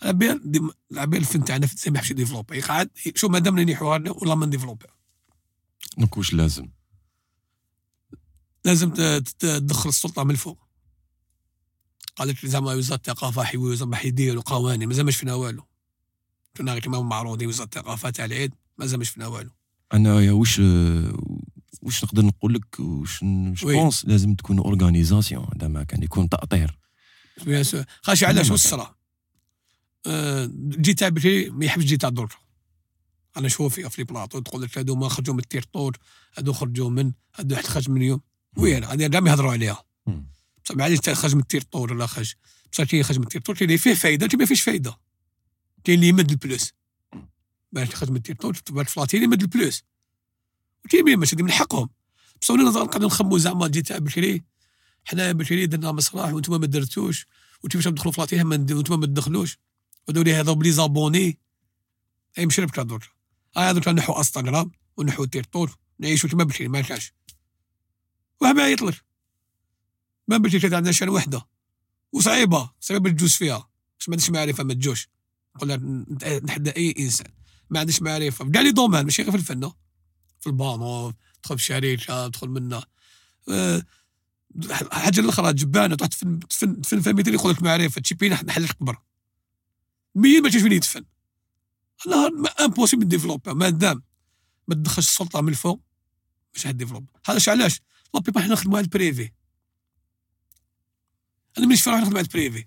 العبير 0.02 0.36
دي- 0.44 0.60
العبير 0.92 1.20
الفن 1.20 1.44
تاعنا 1.44 1.66
في 1.66 1.74
الزي 1.74 1.90
ما 1.90 1.96
يحبش 1.98 2.10
يديفلوبي 2.10 2.60
قاعد 2.60 2.90
شو 3.14 3.28
مادام 3.28 3.58
نيحوها 3.58 4.02
ولا 4.22 4.34
ما 4.34 4.46
نديفلوبي 4.46 4.86
دونك 5.98 6.16
واش 6.16 6.32
لازم؟ 6.34 6.68
لازم 8.64 8.90
ت- 8.90 9.00
ت- 9.00 9.46
تدخل 9.46 9.88
السلطة 9.88 10.24
من 10.24 10.30
الفوق. 10.30 10.58
قالت 12.16 12.46
زعما 12.46 12.74
وزارة 12.74 12.98
الثقافة 12.98 13.44
حي 13.44 13.76
زعما 13.76 13.96
حيديروا 13.96 14.42
قوانين 14.42 14.88
مازال 14.88 15.04
ما 15.04 15.10
شفنا 15.10 15.34
والو. 15.34 15.62
كنا 16.56 16.72
غير 16.72 16.82
كيما 16.82 17.00
معروضين 17.00 17.48
وزارة 17.48 17.64
الثقافة 17.66 18.10
تاع 18.10 18.24
العيد 18.24 18.54
مازال 18.78 18.98
ما 18.98 19.04
شفنا 19.04 19.26
والو. 19.26 19.50
انايا 19.94 20.32
واش 20.32 20.60
واش 21.82 22.04
نقدر 22.04 22.22
نقول 22.24 22.54
لك 22.54 22.80
واش 22.80 23.24
je 23.24 23.68
oui. 23.68 23.74
بونس 23.74 24.04
لازم 24.04 24.34
تكون 24.34 24.58
organisation 24.58 25.46
هذا 25.56 25.68
ما 25.68 25.84
كان 25.84 26.02
يكون 26.02 26.28
تأطير. 26.28 26.78
bien 27.44 27.64
sûr 27.64 27.84
خاطرش 28.02 28.26
علاش. 28.26 28.50
واش 28.50 28.60
صرا 28.60 28.94
جيل 30.68 30.94
تاع 30.94 31.08
بكري 31.08 31.50
ما 31.50 31.64
يحبش 31.64 31.84
جيل 31.84 31.96
تاع 31.96 32.08
درك 32.08 32.30
أنا 33.36 33.46
نشوف 33.46 33.74
في 33.74 33.90
في 33.90 34.04
بلاطو 34.04 34.40
تقول 34.40 34.62
لك 34.62 34.78
هادو 34.78 34.94
ما 34.94 35.08
خرجوا 35.08 35.34
من 35.34 35.40
التياتر 35.40 35.96
هادو 36.38 36.52
خرجوا 36.52 36.90
من 36.90 37.12
هادو 37.34 37.54
واحد 37.54 37.66
خرج 37.66 37.90
من 37.90 38.02
يوم 38.02 38.20
وين 38.56 38.84
هذه 38.84 39.06
كاع 39.06 39.20
ما 39.20 39.30
يهضروا 39.30 39.52
عليها. 39.52 39.84
بصح 40.64 40.74
معليش 40.74 41.00
خرج 41.00 41.34
من 41.34 41.40
ال 41.40 41.47
théâtre 41.47 41.92
ولا 41.92 42.06
خرج. 42.06 42.34
بصح 42.72 42.84
كاين 42.84 43.02
خرج 43.02 43.18
من 43.18 43.24
ال 43.24 43.28
théâtre 43.28 43.54
كاين 43.54 43.70
اللي 43.70 43.78
فيه 43.78 43.94
فايدة 43.94 44.26
كاين 44.26 44.40
ما 44.40 44.46
فيش 44.46 44.62
فايدة. 44.62 44.98
كاين 45.84 45.98
اللي 45.98 46.08
يمد 46.08 46.30
ال 46.30 46.39
plus 46.39 46.72
باش 47.72 47.94
خرج 47.94 48.10
من 48.10 48.16
التيرطور 48.16 48.54
تبان 48.54 48.84
فلاتين 48.84 49.22
يمد 49.22 49.42
البلوس 49.42 49.82
اللي 50.94 51.16
ماشي 51.16 51.36
من 51.36 51.50
حقهم. 51.50 51.88
بصح 52.40 52.54
ولا 52.54 52.62
نقعدوا 52.70 53.06
نخمو 53.06 53.38
زعما 53.38 53.68
جي 53.68 53.82
تاع 53.82 53.98
بكري 53.98 54.44
حنا 55.04 55.32
بكري 55.32 55.66
درنا 55.66 55.92
مسرح 55.92 56.32
وأنتم 56.32 56.60
ما 56.60 56.66
درتوش 56.66 57.26
وكيفاش 57.64 57.88
ندخلوا 57.88 58.12
فلاتين 58.12 58.42
ما 58.42 58.56
ند- 58.56 58.72
وأنتم 58.72 59.00
ما 59.00 59.06
تدخلوش. 59.06 59.58
ودولي 60.08 60.34
هذا 60.34 60.52
بلي 60.52 60.72
زابوني. 60.72 61.38
أي 62.38 62.46
مشرب 62.46 62.70
كادور 62.70 63.12
هاي 63.56 63.70
هذوك 63.70 63.88
نحو 63.88 64.12
انستغرام 64.12 64.70
ونحو 64.96 65.24
تيرتور 65.24 65.76
نعيشوا 65.98 66.30
كما 66.30 66.44
بكري 66.44 66.68
ما 66.68 66.80
كاش. 66.80 67.12
وها 68.40 68.52
ما 68.52 68.68
يطلق. 68.68 68.94
ما 70.28 70.36
بكري 70.38 70.60
كانت 70.60 70.74
عندنا 70.74 70.92
شان 70.92 71.08
وحدة. 71.08 71.46
وصعيبة 72.12 72.70
صعيبة 72.80 73.10
تجوز 73.10 73.32
فيها. 73.34 73.68
باش 73.98 74.08
ما 74.08 74.14
عندكش 74.14 74.30
معرفة 74.30 74.64
ما 74.64 74.74
تجوش. 74.74 75.08
نقول 75.56 75.72
نتحدى 76.22 76.70
أي 76.70 76.94
إنسان. 76.98 77.32
ما 77.70 77.80
عندكش 77.80 78.02
معرفة. 78.02 78.44
في 78.44 78.50
كاع 78.50 78.62
لي 78.62 78.72
دومان 78.72 79.04
ماشي 79.04 79.22
غير 79.22 79.30
في 79.30 79.36
الفن. 79.38 79.72
في 80.48 80.52
البانو 80.52 81.12
تدخل 81.42 81.58
في 81.58 81.64
شركه 81.64 82.28
تدخل 82.28 82.48
منها 82.48 82.86
أه، 83.48 83.82
حاجة 84.92 85.20
الأخرى 85.20 85.52
جبانة 85.52 85.94
تروح 85.94 86.08
تفن 86.08 86.40
تفن 86.82 87.14
مثل 87.14 87.34
يقول 87.34 87.52
لك 87.52 87.62
معرفة. 87.62 88.00
تشي 88.00 88.14
بين 88.14 88.50
حل 88.50 88.68
كبر 88.68 88.98
مين 90.14 90.42
ما 90.42 90.48
تشوف 90.48 90.62
وين 90.62 90.72
يدفن 90.72 91.04
أنا 92.06 92.50
امبوسيبل 92.60 93.08
ديفلوبر 93.08 93.54
ما 93.54 93.68
دام 93.68 94.02
ما 94.68 94.74
تدخلش 94.74 95.08
السلطة 95.08 95.40
من 95.40 95.48
الفوق 95.48 95.80
مش 96.54 96.66
هديفلوب 96.66 97.10
هذا 97.26 97.36
اش 97.36 97.48
علاش؟ 97.48 97.80
لا 98.14 98.20
بيبا 98.20 98.40
حنا 98.40 98.52
نخدموا 98.52 98.76
على 98.76 98.84
البريفي. 98.84 99.32
أنا 101.58 101.66
مانيش 101.66 101.82
في 101.82 101.90
روحي 101.90 102.02
نخدم 102.02 102.16
على 102.16 102.26
البريفي. 102.26 102.66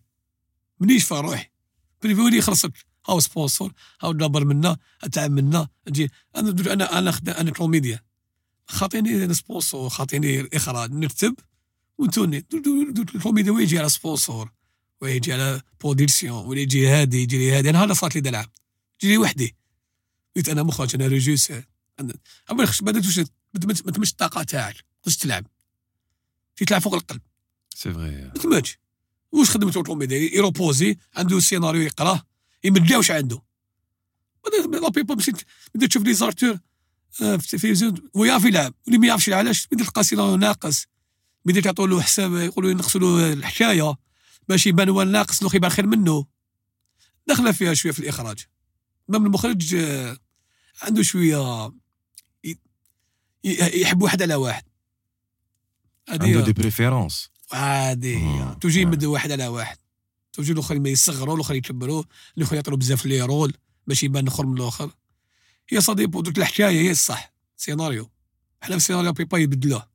مانيش 0.79 1.03
في 1.03 1.13
روحي 1.13 1.49
البريفي 1.95 2.21
هو 2.21 2.27
اللي 2.27 2.37
يخلصك. 2.37 2.90
هاو 3.07 3.19
سبونسور 3.19 3.73
هاو 4.01 4.11
دابر 4.11 4.45
منا 4.45 4.77
أتعب 5.03 5.31
منا 5.31 5.67
نجي 5.87 6.11
أنا 6.35 6.73
أنا 6.73 6.99
أنا 6.99 7.41
أنا 7.41 7.51
كوميديا. 7.51 7.99
خاطيني 8.67 9.33
سبونسور 9.33 9.89
خاطيني 9.89 10.49
إخراج 10.53 10.91
نكتب 10.91 11.35
ونتوني 11.97 12.45
الكوميديا 13.15 13.51
ويجي 13.51 13.79
على 13.79 13.89
سبونسور 13.89 14.51
ويجي 15.01 15.33
على 15.33 15.61
برودكسيون 15.81 16.45
ولا 16.45 16.59
يجي 16.59 16.87
هادي 16.87 17.21
يجي 17.21 17.37
لي 17.37 17.51
هادي. 17.51 17.69
أنا 17.69 17.83
هذا 17.83 17.93
صارت 17.93 18.15
لي 18.15 18.21
دلع. 18.21 18.45
يجي 19.03 19.13
لي 19.13 19.17
وحدي. 19.17 19.55
قلت 20.35 20.49
أنا 20.49 20.63
مخرج 20.63 20.95
أنا 20.95 21.07
ريجيسور 21.07 21.63
أما 22.51 22.65
خش 22.65 22.83
ما 22.83 22.91
تمش 23.91 24.11
الطاقة 24.11 24.43
تاعك. 24.43 24.75
خش 25.05 25.17
تلعب. 25.17 25.47
في 26.55 26.65
تلعب 26.65 26.81
فوق 26.81 26.93
القلب. 26.93 27.21
سي 27.75 27.93
فغي 27.93 28.11
ما 28.11 28.29
تماش 28.29 28.77
واش 29.31 29.49
خدمته 29.49 29.79
الكوميديا؟ 29.79 30.17
يروبوزي 30.17 30.97
عنده 31.15 31.39
سيناريو 31.39 31.81
يقراه. 31.81 32.30
يمدلا 32.63 32.97
واش 32.97 33.11
عنده 33.11 33.41
لا 34.81 34.89
بيبا 34.89 35.15
مشيت 35.15 35.35
بديت 35.75 35.89
تشوف 35.89 36.03
لي 36.03 36.13
زارتور 36.13 36.59
في 37.11 37.35
التلفزيون 37.35 38.09
هو 38.17 38.25
يعرف 38.25 38.45
يلعب 38.45 38.73
واللي 38.85 38.97
ما 38.99 39.07
يعرفش 39.07 39.29
علاش 39.29 39.67
بديت 39.67 39.87
تلقى 39.87 40.03
سيناريو 40.03 40.35
ناقص 40.35 40.85
بديت 41.45 41.65
يعطوا 41.65 41.87
له 41.87 42.01
حساب 42.01 42.33
يقولوا 42.33 42.71
ينقصوا 42.71 43.01
له 43.01 43.33
الحكاية 43.33 43.95
باش 44.49 44.67
يبان 44.67 44.89
هو 44.89 45.01
الناقص 45.01 45.39
الآخر 45.39 45.55
يبان 45.55 45.71
خير 45.71 45.87
منه 45.87 46.25
داخله 47.27 47.51
فيها 47.51 47.73
شوية 47.73 47.91
في 47.91 47.99
الاخراج 47.99 48.39
مام 49.07 49.25
المخرج 49.25 49.75
عنده 50.81 51.03
شوية 51.03 51.71
يحب 53.43 54.01
واحد 54.01 54.21
على 54.21 54.35
واحد 54.35 54.63
عنده 56.09 56.41
des 56.41 56.53
préférences. 56.53 57.29
هي 58.17 58.57
توجي 58.61 58.81
يمد 58.81 59.05
واحد 59.05 59.31
على 59.31 59.47
واحد 59.47 59.77
توجي 60.33 60.51
الآخر 60.51 60.79
ما 60.79 60.89
يصغروا 60.89 61.35
الآخر 61.35 61.55
يكبروا 61.55 62.03
الآخر 62.37 62.55
يعطوا 62.55 62.75
بزاف 62.77 63.05
لي 63.05 63.21
رول 63.21 63.53
باش 63.87 64.03
يبان 64.03 64.23
الآخر 64.23 64.45
من 64.45 64.57
الآخر 64.57 64.91
هي 65.69 65.81
صديق 65.81 66.19
دوك 66.19 66.37
الحكاية 66.37 66.81
هي 66.81 66.91
الصح. 66.91 67.33
سيناريو 67.57 68.09
حنا 68.61 68.69
في 68.69 68.75
السيناريو 68.75 69.11
بيبا 69.13 69.37
يبدلوه. 69.37 69.89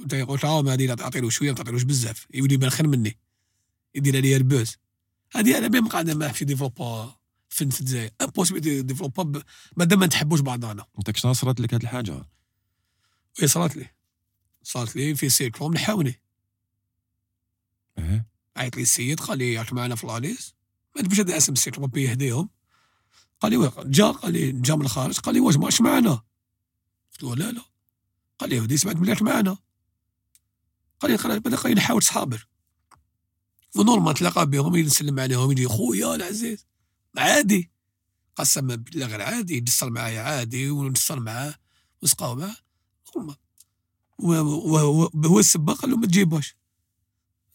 انت 0.00 0.12
يقول 0.12 0.38
تعاون 0.38 0.68
هذه 0.68 0.94
تعطي 0.94 1.20
له 1.20 1.30
شوية 1.30 1.50
ما 1.50 1.56
تعطيلوش 1.56 1.82
بزاف. 1.82 2.26
يولي 2.34 2.54
يبان 2.54 2.70
خير 2.70 2.86
مني. 2.86 3.18
يدير 3.94 4.16
عليا 4.16 4.36
ال 4.36 4.43
buzz. 4.43 4.76
هذه 5.32 5.58
أنا 5.58 5.68
بين 5.68 5.88
قاعدة 5.88 6.14
ما 6.14 6.26
نحبش 6.26 6.42
ديفلوبا 6.44 7.16
فن 7.48 7.70
في 7.70 7.80
الجزائر. 7.80 8.10
امبوسيبل 8.22 8.82
ديفلوبا 8.82 9.22
ب- 9.22 9.42
مادام 9.76 9.98
ما 9.98 10.06
نتحبوش 10.06 10.40
بعضنا 10.40 10.86
انت 10.98 11.10
كش 11.10 11.26
صرات 11.26 11.60
لك 11.60 11.74
هاد 11.74 11.82
الحاجة؟ 11.82 12.26
هي 13.40 13.46
صارت 13.46 13.76
لي. 13.76 13.86
صارت 14.62 14.96
لي 14.96 15.14
في 15.14 15.28
سيكلوم 15.28 15.74
نحاوني. 15.74 16.20
آه 17.98 18.24
عيط 18.56 18.76
لي 18.76 18.82
السيد 18.82 19.20
قال 19.20 19.38
لي 19.38 19.52
ياك 19.52 19.72
معنا 19.72 19.94
في 19.94 20.06
لاليس 20.06 20.54
ما 20.96 21.02
باش 21.02 21.20
هذا 21.20 21.36
اسم 21.36 21.52
السيت 21.52 21.78
ربي 21.78 22.04
يهديهم. 22.04 22.48
قال 23.40 23.52
لي 23.52 23.72
جا 23.84 24.06
قال 24.06 24.32
لي 24.32 24.52
جا 24.52 24.74
من 24.74 24.82
الخارج 24.82 25.18
قال 25.18 25.34
لي 25.34 25.40
واش 25.40 25.56
ماش 25.56 25.80
معنا؟ 25.80 26.22
قلت 27.12 27.22
له 27.22 27.36
لا 27.36 27.52
لا. 27.52 27.62
قال 28.38 28.50
لي 28.50 28.60
ودي 28.60 28.76
سمعت 28.76 28.96
بلي 28.96 29.16
معنا. 29.20 29.58
قال 31.00 31.10
لي 31.10 31.16
قال 31.16 31.40
بدا 31.40 31.56
قال 31.56 31.68
لي 31.68 31.74
نحاول 31.74 32.02
صحابر 32.02 32.46
تلاقى 34.16 34.46
بهم 34.46 34.76
يسلم 34.76 35.20
عليهم 35.20 35.52
يجي 35.52 35.68
خويا 35.68 36.14
العزيز. 36.14 36.66
عادي. 37.18 37.70
قسم 38.36 38.66
بالله 38.66 39.06
غير 39.06 39.22
عادي 39.22 39.56
يدسر 39.56 39.90
معايا 39.90 40.20
عادي 40.22 40.70
وندسر 40.70 41.20
معاه 41.20 41.54
ونسقاو 42.02 42.34
معاه. 42.34 42.56
هو 45.26 45.38
السباق 45.38 45.76
قال 45.76 45.90
له 45.90 45.96
ما 45.96 46.06
تجيبهاش. 46.06 46.56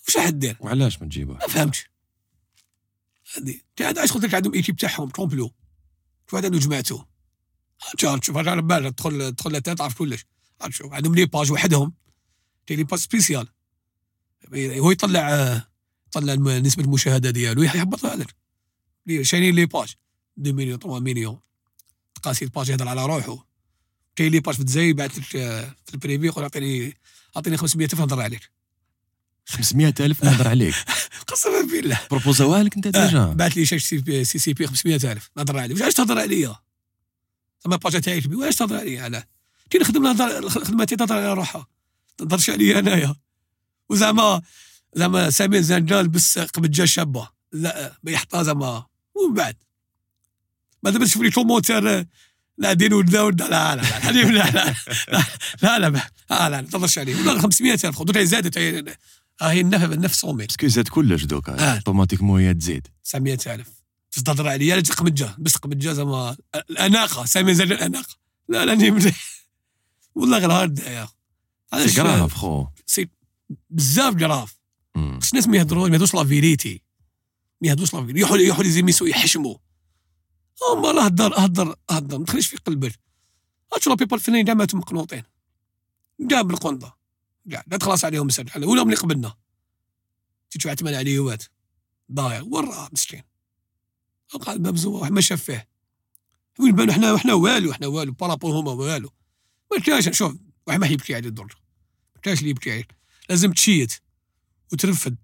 واش 0.08 0.18
راح 0.18 0.30
دير؟ 0.30 0.58
وعلاش 0.60 1.02
ما 1.02 1.08
تجيبها 1.08 1.36
ما 1.36 1.48
فهمتش. 1.48 1.90
هادي 3.36 3.66
كان 3.76 3.88
عاد 3.88 3.98
علاش 3.98 4.12
قلت 4.12 4.26
لك 4.26 4.34
عندهم 4.34 4.54
ايكيب 4.54 4.76
تاعهم 4.76 5.10
ترومبلو 5.10 5.52
شوف 6.30 6.36
هذا 6.36 6.46
عنده 6.46 6.60
جماعته 6.60 7.06
شوف 7.98 8.24
شوف 8.26 8.38
على 8.38 8.62
بالك 8.62 8.94
تدخل 8.96 9.32
تدخل 9.36 9.62
تعرف 9.62 9.98
كلش. 9.98 10.26
شوف 10.70 10.94
عندهم 10.94 11.16
les 11.16 11.26
pages 11.26 11.52
وحدهم. 11.52 11.94
كاين 12.66 12.80
les 12.80 12.84
pages 12.86 13.00
spéciales 13.00 13.48
هو 14.56 14.92
يطلع 14.92 15.64
يطلع 16.08 16.34
الم- 16.34 16.50
نسبة 16.50 16.84
المشاهدة 16.84 17.30
ديالو 17.30 17.64
يهبطها 17.64 18.16
لك 18.16 18.36
شايلين 19.22 19.56
les 19.56 19.66
pages 19.66 19.96
2 20.40 20.56
مليون 20.56 20.80
3 20.80 21.00
مليون. 21.00 21.40
تقاسي 22.16 22.46
ال 22.46 22.51
page 22.51 22.70
يهضر 22.70 22.88
على 22.88 23.06
روحه. 23.06 23.48
كاين 24.16 24.32
les 24.32 24.40
pages 24.40 24.56
في 24.56 24.62
الجزائر 24.62 24.90
يبعث 24.90 25.18
لك 25.18 25.36
آه، 25.36 25.76
في 25.86 25.94
ال 25.94 25.99
privé 25.99 26.26
يقول 26.26 26.44
أعطيني 26.44 26.98
أعطيني 27.36 27.58
500 27.58 27.86
ألف 27.86 28.00
نهضر 28.00 28.22
عليك. 28.22 28.52
500 29.46 29.94
الف 30.00 30.24
نهضر 30.24 30.48
عليك 30.48 30.76
قسما 31.28 31.62
بالله 31.62 32.00
بروبوزاوها 32.12 32.64
لك 32.64 32.76
انت 32.76 32.88
déjà 32.88 33.20
آه، 33.20 33.34
بعث 33.34 33.58
لي 33.58 33.66
شاش 33.66 33.84
CCP 33.84 34.68
500000 34.68 35.30
نهضر 35.38 35.60
عليه 35.60 35.84
علاش 35.84 35.94
تهضر 35.94 36.20
عليا 36.20 36.56
زعما 37.64 37.76
الباجا 37.76 38.00
تاعي 38.00 38.22
كبير 38.22 38.42
علاش 38.42 38.56
تهضر 38.56 38.76
عليا 38.76 39.02
علاه 39.02 39.24
كي 39.70 39.78
نخدم 39.78 40.04
نهضر 40.04 40.50
خدمتي 40.50 40.96
تهضر 40.96 41.16
على 41.16 41.34
روحها 41.34 41.68
ما 42.20 42.26
تهضرش 42.26 42.50
عليا 42.50 42.80
انايا 42.80 43.16
وزعما 43.90 44.42
زعما 44.94 45.30
سامي 45.30 45.62
زنجان 45.62 46.06
لبس 46.06 46.40
قبجه 46.40 46.86
شابه 46.86 47.30
لا 47.52 47.94
يحطها 48.04 48.44
زعما 48.44 48.86
ومن 49.16 49.34
بعد 49.34 49.56
ما 50.84 50.92
تشوف 50.92 51.22
لي 51.22 51.32
كومونتير 51.32 52.06
لاعبين 52.58 52.94
ولدا 52.94 53.22
ولدا 53.22 53.46
لا 53.48 53.76
لا 53.76 53.82
لا 53.82 53.98
الحليب 53.98 54.28
لا 54.28 54.44
لا 54.52 54.76
لا 55.12 55.24
لا 55.62 55.90
لا 55.90 55.90
لا 56.30 56.50
لا 56.50 56.62
ما 56.62 56.62
تهضرش 56.62 56.98
عليه 56.98 57.16
والله 57.16 57.42
500000 57.42 57.96
خذوا 57.96 58.24
زادت 58.24 58.58
هي 59.42 59.48
ها 59.48 59.52
هي 59.52 59.62
النفس 59.62 59.84
النفس 59.84 60.20
صومي 60.20 60.46
باسكو 60.46 60.68
زاد 60.68 60.88
كلش 60.88 61.24
دوكا. 61.24 61.60
آه. 61.60 61.76
اوتوماتيكمون 61.76 62.42
هي 62.42 62.54
تزيد 62.54 62.88
900000 63.04 63.70
تهضر 64.26 64.48
عليا 64.48 64.76
لا 64.76 64.82
قمجه 64.82 65.36
بس 65.40 65.56
قمجه 65.56 65.94
زعما. 65.94 66.38
الأناقة. 66.70 67.26
سامي 67.26 67.54
زاد 67.54 67.72
الأناقة. 67.72 68.16
لا 68.50 68.66
لا 68.66 68.72
راني 68.72 68.92
مليح 68.92 69.46
والله 70.16 70.38
غير 70.38 70.52
هارد 70.52 70.80
يا 70.80 71.08
سي 71.76 71.96
كراف 71.96 72.34
خو. 72.34 72.68
سي 72.86 73.10
بزاف 73.70 74.16
جراف. 74.16 74.56
خص 74.96 75.30
الناس 75.30 75.48
ما 75.48 75.58
يهضروش 75.58 75.90
ما 75.90 75.96
يهضروش 75.96 76.14
لا 76.14 76.24
فيريتي 76.24 76.82
ما 77.62 77.68
يهضروش 77.68 77.94
لا 77.94 78.00
فيريتي 78.02 78.20
يروحوا 78.20 78.38
يروحوا 78.38 78.64
لي 78.64 78.70
زيميسيو 78.70 79.08
يحشموا 79.08 79.56
اما 80.74 80.92
راه 80.92 81.06
هضر 81.06 81.34
هضر 81.38 81.76
هضر 81.90 82.18
ما 82.18 82.26
تخليش 82.26 82.48
في 82.48 82.58
قلبك. 82.58 83.00
هاتشو 83.74 83.90
لا 83.90 83.96
بيبال 83.96 84.14
الفنانين 84.18 84.46
كاع 84.46 84.54
ماتوا 84.54 84.80
مقنوطين. 84.80 85.24
كاع 86.30 86.42
بالقنطه 86.42 86.98
كاع 87.52 87.64
لا 87.68 87.78
تخلص 87.78 88.06
عليهم 88.06 88.28
مسد 88.28 88.50
ولا 88.58 88.84
من 88.84 88.90
اللي 88.90 89.02
قبلنا. 89.02 89.36
تشوف 90.50 90.72
عتمان 90.72 90.94
عليه 90.94 91.20
وات 91.20 91.44
ضايع 92.12 92.42
وراه 92.42 92.90
مسكين. 92.94 93.24
قال 94.42 94.60
باب 94.60 94.76
زوا 94.76 95.00
واحد 95.00 95.12
ما 95.12 95.22
شاف 95.22 95.44
فيه. 95.44 95.68
وين 96.60 96.76
بانوا 96.76 96.94
حنا 96.94 97.18
حنا 97.18 97.34
والو 97.34 97.74
حنا 97.74 97.88
والو 97.88 98.12
par 98.12 98.24
rapport 98.24 98.52
هما 98.52 98.72
والو. 98.72 99.10
ما 99.72 99.80
كاينش 99.80 100.10
شوف 100.10 100.36
واحد 100.68 100.80
ما 100.80 100.88
يبكي 100.88 101.16
عليه 101.16 101.28
الدر 101.28 101.44
ما 102.16 102.22
كاينش 102.22 102.40
اللي 102.40 102.50
يبكي 102.50 102.72
عليه. 102.72 102.88
لازم 103.30 103.52
تشيت 103.52 103.94
وترفد 104.74 105.18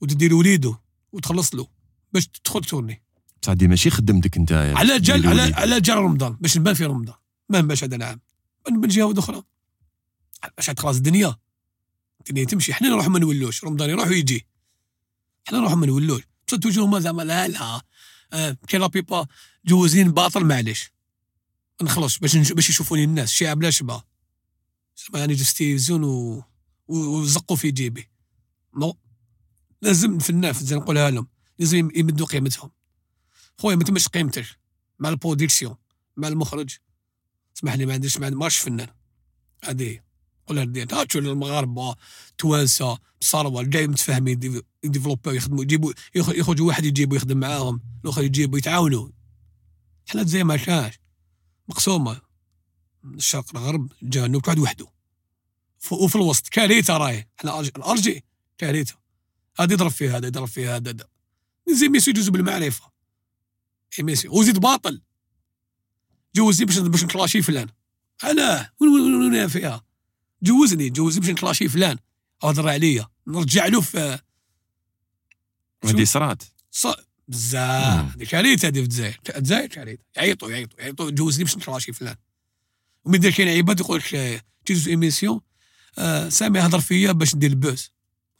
وتدير 0.00 0.34
وليدو 0.34 0.76
وتخلص 1.12 1.54
له 1.54 1.68
باش 2.12 2.26
تدخل 2.26 2.64
تورني. 2.64 3.02
بصح 3.42 3.52
دي 3.52 3.68
ماشي 3.68 3.90
خدمتك 3.90 4.36
انت 4.36 4.52
على 4.52 5.00
جال 5.00 5.26
على 5.26 5.42
على 5.54 5.80
جال 5.80 5.96
رمضان 5.96 6.36
باش 6.40 6.58
نبان 6.58 6.74
في 6.74 6.84
رمضان. 6.84 7.16
ما 7.48 7.60
نبانش 7.60 7.84
هذا 7.84 7.96
العام. 7.96 8.20
من 8.70 8.88
جهة 8.88 9.14
أخرى 9.18 9.42
باش 10.56 10.70
خلاص 10.70 10.96
الدنيا. 10.96 11.36
الدنيا 12.28 12.44
تمشي. 12.44 12.74
حنا 12.74 12.88
نروح 12.88 13.08
ما 13.08 13.18
نولوش. 13.18 13.64
رمضان 13.64 13.90
يروح 13.90 14.08
ويجي. 14.08 14.46
حنا 15.48 15.58
نروح 15.58 15.72
ما 15.72 15.86
نولوش. 15.86 16.22
بصح 16.48 16.56
toujours 16.58 16.84
هما 16.84 17.00
زعما 17.00 17.22
لا 17.22 17.48
لا 17.48 17.82
آه 18.32 18.56
كاين 18.68 18.80
لا 18.82 18.86
بيبا 18.86 19.26
جوزين 19.64 20.12
باطل 20.12 20.44
معليش. 20.44 20.90
نخلص 21.82 22.18
باش 22.18 22.52
باش 22.52 22.70
يشوفوني 22.70 23.04
الناس. 23.04 23.30
شي 23.30 23.54
بلا 23.54 23.70
شبه 23.70 24.02
زعما 24.96 25.18
يعني 25.20 25.34
جبت 25.34 25.48
التلفزيون 25.48 26.04
و... 26.04 26.44
وزقوا 26.88 27.56
في 27.56 27.70
جيبي. 27.70 28.08
non 28.76 28.98
لازم 29.82 30.18
في 30.18 30.30
الناس 30.30 30.62
زي 30.64 30.76
نقولها 30.76 31.10
لهم. 31.10 31.28
لازم 31.58 31.78
يم- 31.78 31.90
يمدوا 31.96 32.26
قيمتهم. 32.26 32.70
خويا 33.58 33.76
ما 33.76 33.84
تمش 33.84 34.08
قيمتك. 34.08 34.46
مع 34.98 35.08
ال 35.08 35.14
production 35.14 35.76
مع 36.16 36.28
المخرج. 36.28 36.76
اسمح 37.56 37.74
لي 37.74 37.86
ما 37.86 37.92
عنديش 37.92 38.18
ما 38.18 38.26
عندي- 38.26 38.38
ماش 38.38 38.58
فنان. 38.58 38.88
هذه 39.64 39.82
هي. 39.88 40.02
قولها 40.46 40.64
لدي 40.64 40.82
ها 40.82 41.04
تشوف 41.04 41.22
المغاربة 41.22 41.96
توانسة 42.38 42.98
بصروه 43.20 43.62
جاي 43.62 43.86
متفاهمين 43.86 44.38
دي- 44.38 44.62
يديفلوبيو 44.84 45.32
يخدموا 45.32 45.62
يجيبوا 45.62 45.92
يخ- 46.14 46.28
يخرجوا 46.28 46.66
واحد 46.68 46.84
يجيبوا 46.84 47.16
يخدم 47.16 47.36
معاهم 47.40 47.80
الآخر 48.04 48.22
يجيبوا 48.22 48.58
يتعاونوا 48.58 49.08
حنا 50.08 50.22
زي 50.22 50.44
ما 50.44 50.56
كانش 50.56 50.98
مقسومة. 51.68 52.20
الشرق 53.04 53.56
الغرب 53.56 53.92
الجنوب 54.02 54.42
كل 54.42 54.50
واحد 54.50 54.60
وحده. 54.60 54.86
وفي 55.90 56.16
الوسط. 56.16 56.48
كارثة 56.48 56.96
راهي. 56.96 57.26
حنا 57.36 57.60
الأرجي 57.60 58.24
كارثة. 58.58 58.94
هذا 59.60 59.72
يضرب 59.72 59.90
فيها 59.90 60.16
هذا 60.16 60.26
يضرب 60.26 60.48
فيها 60.48 60.76
هذا. 60.76 61.08
زي 61.68 61.88
ميسي 61.88 62.10
يجوز 62.10 62.28
بالمعرفة. 62.28 62.90
ميسي. 64.00 64.28
وزيد 64.28 64.58
باطل. 64.58 65.02
جوزني 66.36 66.66
باش 66.66 66.78
باش 66.78 67.04
نكلاشي 67.04 67.42
فلان. 67.42 67.68
وين 68.80 68.90
وين 68.90 69.34
وين 69.34 69.48
فيها؟ 69.48 69.84
جوزني 70.42 70.90
جوزني 70.90 71.20
باش 71.20 71.30
نكلاشي 71.30 71.68
فلان. 71.68 71.98
هضر 72.42 72.68
عليا. 72.68 73.08
نرجع 73.26 73.66
له 73.66 73.80
في 73.80 74.18
هذه 75.84 76.04
صرات 76.04 76.42
ص... 76.70 76.86
بزاف. 77.28 78.16
هذه 78.16 78.24
كارثه 78.24 78.68
هذه 78.68 78.74
في 78.74 78.80
الجزائر. 78.80 79.20
الجزائر 79.36 79.66
كارثه 79.66 80.02
يعيطوا 80.16 80.50
يعيطوا 80.50 80.80
يعيطوا. 80.80 81.10
جوزني 81.10 81.44
باش 81.44 81.56
نكلاشي 81.56 81.92
فلان. 81.92 82.16
ومن 83.04 83.20
دار 83.20 83.32
كاين 83.32 83.48
عباد 83.48 83.80
يقول 83.80 83.98
لك 83.98 84.42
في 84.64 84.90
émission 84.90 85.40
آه 85.98 86.28
سامي 86.28 86.60
هضر 86.60 86.80
فيا 86.80 87.12
باش 87.12 87.34
ندير 87.34 87.50
ال 87.50 87.57
buzz. 87.57 87.92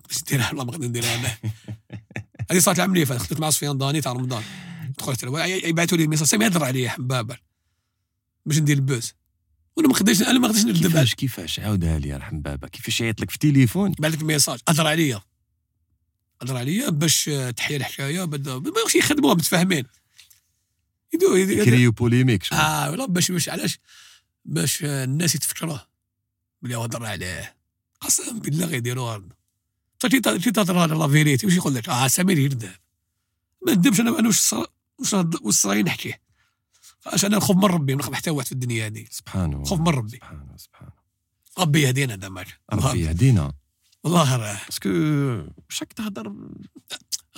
باش 0.08 0.22
نديرها 0.22 0.48
والله 0.48 0.64
ما 0.64 0.72
غادي 0.72 0.88
نديرها 0.88 1.14
أنا 1.14 1.36
هذه 2.50 2.58
صارت 2.58 2.78
العام 2.78 2.92
اللي 2.92 3.06
فات 3.06 3.20
خدمت 3.20 3.40
مع 3.40 3.50
سفيان 3.50 3.78
داني 3.78 4.00
تاع 4.00 4.12
رمضان. 4.12 4.42
دخلت 4.98 5.22
يبعثوا 5.46 5.98
لي 5.98 6.06
message 6.06 6.26
سامي 6.26 6.46
هضر 6.46 6.64
عليا 6.64 6.88
حبابا. 6.88 7.36
باش 8.46 8.58
ندير 8.58 8.76
ال 8.76 8.83
buzz. 8.83 9.14
وأنا 9.76 9.88
ما 9.88 9.94
خديتش 9.94 10.22
أنا 10.22 10.38
ما 10.38 10.48
خديتش 10.48 10.64
ندب 10.64 10.82
كيفاش 10.82 11.14
كيفاش؟ 11.14 11.60
عاودها 11.60 11.98
لي 11.98 12.16
رحم 12.16 12.40
بابا 12.40 12.68
كيفاش 12.68 13.00
يعيط 13.00 13.20
لك 13.20 13.30
في 13.30 13.38
تليفون 13.38 13.92
بعد 13.98 14.12
لك 14.12 14.22
message. 14.22 14.58
هضر 14.68 14.86
عليا. 14.86 15.22
هضر 16.42 16.56
عليا 16.56 16.90
باش 16.90 17.30
تحيا 17.56 17.76
الحكاية 17.76 18.24
بدا 18.24 18.58
ما 18.58 18.72
واش 18.84 18.94
يخدموها 18.94 19.34
متفاهمين. 19.34 19.84
يدو 21.14 21.36
يدو- 21.36 21.64
créer 21.64 21.92
polémique 21.92 22.42
شو. 22.42 22.54
آه 22.54 22.90
والله 22.90 23.06
باش 23.06 23.30
باش 23.30 23.48
علاش؟ 23.48 23.78
باش 24.44 24.84
الناس 24.84 25.34
يتفكروه. 25.34 25.86
بلي 26.62 26.76
هضر 26.76 27.06
عليه. 27.06 27.56
قسم 28.00 28.38
بالله 28.38 28.66
غيديروها 28.66 29.18
بصح 30.00 30.08
كي 30.08 30.20
ت- 30.20 30.28
كي 30.28 30.50
تهضر 30.50 30.78
على 30.78 30.94
لا 30.94 31.08
فيريتي 31.08 31.46
واش 31.46 31.54
يقول 31.56 31.74
لك؟ 31.74 31.88
آه 31.88 32.08
سمير 32.08 32.38
يردب 32.38 32.70
ما 33.66 33.72
ندبش 33.72 34.00
أنا 34.00 34.18
أنا 34.18 34.28
واش 34.28 34.52
واش 35.42 35.66
نحكيه 35.66 36.20
اش 37.06 37.24
أنا 37.24 37.36
نخاف 37.36 37.56
من 37.56 37.64
ربي 37.64 37.94
ما 37.94 38.00
نخاف 38.00 38.14
حتى 38.14 38.30
واحد 38.30 38.46
في 38.46 38.52
الدنيا 38.52 38.86
هذه. 38.86 39.04
سبحانه 39.10 39.64
خوف 39.64 39.80
من 39.80 39.88
ربي. 39.88 40.16
سبحانه 40.16 40.56
سبحانه 40.56 40.92
ربي 41.58 41.82
يهدينا 41.82 42.14
هذا 42.14 42.28
ماك 42.28 42.60
ربي 42.72 43.00
يهدينا. 43.00 43.52
والله 44.04 44.36
غير 44.36 44.58
باسكو 44.64 44.88
راك 45.80 45.92
تهضر. 45.92 46.34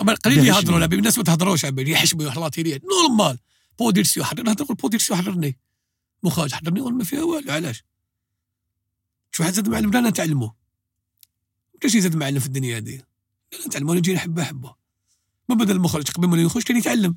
أما 0.00 0.14
قليل 0.14 0.46
يهضروا؟ 0.46 0.78
لا 0.78 0.84
الناس 0.84 1.18
ما 1.18 1.24
تهضروش 1.24 1.64
عبالي 1.64 1.90
يحشموا 1.90 2.24
يحلاطيني 2.24 2.80
نورمال. 2.84 3.38
بوديرسيو 3.78 4.24
حضر 4.24 4.42
نهضر 4.42 4.64
نقول 4.64 4.76
بوديرسيو 4.76 5.16
حضرني 5.16 5.58
مخرج 6.22 6.52
حضرني 6.52 6.80
ولا 6.80 6.94
ما 6.94 7.04
فيها 7.04 7.22
والو 7.22 7.52
علاش؟ 7.52 7.84
شو 9.32 9.42
واحد 9.42 9.54
زاد 9.54 9.68
معلم 9.68 9.90
لا 9.90 10.00
نتعلموا 10.00 10.50
كاش 11.80 11.96
زاد 11.96 12.16
معلم 12.16 12.38
في 12.38 12.46
الدنيا 12.46 12.78
هذه. 12.78 13.02
لا 13.52 13.66
نتعلموا 13.66 13.92
أنا 13.92 13.98
نجي 13.98 14.14
نحبه 14.14 14.44
حبه 14.44 14.74
ما 15.48 15.54
بدل 15.54 15.76
المخرج 15.76 16.10
قبل 16.10 16.28
ما 16.28 16.42
يخرج 16.42 16.62
كان 16.62 16.76
يتعلم. 16.76 17.16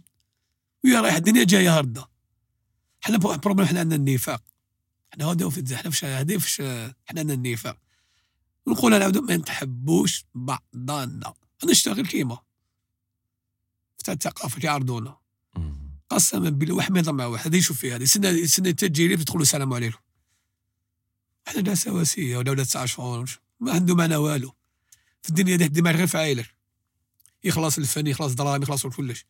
ويا 0.84 1.02
رايح 1.02 1.16
الدنيا 1.16 1.44
جاية 1.44 1.78
هاردة. 1.78 2.17
حنا 3.08 3.18
بروبليم 3.18 3.68
حنا 3.68 3.80
عندنا 3.80 3.96
النفاق. 3.96 4.44
حنا 5.14 5.26
هذا 5.26 5.50
في 5.50 5.76
حنا 5.76 5.90
فش 5.90 6.06
هذه 6.06 6.38
فش 6.38 6.62
حنا 6.62 6.94
عندنا 7.10 7.34
النفاق. 7.34 7.78
ونقول 8.66 8.94
أنا 8.94 9.22
ما 9.22 9.38
نتحبوش 9.38 10.26
بعضنا. 10.34 11.34
نشتغل 11.66 12.08
كيما. 12.08 12.40
تاع 14.04 14.14
الثقافة 14.14 14.60
يعرضونا. 14.64 15.18
مم. 15.56 16.00
قسما 16.10 16.50
بالله 16.50 16.76
واحد 16.76 16.92
ما 16.92 17.00
يهضر 17.00 17.12
مع 17.12 17.26
واحد. 17.26 17.48
هذا 17.48 17.58
يشوف 17.58 17.78
فيها. 17.78 17.96
هذه 17.96 18.06
سنه 18.06 18.46
سنة 18.46 18.76
لي 18.82 19.18
تدخلوا 19.18 19.42
السلام 19.42 19.74
عليكم. 19.74 20.00
إحنا 21.48 21.62
ناس 21.62 21.84
سواسية 21.84 22.38
ولا 22.38 22.52
ولاد 22.52 22.66
تسع 22.66 22.86
شهور. 22.86 23.40
ما 23.60 23.72
عنده 23.72 23.96
معنى 23.96 24.16
والو. 24.16 24.54
في 25.22 25.30
الدنيا 25.30 25.56
دي 25.56 25.68
ديما 25.68 25.92
غير 25.92 26.08
في 26.08 26.18
عائلك 26.18 26.56
يخلص 27.44 27.78
الفن 27.78 28.08
يخلص 28.08 28.34
دراهم 28.34 28.64
يخلص 28.64 28.86
كلش. 28.86 29.26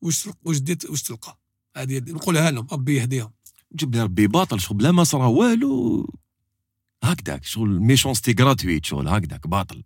واش 0.00 0.28
واش 0.44 0.58
ديت 0.58 0.84
واش 0.84 1.02
تلقى؟ 1.02 1.38
هذه 1.78 1.98
نقولها 1.98 2.50
لهم 2.50 2.66
ربي 2.72 2.96
يهديهم. 2.96 3.32
جيب 3.76 3.94
لي 3.94 4.02
ربي 4.02 4.26
باطل 4.26 4.60
شغل 4.60 4.76
بلا 4.76 4.92
ما 4.92 5.04
صرا 5.04 5.26
والو. 5.26 6.14
هكذاك 7.04 7.44
شغل 7.44 7.68
méchanceté 7.68 8.34
gratuite 8.40 8.86
شغل 8.86 9.08
هكذاك 9.08 9.46
باطل. 9.46 9.84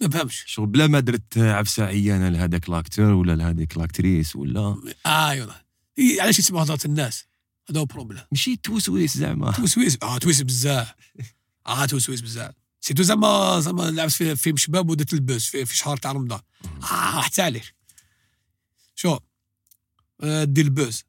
ما 0.00 0.08
فهمش. 0.08 0.44
شغل 0.46 0.66
بلا 0.66 0.86
ما 0.86 1.00
درت 1.00 1.38
عفسة 1.38 1.84
عيانة 1.84 2.28
لهذاك 2.28 2.70
l'acteur 2.70 3.12
ولا 3.12 3.36
لهذيك 3.36 3.78
l'actrice 3.78 4.36
ولا. 4.36 4.94
أيوه 5.06 5.54
هي 5.98 6.20
علاش 6.20 6.38
يسمعوا 6.38 6.64
هضرة 6.64 6.80
الناس؟ 6.84 7.24
هذا 7.70 7.80
هو 7.80 7.84
problème 7.84 8.22
ماشي 8.32 8.56
توسويس 8.56 9.18
زعما. 9.18 9.50
توسويس 9.50 9.98
آه 10.02 10.18
تويس 10.18 10.42
بزاف. 10.42 10.94
آه 11.66 11.86
توسويس 11.86 12.20
بزاف. 12.20 12.54
سيتو 12.80 13.02
زعما 13.02 13.60
زعما 13.60 13.90
لعبت 13.90 14.12
في 14.12 14.36
فيلم 14.36 14.56
شباب 14.56 14.90
ودرت 14.90 15.12
ال 15.12 15.19
buzz 15.19 15.46
في, 15.46 15.64
في 15.66 15.76
شهر 15.76 15.96
تاع 15.96 16.12
رمضان. 16.12 16.40
آه 16.82 17.20
حتى 17.20 17.42
عليك 17.42 17.74
شو؟ 18.94 19.18
آه، 20.20 20.44
دير 20.44 20.64
ال 20.64 20.72
buzz 20.72 21.04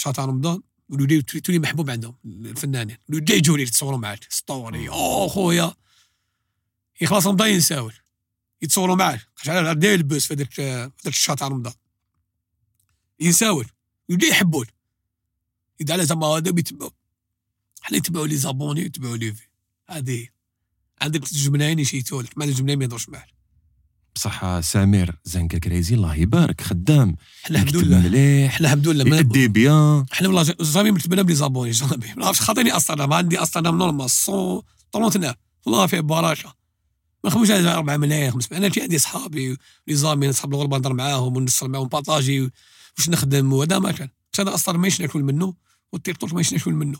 شهر 0.00 0.18
رمضان 0.18 0.62
ولولي 0.88 1.22
تولي 1.22 1.58
محبوب 1.58 1.90
عندهم 1.90 2.14
الفنانين. 2.24 2.96
ولولي 3.08 3.34
يجوا 3.34 3.56
لي 3.56 3.62
يتصوروا 3.62 3.98
معاك. 3.98 4.26
story 4.32 4.88
أوه 4.88 5.28
خويا. 5.28 5.74
يخلص 7.00 7.26
رمضان 7.26 7.50
ينساول. 7.50 7.94
يتصوروا 8.62 8.96
معاك. 8.96 9.20
شحال 9.36 9.78
داير 9.78 9.94
البوز 9.94 10.26
في 10.26 10.34
هذاك 10.34 10.50
في 10.50 10.62
هذاك 10.62 11.06
الشهر 11.06 11.36
تاع 11.36 11.48
رمضان. 11.48 11.72
ينساول. 13.20 13.66
ولولي 14.08 14.28
يحبون. 14.28 14.66
يدعى 15.80 15.94
على 15.94 16.06
زعما 16.06 16.26
هذا 16.26 16.50
بيتبعوا 16.50 16.90
حنا 17.80 17.96
يتبعوا 17.96 18.26
لي 18.26 18.36
زابوني 18.36 18.80
يتبعوا 18.80 19.16
لي 19.16 19.32
في. 19.32 19.46
هذه. 19.88 20.28
عندك 21.00 21.22
الجمناين 21.22 21.78
يشيتوا 21.78 22.22
لك 22.22 22.38
ما 22.38 22.44
الجمناين 22.44 22.78
ما 22.78 22.84
يهضروش 22.84 23.08
معاك. 23.08 23.39
بصح 24.14 24.60
سمير 24.60 25.18
زنكا 25.24 25.58
كريزي 25.58 25.94
الله 25.94 26.14
يبارك 26.14 26.60
خدام. 26.60 27.16
حنا 27.42 27.58
الحمد 27.62 27.76
لله 27.76 27.98
مليح. 27.98 28.52
حنا 28.52 28.66
الحمد 28.66 28.88
لله 28.88 29.04
ما 29.04 29.16
يأدي 29.16 29.48
بيان. 29.48 30.04
حنا 30.10 30.28
والله 30.28 30.54
جامي 30.60 30.90
مرتبنا 30.90 31.22
بلي 31.22 31.34
زابوني 31.34 31.70
جامي 31.70 32.14
ما 32.16 32.26
عرفتش 32.26 32.40
خاطيني 32.40 32.72
أصلا 32.72 33.14
عندي 33.14 33.38
أصلا 33.38 33.70
نورمال 33.70 33.96
139 33.96 35.34
والله 35.66 35.86
فيه 35.86 36.00
بركه 36.00 36.54
ما 37.24 37.30
نخممش 37.30 37.50
على 37.50 37.72
4 37.72 37.96
ملايين 37.96 38.30
5 38.30 38.56
أنا 38.56 38.68
في 38.68 38.82
عندي 38.82 38.98
صحابي 38.98 39.56
لي 39.86 39.94
زامي 39.94 40.32
صحاب 40.32 40.54
الغربة 40.54 40.76
نهضر 40.76 40.92
معاهم 40.92 41.36
ونصل 41.36 41.68
معاهم 41.70 41.88
بارطاجي 41.88 42.40
واش 42.98 43.08
نخدم؟ 43.08 43.52
وهذا 43.52 43.78
ما 43.78 43.92
كان. 43.92 44.08
باش 44.32 44.40
أنا 44.40 44.54
أصلا 44.54 44.78
ماهيش 44.78 45.00
ناكل 45.00 45.22
منه. 45.22 45.54
والتيكتوك 45.92 46.32
ماهيش 46.32 46.52
ناكل 46.52 46.72
منه. 46.72 46.98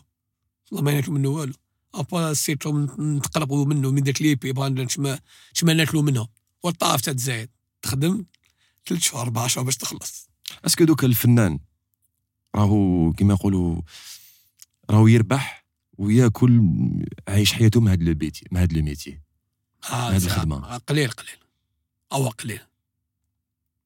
والله 0.71 0.85
ما 0.85 0.93
ناكل 0.93 1.11
منه 1.11 1.29
والو. 1.29 1.53
ابا 1.95 2.33
سيتو 2.33 2.87
نتقلبوا 2.99 3.65
منه 3.65 3.91
من 3.91 4.03
داك 4.03 4.21
ليبي 4.21 4.51
بغا 4.51 4.87
شما 4.87 5.19
شما 5.53 5.73
ناكلوا 5.73 6.01
منهم. 6.01 6.27
والطاف 6.63 7.01
تاع 7.01 7.13
تزايد 7.13 7.49
تخدم 7.81 8.25
ثلاث 8.87 9.01
شهور 9.01 9.21
أربع 9.21 9.47
شهور 9.47 9.65
باش 9.65 9.77
تخلص. 9.77 10.29
اسكو 10.65 10.83
دوك 10.83 11.03
الفنان 11.03 11.59
راهو 12.55 13.13
كيما 13.13 13.33
يقولوا 13.33 13.81
راهو 14.89 15.07
يربح 15.07 15.65
وياكل 15.97 16.61
عايش 17.27 17.53
حياته 17.53 17.81
مع 17.81 17.91
هاد 17.91 18.03
لو 18.03 18.13
بيتي 18.13 18.45
مع 18.51 18.61
هاد 18.61 18.73
لو 18.73 18.83
ميتي 18.83 19.19
آه 19.91 20.17
زعما. 20.17 20.35
الخدمة. 20.35 20.75
آه، 20.75 20.77
قليل 20.77 21.11
قليل. 21.11 21.37
أو 22.13 22.29
قليل. 22.29 22.59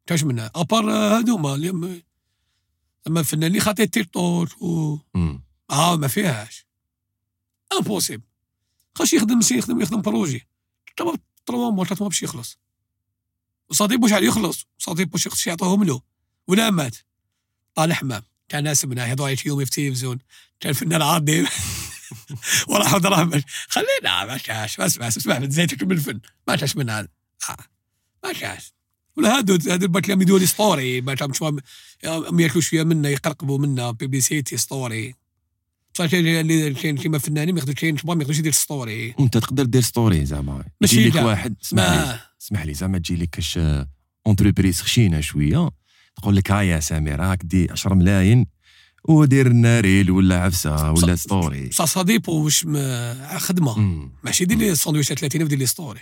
كاش 0.06 0.24
منها 0.24 0.52
أبار 0.56 0.92
هذوما 0.92 1.56
اللي 1.56 1.72
م- 1.72 2.02
أما 3.08 3.20
الفنان 3.20 3.44
اللي 3.44 3.60
خاطي 3.60 3.88
تيكتوك 3.88 4.62
و. 4.62 4.98
آه 5.72 5.96
ما 5.98 6.08
فيهاش. 6.08 6.66
امبوسيبل 7.78 8.24
خاش 8.96 9.14
يخدم 9.14 9.42
سي 9.42 9.58
يخدم 9.58 9.82
يخدم 9.82 10.02
بروجي 10.02 10.48
طبعا 10.98 11.16
طلبوا 11.46 11.72
مول 11.72 11.88
تطلب 11.88 12.08
باش 12.08 12.24
يخلص. 12.24 12.58
وصديق 13.70 14.04
واش 14.04 14.12
يخلص. 14.12 14.66
صديق 14.78 15.10
واش 15.14 15.26
يخلص 15.26 15.48
يعطوهم 15.48 15.84
له. 15.84 16.02
ولا 16.48 16.70
مات. 16.70 16.98
طالع 17.76 17.96
حمام. 17.96 18.24
كان 18.50 18.64
ناس 18.64 18.86
منها 18.86 19.08
يهضروا 19.08 19.28
عليه 19.28 19.38
يومي 19.46 19.66
في 19.66 19.72
التلفزيون 19.72 20.20
كان 20.60 20.74
فنان 20.74 21.02
عظيم 21.02 21.48
وراح 22.68 22.98
دراهم 22.98 23.42
خلينا 23.68 24.26
ما 24.26 24.38
كاش 24.38 24.80
ما 24.80 24.86
اسمع 24.86 25.08
اسمع 25.08 25.40
من 25.40 25.50
زيتك 25.50 25.84
من 25.84 25.92
الفن. 25.92 26.20
ما 26.48 26.56
كاش 26.56 26.76
من 26.76 26.90
هذا. 26.90 27.08
آه. 27.50 27.58
ما 28.24 28.34
كاش 28.34 28.74
ولا 29.18 29.38
هادو 29.38 29.54
هادو 29.72 30.00
يدوا 30.10 30.40
لي 30.40 30.46
ستوري 30.46 31.02
ما 31.02 31.12
ياكلوا 32.40 32.62
شوية 32.62 32.84
منا 32.84 33.10
يقرقبوا 33.10 33.58
منا 33.58 33.92
بيبليسيتي 33.92 34.58
ستوري 34.58 35.16
بصح 35.94 36.14
اللي 36.14 36.74
كاين 36.74 36.98
كيما 36.98 37.18
فنانين 37.18 37.56
ما 37.56 37.60
يقدرش 37.62 37.76
كاين 37.76 37.98
شباب 37.98 38.18
ما 38.18 38.24
يقدرش 38.24 38.40
يدير 38.40 38.52
ستوري 38.52 39.16
وانت 39.20 39.38
تقدر 39.38 39.64
دير 39.66 39.82
ستوري 39.82 40.26
زعما 40.26 40.64
ماشي 40.82 41.10
لك. 41.10 41.16
واحد 41.16 41.56
ما 41.72 42.20
اسمح 42.46 42.62
لي 42.66 42.74
زعما 42.74 42.98
تجي 42.98 43.16
لك 43.16 43.30
كاش 43.30 43.60
entreprise 44.28 44.82
خشينة 44.82 45.22
شوية 45.22 45.70
تقول 46.16 46.36
لك 46.36 46.52
هاي 46.52 46.68
يا 46.68 46.80
سمير 46.80 47.20
راك 47.20 47.44
دي 47.46 47.72
10 47.72 47.94
ملايين 47.94 48.46
ودير 49.10 49.48
لنا 49.50 49.80
réel 49.80 50.12
ولا 50.12 50.42
عفسة 50.44 50.92
ولا 50.92 51.16
ستوري 51.16 51.68
بصح 51.68 51.86
صديق 51.86 52.30
واش 52.30 52.66
ما- 52.66 53.38
خدمة. 53.38 53.78
ماشي 54.24 54.46
دير 54.46 54.58
لي 54.58 54.76
ساندويشات 54.76 55.20
30 55.20 55.48
دير 55.48 55.58
لي 55.60 55.66
story 55.66 56.00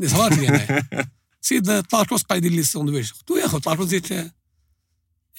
هذه 0.00 0.08
صرات 0.08 0.32
لي 0.38 0.48
انايا 0.48 0.88
سيد 1.40 1.82
طلاكوس 1.82 2.22
قاعد 2.22 2.44
يدير 2.44 2.56
لي 2.58 2.62
ساندويش 2.62 3.12
قلت 3.12 3.30
له 3.30 3.40
يا 3.40 3.46
أخو 3.46 3.58
طلاكوس 3.58 3.88
زيت 3.88 4.10
يا 4.10 4.30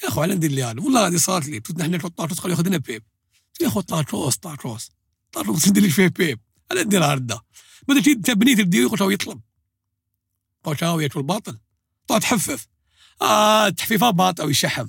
أخو 0.04 0.20
على 0.22 0.34
ندير 0.34 0.50
لي 0.50 0.70
أنا 0.70 0.82
والله 0.82 1.06
هذه 1.06 1.16
صارت 1.16 1.48
لي. 1.48 1.58
قلت 1.58 1.78
نحن 1.82 2.08
طلاكوس 2.08 2.38
قالوا 2.40 2.56
ياخذ 2.56 2.68
لنا 2.68 2.76
pub. 2.78 3.02
قلت 3.52 3.60
يا 3.62 3.66
أخو 3.68 3.80
طلاكوس 3.80 4.36
طلاكوس 4.36 4.90
طلاكوس 5.32 5.68
ندير 5.68 5.82
لك 5.82 5.90
فيه 5.90 6.06
pub. 6.06 6.40
أنا 6.72 6.82
نديرها 6.82 7.14
هكذا 7.14 7.40
بدات 7.88 8.08
انت 8.08 8.30
بنيت 8.30 8.60
الديو 8.60 8.88
قلت 8.88 9.00
له 9.00 9.12
يطلب. 9.12 9.40
ياكل 10.70 11.22
باطل 11.22 11.58
طلع 12.06 12.18
تحفف. 12.18 12.66
آه 13.22 13.68
تحفيفه 13.68 14.10
باطل 14.10 14.44
ويشحم 14.44 14.88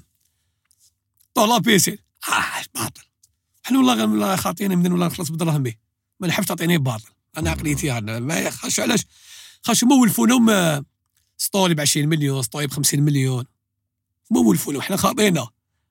طلع 1.34 1.58
بيسي 1.58 1.92
آه 2.30 2.64
باطل. 2.76 3.02
إحنا 3.66 3.78
والله 3.78 4.36
خاطينا 4.36 4.76
من 4.76 4.92
والله 4.92 5.08
نخلص 5.08 5.30
بدراهمي 5.30 5.78
ما 6.20 6.28
نحبش 6.28 6.46
تعطيني 6.48 6.78
باطل. 6.78 7.10
أنا 7.38 7.50
عقليتي 7.52 7.92
هذا 7.92 8.20
ما 8.20 8.50
خاش 8.50 8.80
علاش؟ 8.80 9.06
خاش 9.64 9.84
مولفونهم 9.84 10.50
آه، 10.50 10.86
ستوري 11.38 11.74
ب 11.74 11.80
20 11.80 12.08
مليون 12.08 12.42
ستوري 12.42 12.68
ب 12.68 12.72
50 12.72 13.00
مليون 13.00 13.46
مولفونهم 14.32 14.82
إحنا 14.82 14.98
خاطينا. 14.98 15.48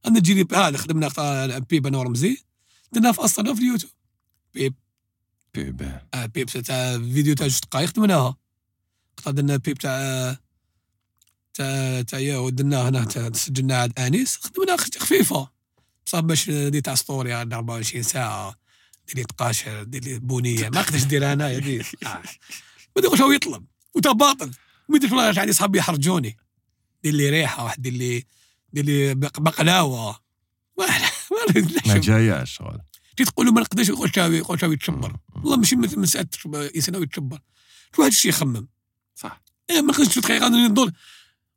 أنا 0.07 0.21
تجيني 0.21 0.47
هذا 0.55 0.77
خدمنا 0.79 1.09
خا- 1.09 1.59
بيب 1.59 1.87
أنا 1.87 1.99
ورمزي 1.99 2.45
درنا 2.93 3.13
في 3.13 3.21
أصلا 3.21 3.55
في 3.55 3.61
اليوتيوب. 3.61 3.93
pub. 4.55 4.75
آه 6.15 6.27
pub 6.27 6.47
تاع 6.47 6.99
فيديو 6.99 7.35
تاع 7.35 7.47
جوج 7.47 7.61
دقائق 7.61 7.89
خدمناها 7.89 8.37
قطع 9.17 9.31
درنا 9.31 9.57
pub 9.57 9.79
تاع 9.79 10.37
تاع 11.55 12.03
تاع 12.03 12.19
ياهو 12.19 12.49
درناه 12.49 12.89
هنا 12.89 13.05
تاع- 13.05 13.33
سجلنا 13.33 13.79
عند 13.83 13.99
آنيس 13.99 14.37
خدمنا 14.37 14.77
خفيفة. 14.77 15.51
بصح 16.07 16.21
باش 16.21 16.51
دي 16.51 16.81
تاع 16.81 16.95
story 16.95 17.33
عاد 17.33 17.53
24 17.53 18.03
ساعة 18.03 18.57
دير 19.07 19.17
لي 19.17 19.25
تقاشر 19.25 19.83
دير 19.83 20.05
لي 20.05 20.19
بونية. 20.19 20.69
ما 20.69 20.81
نقدرش 20.81 21.05
ندير 21.05 21.33
انايا 21.33 21.59
دير. 21.59 21.87
ما 22.97 23.03
ديرش 23.03 23.21
هو 23.21 23.33
يطلب. 23.33 23.67
وتا 23.95 24.13
باطل. 24.13 24.51
mais 24.89 24.99
درت 24.99 25.13
والله 25.13 25.41
عندي 25.41 25.53
صحابي 25.53 25.79
يحرجوني. 25.79 26.37
دير 27.03 27.15
لي 27.15 27.31
ريحة 27.31 27.65
واحد 27.65 27.83
دير 27.83 27.93
لي 27.93 28.25
دير 28.73 28.85
لي 28.85 29.15
بق- 29.15 29.41
بقلاوة. 29.41 30.21
ما 30.79 30.87
ما 30.87 31.63
ما 31.63 31.71
ما 31.87 31.99
جاياش 31.99 32.63
كي 33.17 33.25
تقول 33.25 33.47
له 33.47 33.53
ما 33.53 33.61
نقدرش 33.61 33.89
يقول 33.89 34.13
شاوي 34.15 34.37
يقول 34.37 34.61
شاوي 34.61 34.75
يتشبر 34.75 35.17
والله 35.37 35.57
ماشي 35.57 35.77
من- 35.77 35.99
مساله 35.99 36.27
انسان 36.77 37.03
يتشبر. 37.03 37.39
هذا 37.99 38.09
الشيء 38.09 38.29
يخمم؟ 38.29 38.69
إيه 39.71 39.81
ما 39.81 39.93
نقدرش 39.93 40.15
تخيل 40.19 40.43
غادي 40.43 40.55
نضل 40.57 40.93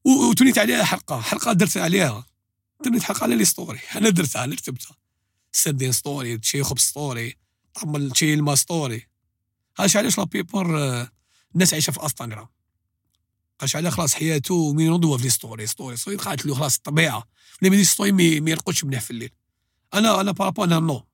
و- 0.06 0.30
وتوليت 0.30 0.58
عليها 0.58 0.84
حلقة 0.84 1.22
حلقة 1.22 1.54
درت 1.54 1.78
عليها. 1.78 2.26
درت 2.86 3.04
حلقة 3.04 3.24
على 3.24 3.36
لي 3.36 3.46
ستوري 3.46 3.80
أنا 3.96 4.10
درتها 4.10 4.44
أنا 4.44 4.56
كتبتها 4.56 4.96
سردين 5.52 5.92
ستوري 5.92 6.38
تشي 6.38 6.64
خبز 6.64 6.82
ستوري 6.82 7.38
تعمل 7.74 8.12
تشي 8.12 8.34
الماء 8.34 8.56
ستوري 8.56 9.08
هاش 9.80 9.98
علاش 9.98 10.18
لا 10.18 10.24
بيبر 10.24 10.80
آه، 10.84 11.12
الناس 11.56 11.74
عايشة 11.74 11.92
في 11.92 12.04
انستغرام 12.04 12.48
قاش 13.60 13.76
على 13.76 13.92
خلاص 13.92 14.14
حياته 14.14 14.74
من 14.74 14.80
ينوضوا 14.84 15.18
في 15.18 15.24
لي 15.24 15.30
ستوري 15.30 15.68
ستوري 15.68 15.98
ستوري 15.98 16.18
قالت 16.18 16.46
له 16.46 16.56
خلاص 16.56 16.76
الطبيعة. 16.76 17.28
اللي 17.60 17.70
ما 17.70 17.76
يديرش 17.76 17.90
ستوري 17.92 18.12
ما 18.42 18.52
يرقدش 18.52 18.84
مليح 18.84 19.02
في 19.02 19.12
الليل. 19.12 19.30
أنا 19.94 20.22
أنا 20.22 20.32
بارابو 20.32 20.64
أنا 20.64 20.80
نو. 20.80 21.06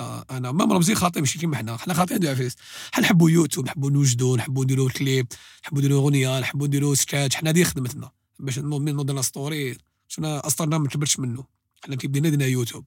أنا 0.00 0.24
أنا 0.30 0.52
ما 0.52 0.74
رمزي 0.74 0.94
خاطي 0.94 1.20
ماشي 1.20 1.38
كيما 1.38 1.56
حنا 1.56 1.76
حنا 1.76 1.94
خاطي 1.94 2.14
نديرو 2.14 2.32
عفيس 2.32 2.56
حنا 2.92 3.04
نحبوا 3.04 3.30
يوتيوب 3.30 3.66
نحبوا 3.66 3.90
نوجدوا 3.90 4.36
نحبوا 4.36 4.64
نديروا 4.64 4.90
كليب 4.90 5.26
نحبوا 5.64 5.78
نديروا 5.78 6.00
أغنية 6.02 6.40
نحبوا 6.40 6.66
نديروا 6.66 6.94
سكاتش 6.94 7.36
حنا 7.36 7.50
هذه 7.50 7.64
خدمتنا. 7.64 8.10
باش 8.38 8.58
من 8.58 8.94
نوض 8.94 9.10
لنا 9.10 9.22
ستوري 9.22 9.78
شنا 10.08 10.46
أصلا 10.46 10.78
ما 10.78 10.88
تبرش 10.88 11.18
منه. 11.18 11.44
حنا 11.84 11.96
كي 11.96 12.06
بدينا 12.06 12.28
درنا 12.28 12.46
يوتيوب. 12.46 12.84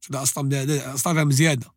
شنا 0.00 0.22
أصلا 0.22 0.48
بدا- 0.48 0.94
أصلا 0.94 1.30
زيادة. 1.30 1.74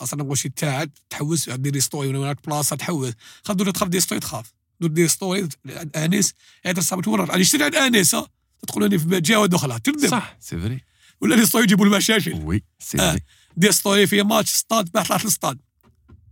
أصلا 0.00 0.22
نقول 0.22 0.38
شي 0.38 0.48
تاعك 0.48 0.90
تحوس 1.10 1.50
دير 1.50 1.72
لي 1.72 1.80
ستوري 1.80 2.08
ولا 2.08 2.18
هناك 2.18 2.46
بلاصه 2.46 2.76
تحوس. 2.76 3.12
خاف 3.44 3.56
دور 3.56 3.70
تخاف 3.70 3.88
دير 3.88 4.00
ستوري 4.00 4.20
تخاف. 4.20 4.52
دور 4.80 4.90
دير 4.90 5.08
ستوري 5.08 5.48
عند 5.66 5.96
انيس 5.96 6.34
هذا 6.66 6.80
صاحبي 6.80 7.02
تورط 7.02 7.30
على 7.30 7.42
اشتري 7.42 7.64
عند 7.64 7.74
انيس 7.74 8.16
لي 8.76 8.98
في 8.98 9.20
جهة 9.20 9.38
ودخلها. 9.38 9.78
تكذب 9.78 10.08
صح 10.08 10.36
سي 10.40 10.60
فري 10.60 10.84
ولا 11.20 11.34
لي 11.34 11.46
ستوري 11.46 11.64
يجيبوا 11.64 11.86
المشاكل 11.86 12.32
وي 12.32 12.62
سي 12.78 12.98
آه. 13.00 13.12
فري 13.12 13.22
دير 13.56 13.70
ستوري 13.70 14.06
في 14.06 14.22
ماتش 14.22 14.50
ستاد 14.50 14.90
باه 14.92 15.02
طلعت 15.02 15.24
للستاد. 15.24 15.58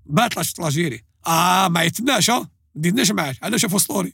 باه 0.07 0.27
طلعت 0.27 0.47
شفت 0.47 0.59
لاجيري 0.59 1.05
آه 1.27 1.69
ما 1.69 1.81
عيطناش 1.81 2.31
ها 2.31 2.39
ما 2.41 2.49
ديرناش 2.75 3.11
معاك. 3.11 3.45
علاش 3.45 3.63
شافوا 3.63 3.79
ستوري 3.79 4.13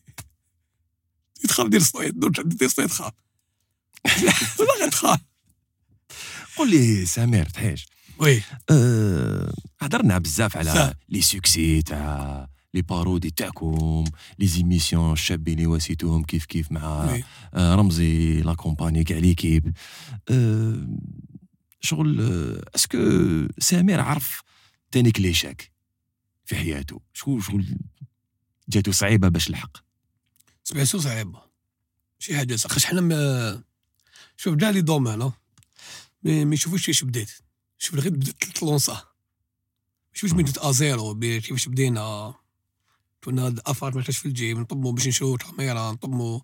يدخل 1.44 1.70
دير 1.70 1.80
ستوري 1.80 2.10
دير 2.44 2.68
ستوري 2.68 2.88
تخاف. 2.88 3.12
ولا 4.58 4.86
غتخاف 4.86 5.20
قول 6.56 6.70
لي 6.70 7.06
سمير 7.06 7.48
تحيش. 7.48 7.86
Oui. 8.18 8.42
أه، 8.70 9.52
هضرنا 9.80 10.18
بزاف 10.18 10.56
على. 10.56 10.94
les 11.08 11.22
succès 11.22 11.82
تاع 11.82 12.48
les 12.74 12.82
parodies 12.82 13.30
تاعكم 13.30 14.04
les 14.38 14.46
émissions 14.46 15.12
الشابين 15.12 15.54
اللي 15.54 15.66
واسيتوهم 15.66 16.24
كيف 16.24 16.44
كيف 16.44 16.72
مع. 16.72 17.20
آه، 17.54 17.74
رمزي 17.74 18.42
la 18.42 18.54
compagnie 18.54 19.04
كاع 19.04 19.18
l'équipe. 19.18 19.72
شغل 21.80 22.20
est-ce 22.74 22.90
que 22.90 22.98
سمير 23.58 24.00
عرف 24.00 24.42
تاني 24.90 25.12
les 25.12 25.32
échecs 25.32 25.72
في 26.44 26.56
حياته. 26.56 27.00
شكون 27.12 27.40
شغل 27.40 27.78
جاتو 28.68 28.92
صعيبة 28.92 29.28
باش 29.28 29.50
الحق 29.50 29.76
سمعتو 30.64 30.98
صعيبة. 30.98 31.42
شي 32.18 32.36
حاجة 32.36 32.56
خاش 32.56 32.84
حنا 32.84 33.00
ما 33.00 33.62
شوف 34.36 34.54
كاع 34.54 34.70
لي 34.70 34.80
دومان 34.80 35.32
ما 36.22 36.54
يشوفوش 36.54 36.86
كيفاش 36.86 37.04
بديت. 37.04 37.30
شوف 37.78 37.94
غير 37.94 38.12
بديت 38.12 38.44
تلونسا 38.44 38.92
ما 38.92 39.02
يشوفوش 40.14 40.36
من 40.36 40.42
بديت 40.42 40.58
ازيرو 40.58 41.18
كيفاش 41.20 41.68
بدينا. 41.68 42.34
كنا 43.24 43.48
الأفار 43.48 43.96
ما 43.96 44.02
كاش 44.02 44.18
في 44.18 44.26
الجيب 44.26 44.58
نطمو 44.58 44.92
باش 44.92 45.08
نشرو 45.08 45.36
كاميرا 45.36 45.92
نطمو 45.92 46.42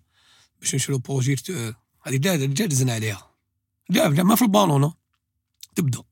باش 0.59 0.75
نشرو 0.75 0.97
بروجيكتور 0.97 1.73
هذه 2.03 2.17
كاع 2.17 2.65
دزنا 2.65 2.93
عليها. 2.93 3.35
كاع 3.93 4.07
ما 4.07 4.35
في 4.35 4.41
البالون. 4.41 4.93
تبدأ. 5.77 6.03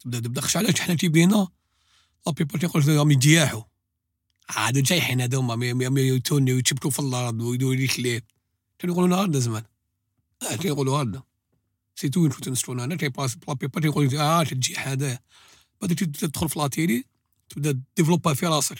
تبدأ 0.00 0.20
تبدأ. 0.20 0.40
خش 0.40 0.56
علاش 0.56 0.80
حنا 0.80 0.94
تيبينا 0.94 1.48
لا 2.26 2.32
بيبر 2.32 2.58
تيقول 2.58 2.88
راهم 2.88 3.10
يتجياحوا 3.10 3.62
عاد 4.48 4.78
جايحين 4.78 5.20
هذوما 5.20 5.66
يتوني 6.00 6.52
ويتشبكوا 6.52 6.90
في 6.90 6.98
الأرض 6.98 7.40
ويديروا 7.40 7.74
لي 7.74 7.86
كليب 7.86 8.24
كانوا 8.78 8.94
يقولوا 8.94 9.16
لنا 9.16 9.24
هذا 9.24 9.38
زمان. 9.38 9.62
آه 10.42 10.56
تيقولوا 10.56 11.02
هذا. 11.02 11.22
سي 11.94 12.08
تو 12.08 12.28
كنت 12.28 12.48
نشرو 12.48 12.84
أنا 12.84 12.96
تيباس 12.96 13.34
بلا 13.34 13.54
بيبر 13.54 13.80
تيقول 13.82 14.16
آه 14.16 14.42
تجي 14.42 14.76
هذا. 14.76 15.18
بعد 15.80 15.94
تدخل 15.94 16.48
في 16.48 16.58
لاتيلي 16.58 17.04
تبدأ 17.48 17.82
ديفلوبا 17.96 18.34
في 18.34 18.46
راسك. 18.46 18.78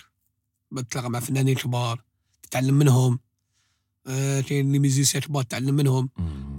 تلاقى 0.90 1.10
مع 1.10 1.20
فنانين 1.20 1.54
كبار. 1.54 2.04
تتعلم 2.42 2.74
منهم. 2.74 3.18
آه 4.06 4.40
كاين 4.40 4.72
لي 4.72 4.78
ميزيسيان 4.78 5.22
كبار 5.22 5.42
تتعلم 5.42 5.74
منهم. 5.74 6.10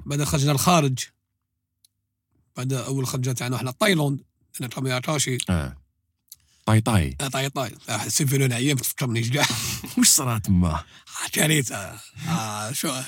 بعد 0.06 0.24
خرجنا 0.24 0.52
الخارج. 0.52 1.00
بعد 2.58 2.74
أول 2.74 3.08
خرجه 3.08 3.32
تاعنا 3.32 3.56
إحنا 3.56 3.72
تايلاند 3.72 4.20
أنا 4.60 4.68
تامي 4.68 4.92
عطاشي 4.92 5.38
آه. 5.50 5.78
طاي 6.66 6.82
طاي. 6.82 7.12
طاي 7.12 7.50
طاي. 7.50 7.72
سيفيرون 8.08 8.54
عيام 8.54 8.78
تفكرنيش 8.78 9.30
كاع 9.30 9.46
وش 9.98 10.08
صرا 10.08 10.38
تما 10.38 10.84
كارثه 11.34 12.00
آه 12.28 12.72
شو؟ 12.72 13.02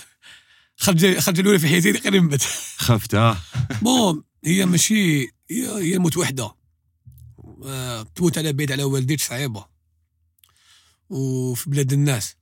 خرج 0.77 1.19
خرج 1.19 1.39
الأولى 1.39 1.59
في 1.59 1.67
حياتي 1.67 1.91
غير 1.91 2.13
نمت 2.13 2.41
خفت 2.77 3.15
آه. 3.15 3.37
بون 3.81 4.23
هي 4.45 4.65
ماشي 4.65 5.21
هي 5.23 5.31
هي 5.49 5.97
موت 5.97 6.17
وحدة. 6.17 6.55
آه 7.65 8.03
تموت 8.03 8.37
على 8.37 8.53
بيت 8.53 8.71
على 8.71 8.83
والديك 8.83 9.21
صعيبة. 9.21 9.65
وفي 11.09 11.69
بلاد 11.69 11.93
الناس. 11.93 12.35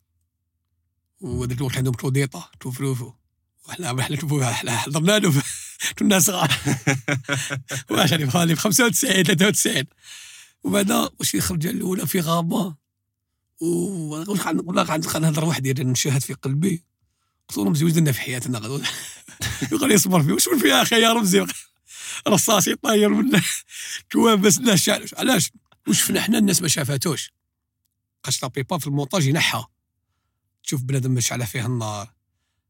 وهذاك 1.22 1.58
الوقت 1.58 1.78
عندهم 1.78 1.94
كوديطه 1.94 2.52
توفروفو 2.60 3.14
وحنا 3.70 4.04
حنا 4.54 4.78
حضرنا 4.78 5.20
له 5.20 5.44
كنا 6.00 6.20
صغار. 6.20 6.52
واش 7.90 8.12
يعني 8.12 8.26
في 8.56 8.62
95 8.62 9.24
93 9.24 9.84
وبعدا 10.64 11.10
واش 11.20 11.36
يخرج 11.36 11.68
الأولى 11.68 12.08
في 12.08 12.20
غابة؟ 12.20 12.76
لك 14.76 14.90
عندي 14.90 15.08
نهضر 15.20 15.46
وحدي 15.46 15.74
نشاهد 15.84 16.22
في 16.22 16.34
قلبي. 16.34 16.84
قلت 17.50 17.58
له 17.58 17.66
رمزي 17.66 17.86
واش 17.86 17.94
درنا 17.94 18.12
في 18.12 18.22
حياتنا 18.22 18.58
غدوة. 18.60 18.82
يقول 19.72 19.90
لي 19.90 19.96
اصبر 19.96 20.24
فيه. 20.24 20.34
واش 20.34 20.50
فيها 20.62 20.82
أخي؟ 20.82 21.02
يا 21.02 21.14
رمزي 21.14 21.46
رصاص 22.28 22.68
يطير 22.68 23.10
من 23.10 23.42
جواب 24.14 24.42
بس 24.42 24.58
الناس 24.58 24.80
شعل- 24.84 25.10
علاش؟ 25.18 25.52
واش 25.88 26.00
شفنا 26.00 26.22
حنا 26.22 26.38
الناس 26.38 26.62
ما 26.62 26.68
شافاتوش 26.68 27.32
خاش 28.26 28.44
لا 28.44 28.50
بيبا 28.50 28.78
في 28.78 28.88
المونتاج 28.88 29.26
ينحى. 29.28 29.64
تشوف 30.64 30.82
بنادم 30.84 31.12
مشعله 31.12 31.46
فيه 31.46 31.66
النار. 31.66 32.14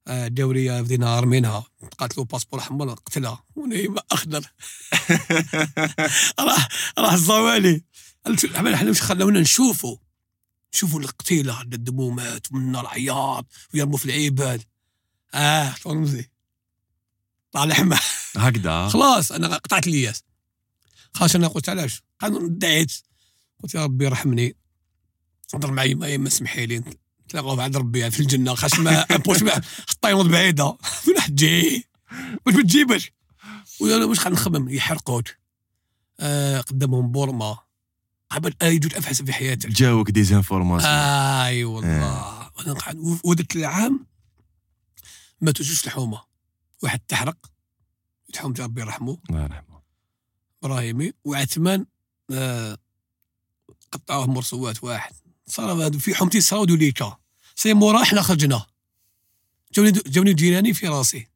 آه، 0.08 0.28
دورية 0.28 0.82
بدينا 0.82 1.20
رمينها 1.20 1.64
قاتلوا 1.97 2.26
باسبور 2.26 2.60
احمر 2.60 2.93
قتلها 2.93 3.43
ونايم 3.56 3.95
اخضر 4.12 4.39
راح 6.39 6.68
راح 6.97 7.14
الزوالي. 7.14 7.84
إحنا 8.56 8.74
إحنا 8.74 8.89
واش 8.89 9.02
خلاونا 9.02 9.39
نشوفوا 9.39 9.97
نشوفوا 10.74 10.99
القتيلة 10.99 11.54
عند 11.54 11.74
الدمومات 11.74 12.52
ومن 12.52 12.76
العياط 12.76 13.45
ويرموا 13.74 13.97
في 13.97 14.06
العباد. 14.06 14.64
آه 15.34 15.76
رمزي 15.88 16.30
طلع 17.52 17.66
لحمه 17.66 17.99
هكذا؟ 18.36 18.88
خلاص 18.88 19.32
أنا 19.32 19.58
قطعت 19.58 19.88
الياس 19.88 20.24
خلاص 21.14 21.36
أنا 21.36 21.47
قلت 21.47 21.70
علاش؟ 21.70 22.04
قال 22.20 22.60
دعيت 22.60 22.91
قلت 23.64 23.76
يا 23.76 23.84
ربي 23.84 24.08
رحمني. 24.08 24.56
هضر 25.54 25.72
معي 25.72 25.95
ما 25.95 26.18
ما 26.18 26.30
سمحي 26.30 26.66
لي. 26.66 26.84
نتلاقاو 27.32 27.55
بعد 27.55 27.77
ربي 27.77 28.11
في 28.11 28.19
الجنة 28.19 28.55
خاص 28.55 28.79
ما 28.79 29.01
امبوس 29.15 29.43
الطيرود 29.89 30.25
بعيدة. 30.25 30.77
فين 30.82 31.15
راح 31.15 31.27
تجي 31.27 31.88
واش 32.45 32.55
ما 32.55 32.61
تجيبش 32.61 33.11
وأنا 33.79 34.05
واش 34.05 34.19
غنخمم 34.19 34.69
يحرقوك. 34.69 35.27
آه 36.19 36.61
قدامهم 36.61 37.11
بورما. 37.11 37.57
قبل 38.29 38.53
آه 38.61 38.65
يجوك 38.65 38.93
افحس 38.93 39.21
في 39.21 39.34
حياتك. 39.34 39.69
جاوك 39.69 40.09
دي 40.11 40.23
زانفورماسيون 40.23 40.93
آي 40.93 41.63
والله. 41.63 42.51
وأنا 42.57 42.73
قاعد 42.73 43.19
وذاك 43.23 43.55
العام 43.55 44.05
ماتوا 45.41 45.65
جوج 45.65 45.82
الحومه 45.86 46.21
واحد 46.84 46.99
تحرق. 46.99 47.38
يتحوم 48.29 48.53
ربي 48.59 48.82
يرحمه 48.82 49.17
الله 49.29 49.43
يرحمه. 49.43 49.82
إبراهيمي. 50.63 51.13
وعثمان 51.23 51.86
آه 52.32 52.77
قطعوه 53.91 54.27
مرسوات 54.27 54.84
واحد. 54.84 55.13
صار 55.47 55.99
في 55.99 56.15
حومتي 56.15 56.41
صاروا 56.41 56.77
ليكا 56.77 57.17
سي 57.56 57.74
مورا 57.74 58.04
حنا 58.04 58.22
خرجنا 58.22 58.66
جاوني 59.74 59.91
جاوني 59.91 60.34
جيراني 60.34 60.74
في 60.74 60.88
راسي. 60.88 61.28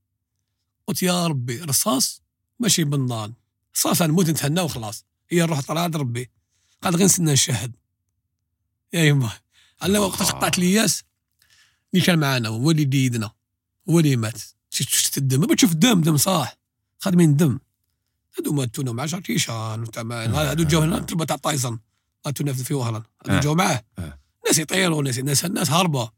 قلت 0.87 1.03
يا 1.03 1.27
ربي 1.27 1.61
رصاص 1.61 2.21
ماشي 2.59 2.83
بالنار. 2.83 3.31
رصاص 3.75 4.01
نموت 4.01 4.29
نتهنى 4.29 4.61
وخلاص. 4.61 5.05
هي 5.29 5.43
الروح 5.43 5.61
طلع 5.61 5.81
عند 5.81 5.95
ربي. 5.95 6.29
قال 6.83 6.95
غير 6.95 7.05
نستنى 7.05 7.33
نشهد 7.33 7.75
يا 8.93 9.03
يما. 9.03 9.31
أنا 9.83 9.99
وقتاش 9.99 10.31
قطعت 10.31 10.57
الياس 10.57 11.03
اللي 11.93 12.05
كان 12.05 12.19
معانا 12.19 12.49
هو 12.49 12.71
اللي 12.71 12.83
ديدنا. 12.83 13.31
هو 13.89 13.99
اللي 13.99 14.15
مات. 14.15 14.41
شفت 14.69 15.17
الدم؟ 15.17 15.41
ما 15.41 15.55
تشوف 15.55 15.71
الدم 15.71 16.01
دم 16.01 16.17
صح 16.17 16.57
خادمين 16.99 17.35
دم. 17.35 17.59
هادو 18.37 18.53
ماتونا 18.53 18.91
مع 18.91 19.05
شارتيشان 19.05 19.81
وتما 19.81 20.25
هادو 20.25 20.63
جاو 20.63 20.81
هنا 20.81 20.99
تربه 20.99 21.25
تاع 21.25 21.35
طايزن 21.35 21.79
ماتونا 22.25 22.53
في 22.53 22.73
وهران. 22.73 23.03
آه. 23.25 23.31
هادو 23.31 23.39
جاو 23.39 23.55
معاه. 23.55 23.85
آه. 23.99 24.19
ناس 24.45 24.57
يطيروا 24.57 25.03
ناس 25.03 25.19
ناس 25.19 25.45
الناس 25.45 25.69
هاربه 25.69 26.11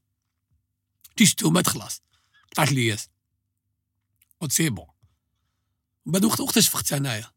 تيشتو 1.17 1.49
مات 1.49 1.67
خلاص 1.67 2.01
قطعت 2.51 2.71
الياس 2.71 3.09
قلت 4.41 4.51
سي 4.51 4.69
بون. 4.69 4.86
بعد 6.05 6.25
وقت 6.25 6.39
وقتاش 6.39 6.67
فقت 6.69 6.93
انايا؟ 6.93 7.32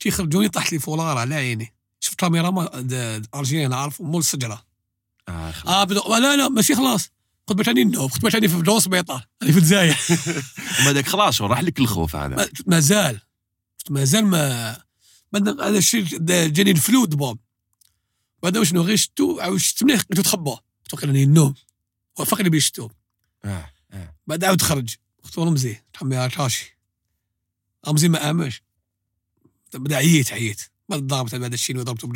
تيخرجوني 0.00 0.48
طاحت 0.48 0.72
لي 0.72 0.78
فولار 0.78 1.18
على 1.18 1.34
عيني. 1.34 1.74
شفت 2.00 2.18
كاميرا 2.18 2.50
ما 2.50 2.70
ارجيني 3.34 3.66
نعرف 3.68 4.00
مول 4.00 4.20
السجرة. 4.20 4.64
آه. 5.28 5.52
آه 5.66 5.84
بدو 5.84 6.00
لا 6.14 6.36
لا 6.36 6.48
ماشي 6.48 6.74
خلاص. 6.74 7.10
قلت 7.46 7.58
باش 7.58 7.68
راني 7.68 7.84
نوب 7.84 8.10
قلت 8.10 8.22
باش 8.22 8.34
راني 8.34 8.48
في 8.48 8.56
بلون 8.56 8.80
سبيطار 8.80 9.26
راني 9.42 9.52
في 9.52 9.58
الجزائر. 9.58 9.96
ما 10.84 10.92
داك 10.92 11.08
خلاص 11.08 11.40
راح 11.42 11.60
لك 11.60 11.78
الخوف 11.80 12.16
هذا. 12.16 12.36
ما- 12.36 12.48
مازال. 12.66 13.20
مازال 13.90 14.24
ما 14.24 14.72
هذا 15.34 15.78
الشيء 15.78 16.04
جاني 16.46 16.70
الفلود 16.70 17.14
بوب 17.14 17.38
بعد 18.42 18.62
شنو 18.62 18.82
غير 18.82 18.96
شتو؟ 18.96 19.40
عاود 19.40 19.58
شت 19.58 19.82
مليح 19.84 20.00
لقيتو 20.00 20.22
تخبى 20.22 20.50
قلت 20.50 21.04
له 21.04 21.08
راني 21.08 21.26
نوم 21.26 21.54
وافقني 22.18 22.48
بيشتو 22.48 22.88
آه 23.44 23.70
آه. 23.92 24.14
بعد 24.26 24.44
عاود 24.44 24.62
خرج. 24.62 24.94
قلت 25.24 25.38
له 25.38 25.44
رمزي 25.44 25.76
تحمي 25.92 26.16
راشي. 26.16 26.78
رمزي 27.88 28.08
ما 28.08 28.30
امنش 28.30 28.62
بدا 29.74 29.96
عييت 29.96 30.32
عييت. 30.32 30.62
بعد 30.88 31.02
ضربت 31.06 31.34
بعد 31.34 31.52
الشيء 31.52 31.82
ضربته 31.82 32.08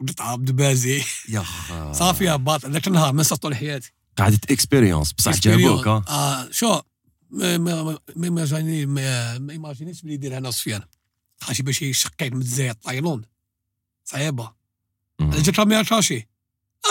بطعام 0.00 0.44
دبازي 0.44 1.02
يا 1.28 1.44
صافي 2.00 2.28
هبط 2.28 2.66
ذاك 2.66 2.86
النهار 2.88 3.12
ما 3.12 3.20
نسيت 3.20 3.38
طول 3.38 3.56
حياتي. 3.56 3.92
قعدت 4.16 4.50
اكسبيريونس 4.50 5.12
بصح 5.12 5.40
جابوك 5.40 5.86
آه 5.86 6.50
شو؟ 6.50 6.80
ما 7.30 7.58
ما 7.58 7.82
ما 7.82 7.98
ما 8.16 8.30
ما 8.30 8.84
ما 8.86 9.38
ما 9.38 9.52
ايماجينيش 9.52 10.02
بلي 10.02 10.14
يديرها 10.14 10.38
أنا 10.38 10.50
صفيان. 10.50 10.82
خاطر 11.40 11.62
باش 11.62 11.82
يشقيت 11.82 12.32
من 12.32 12.40
الجزائر 12.40 12.72
تايلاند 12.72 13.26
صعيبة. 14.04 14.57
جات 15.20 15.58
رامي 15.58 15.76
راشي 15.76 16.28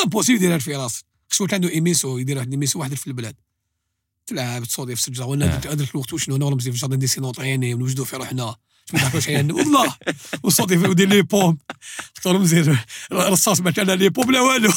امبوسيبل 0.03 0.37
يديرها 0.37 0.57
في 0.57 0.75
راسك 0.75 1.05
خصو 1.31 1.47
عنده 1.51 1.69
ايميسو 1.69 2.17
يدير 2.17 2.37
واحد 2.37 2.51
ايميسو 2.51 2.79
واحد 2.79 2.93
في 2.93 3.07
البلاد. 3.07 3.35
تلعب 4.27 4.63
تصودي 4.63 4.95
في 4.95 5.01
السجره 5.01 5.25
وأنا 5.25 5.45
هذاك 5.45 5.67
هذاك 5.67 5.91
الوقت 5.91 6.13
وشنو 6.13 6.35
أنا 6.35 6.45
ورمزي 6.45 6.71
في 6.71 6.75
الجردن 6.75 6.95
ندير 6.95 7.09
نوطيني 7.17 7.73
ونوجدوا 7.73 8.05
في 8.05 8.15
روحنا. 8.15 8.55
ما 8.93 8.99
تعرفوش 8.99 9.27
يعني. 9.27 9.53
والله 9.53 9.95
وصوتي 10.43 10.77
ودير 10.77 11.07
لي 11.07 11.21
بوم. 11.21 11.57
لهم 12.25 12.41
مزيان 12.41 12.77
الرصاص 13.11 13.59
ما 13.59 13.71
كان 13.71 13.91
لي 13.91 14.09
بوم 14.09 14.31
لا 14.31 14.41
والو. 14.41 14.71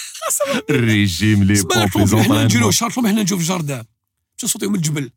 الريجيم 0.70 1.44
لي 1.44 1.54
لي 1.54 2.22
حنا 2.24 2.44
نجرو 2.44 2.70
شرط 2.70 2.96
لهم 2.96 3.06
حنا 3.06 3.22
نجوا 3.22 3.38
في 3.38 3.44
الجردان 3.44 3.84
مشى 4.38 4.48
صوتي 4.48 4.66
من 4.66 4.74
الجبل. 4.74 5.10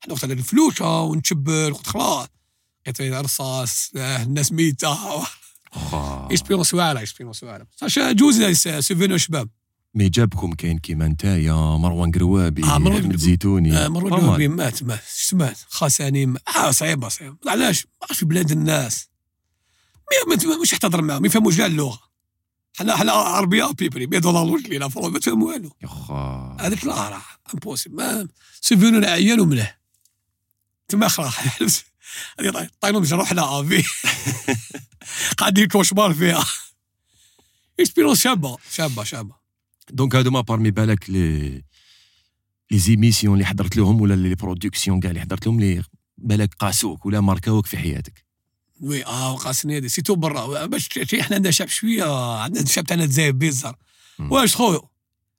حنا 0.00 0.12
وقت 0.12 0.24
الفلوشه 0.24 1.00
ونتشبل 1.00 1.74
قلت 1.74 1.86
خلاص. 1.86 2.28
لقيت 2.86 3.00
رصاص 3.00 3.90
آه، 3.96 4.22
الناس 4.22 4.52
ميتة. 4.52 5.26
اكسبيرونس 6.30 6.74
واعرة 6.74 6.98
اكسبيرونس 7.00 7.42
واعرة. 7.42 7.66
جوز 7.98 8.42
سيفينو 8.78 9.16
شباب. 9.16 9.48
مي 9.94 10.08
جابكم 10.08 10.52
كاين 10.52 10.78
كيما 10.78 11.08
نتايا 11.08 11.52
مروان 11.52 12.10
قروابي 12.12 12.62
آه، 12.64 12.66
مروان 12.66 12.86
أحمد 12.86 12.98
قروابي. 13.02 13.18
زيتوني. 13.18 13.76
آه، 13.76 13.88
mal. 13.88 13.90
جوابي 13.92 14.48
مات 14.48 14.82
مات. 14.82 15.00
مات 15.32 15.58
خاساني 15.68 16.26
م- 16.26 16.36
آه 16.56 16.70
صعيبة 16.70 17.08
صعيبة. 17.08 17.36
علاش؟ 17.46 17.84
ما 17.84 17.90
عرفش 18.02 18.18
في 18.18 18.24
بلاد 18.26 18.50
الناس. 18.50 19.08
مش 20.62 20.72
يحتضر 20.72 21.02
معاهم 21.02 21.22
ما 21.22 21.26
يفهموش 21.28 21.56
كاع 21.56 21.66
اللغة. 21.66 22.00
حنا 22.78 22.96
حنا 22.96 23.12
عربية 23.12 23.64
بيبري 23.78 24.06
ما 24.06 24.16
يدولروش 24.16 24.62
لينا 24.62 24.88
فروم 24.88 25.12
ما 25.12 25.18
تفهموا 25.18 25.52
والو. 25.52 25.70
يخا 25.82 26.56
هذاك 26.60 26.84
لا 26.84 27.08
راه 27.08 27.22
امبوسيبل 27.54 28.28
سيفينو 28.60 29.06
عيان 29.06 29.40
وملاه 29.40 29.74
تما 30.88 31.08
خلاص 31.08 31.84
هذه 32.40 32.68
طاينهم 32.80 33.02
جروحنا 33.02 33.60
افي 33.60 33.84
قاعدين 35.38 35.66
كوشمار 35.66 36.14
فيها. 36.14 36.44
اكسبيرونس 37.80 38.20
شابة 38.22 38.56
شابة 38.72 39.04
شابة. 39.04 39.34
دونك 39.90 40.16
هادوما 40.16 40.40
بارمي 40.40 40.70
بالك 40.70 41.10
لي 41.10 41.62
لي 42.70 42.78
زيميسيون 42.78 43.34
اللي 43.34 43.46
حضرت 43.46 43.76
لهم 43.76 44.00
ولا 44.00 44.14
لي 44.14 44.34
برودكسيون 44.34 45.00
كاع 45.00 45.10
اللي 45.10 45.20
حضرت 45.20 45.46
لهم 45.46 45.58
اللي 45.58 45.82
بالك 46.18 46.54
قاسوك 46.54 47.06
ولا 47.06 47.20
ماركاوك 47.20 47.66
في 47.66 47.78
حياتك؟ 47.78 48.24
وي 48.80 49.06
آه 49.06 49.36
قاسني 49.36 49.76
هذه. 49.76 49.86
سيتو 49.86 50.14
برا 50.14 50.66
باش 50.66 50.88
إحنا 51.20 51.36
عندنا 51.36 51.50
شعب 51.50 51.68
شوية 51.68 52.36
عندنا 52.38 52.62
الشعب 52.64 52.84
تاعنا 52.84 53.06
تزايد 53.06 53.38
بيزار 53.38 53.76
مم. 54.18 54.32
واش 54.32 54.56
خويا؟ 54.56 54.80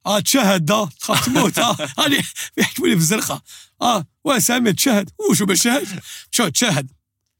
آه 0.05 0.19
تشهد 0.19 0.65
دا 0.65 0.89
تخاف 0.99 1.25
تموت 1.25 1.59
آه 1.59 1.77
هاني 1.99 2.23
يحكموا 2.57 2.87
لي 2.87 2.95
في 2.95 3.01
الزرقاء 3.01 3.41
آه 3.81 4.07
واه 4.23 4.39
سامي؟ 4.39 4.73
تشهد. 4.73 5.09
وشو 5.29 5.45
ما 5.45 5.53
تشهد 5.53 5.99
شو 6.31 6.47
تشهد؟ 6.47 6.91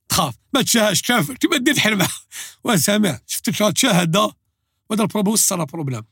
تخاف. 0.10 0.36
ما 0.54 0.62
تشهدش 0.62 1.02
كافر 1.02 1.34
كيما 1.34 1.58
دير 1.58 1.74
الحلمة؟ 1.74 2.08
واه 2.64 2.76
سامع 2.76 3.20
شفت 3.28 3.50
شو 3.50 3.70
تشهد 3.70 4.12
دا 4.12 4.32
وهذا 4.90 5.04
البروبليم 5.04 5.36
صار 5.36 5.64
بروبليم 5.64 6.04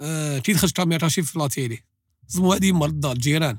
آه 0.00 0.38
كي 0.38 0.52
دخلت 0.52 0.76
كاميرا 0.76 1.08
شي 1.08 1.22
في 1.22 1.38
لاتيلي 1.38 1.82
زمو 2.28 2.52
هادي 2.52 2.72
مرضى 2.72 3.12
الجيران. 3.12 3.58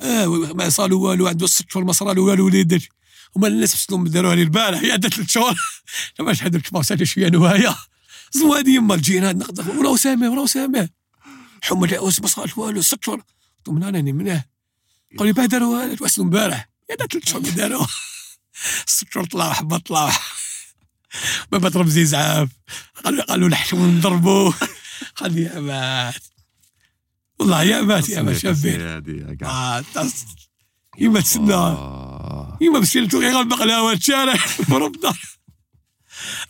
آه 0.00 0.26
ما 0.26 0.68
صالوا 0.68 1.08
والو 1.08 1.26
عنده 1.26 1.46
ست 1.46 1.70
شهور 1.70 1.84
ما 1.84 1.92
صرالو 1.92 2.28
والو 2.28 2.46
وليدك. 2.46 2.88
هما 3.36 3.48
الناس 3.48 3.74
بسلوم 3.74 4.06
داروها 4.08 4.34
لي 4.34 4.42
البارح 4.42 4.80
هي 4.80 4.92
عندها 4.92 5.10
ثلاث 5.10 5.30
شهور. 5.30 5.54
لما 6.20 6.32
شهد 6.34 6.54
الكبار 6.54 6.82
شوية 7.04 7.28
نوايا. 7.28 7.76
زمو 8.32 8.54
هادي 8.54 8.74
يما 8.74 8.94
الجيران 8.94 9.38
نقدر 9.38 9.70
وراه 9.70 9.96
سامع 9.96 10.28
وراه 10.28 10.46
سامع 10.46 10.88
جاوز 11.64 12.20
ما 12.20 12.26
صارت 12.26 12.58
والو 12.58 12.82
ست 12.82 13.04
شهور 13.04 13.18
قلت 13.18 13.68
لهم 13.68 13.78
لا 13.78 13.86
راني 13.90 14.12
منه. 14.12 14.44
قالوا 15.18 15.26
لي 15.26 15.32
بعد 15.32 15.48
داروا 15.48 15.78
والو 15.80 15.94
توسلوا 15.94 16.26
امبارح 16.26 16.68
يا 16.90 16.96
ثلاث 16.96 17.28
شهور 17.28 17.42
داروا 17.42 17.86
ست 18.86 19.06
شهور 19.14 19.26
طلعوا 19.26 19.52
حبة 19.52 19.78
طلعوا 19.78 20.10
بابا 21.52 21.68
ضرب 21.68 21.88
زي 21.88 22.04
زعاف. 22.04 22.48
قالوا 23.04 23.24
قالوا 23.24 23.48
نحشموا 23.48 23.86
نضربوا 23.86 24.52
قال 25.16 25.32
لي 25.34 25.42
يا 25.42 25.60
مات 25.60 26.14
والله 27.38 27.62
يا 27.62 27.80
مات 27.80 28.08
يا 28.08 28.22
مات 28.22 28.44
آه 29.42 29.80
تس- 29.94 30.24
يما 30.98 31.20
تسنى. 31.20 31.52
يما 32.60 32.78
مسكين 32.80 33.04
غير 33.06 33.40
البقلاوة 33.40 33.92
الشارع. 33.92 34.36
فرم 34.36 34.84
الدار 34.94 35.20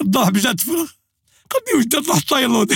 الضوء 0.01 0.31
بجا 0.31 0.53
تفرغ 0.53 0.87
قال 1.51 1.63
لي 1.69 1.79
وش 1.79 2.05
طلع 2.07 2.19
طايلود 2.19 2.73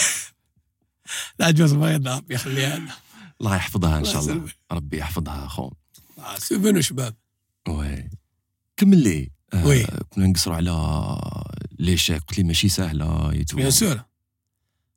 العجوز 1.41 1.73
ما 1.73 1.95
يضرب 1.95 2.31
يخليها. 2.31 2.77
لنا 2.79 2.95
الله 3.41 3.57
يحفظها 3.57 3.99
إن 3.99 4.05
شاء 4.05 4.23
الله. 4.23 4.53
ربي 4.73 4.99
يحفظها 4.99 5.47
اخو 5.47 5.71
آه، 6.19 6.39
سيفينو 6.39 6.81
شباب. 6.81 7.15
وي. 7.69 8.11
كمل 8.77 8.99
لي. 8.99 9.31
آه، 9.55 9.67
oui. 9.67 9.87
كنا 10.11 10.27
نقصروا 10.27 10.57
على 10.57 11.21
les 11.79 11.92
chèques 11.92 12.23
قلت 12.23 12.39
لي 12.39 12.45
ماشي 12.45 12.69
سهلة 12.69 13.31
bien 13.55 13.71
sûr 13.71 14.03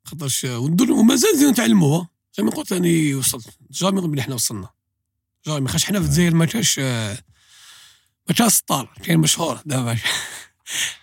خاطرش 0.04 0.44
وندور 0.44 0.90
ومازال 0.92 1.38
زي 2.36 2.42
ما 2.42 2.50
قلت 2.50 2.72
راني 2.72 3.14
وصلت. 3.14 3.58
jamais 3.70 4.00
من 4.00 4.20
حنا 4.22 4.34
وصلنا. 4.34 4.68
jamais 5.46 5.68
خاش 5.68 5.84
حنا 5.84 6.00
في 6.00 6.06
الجزائر 6.06 6.34
ما 6.34 6.44
كاش 6.44 6.78
آه، 6.78 7.18
ما 8.28 8.34
كاش 8.34 8.52
star 8.52 8.92
كاين 9.02 9.18
مشهور 9.18 9.60
دابا. 9.66 9.98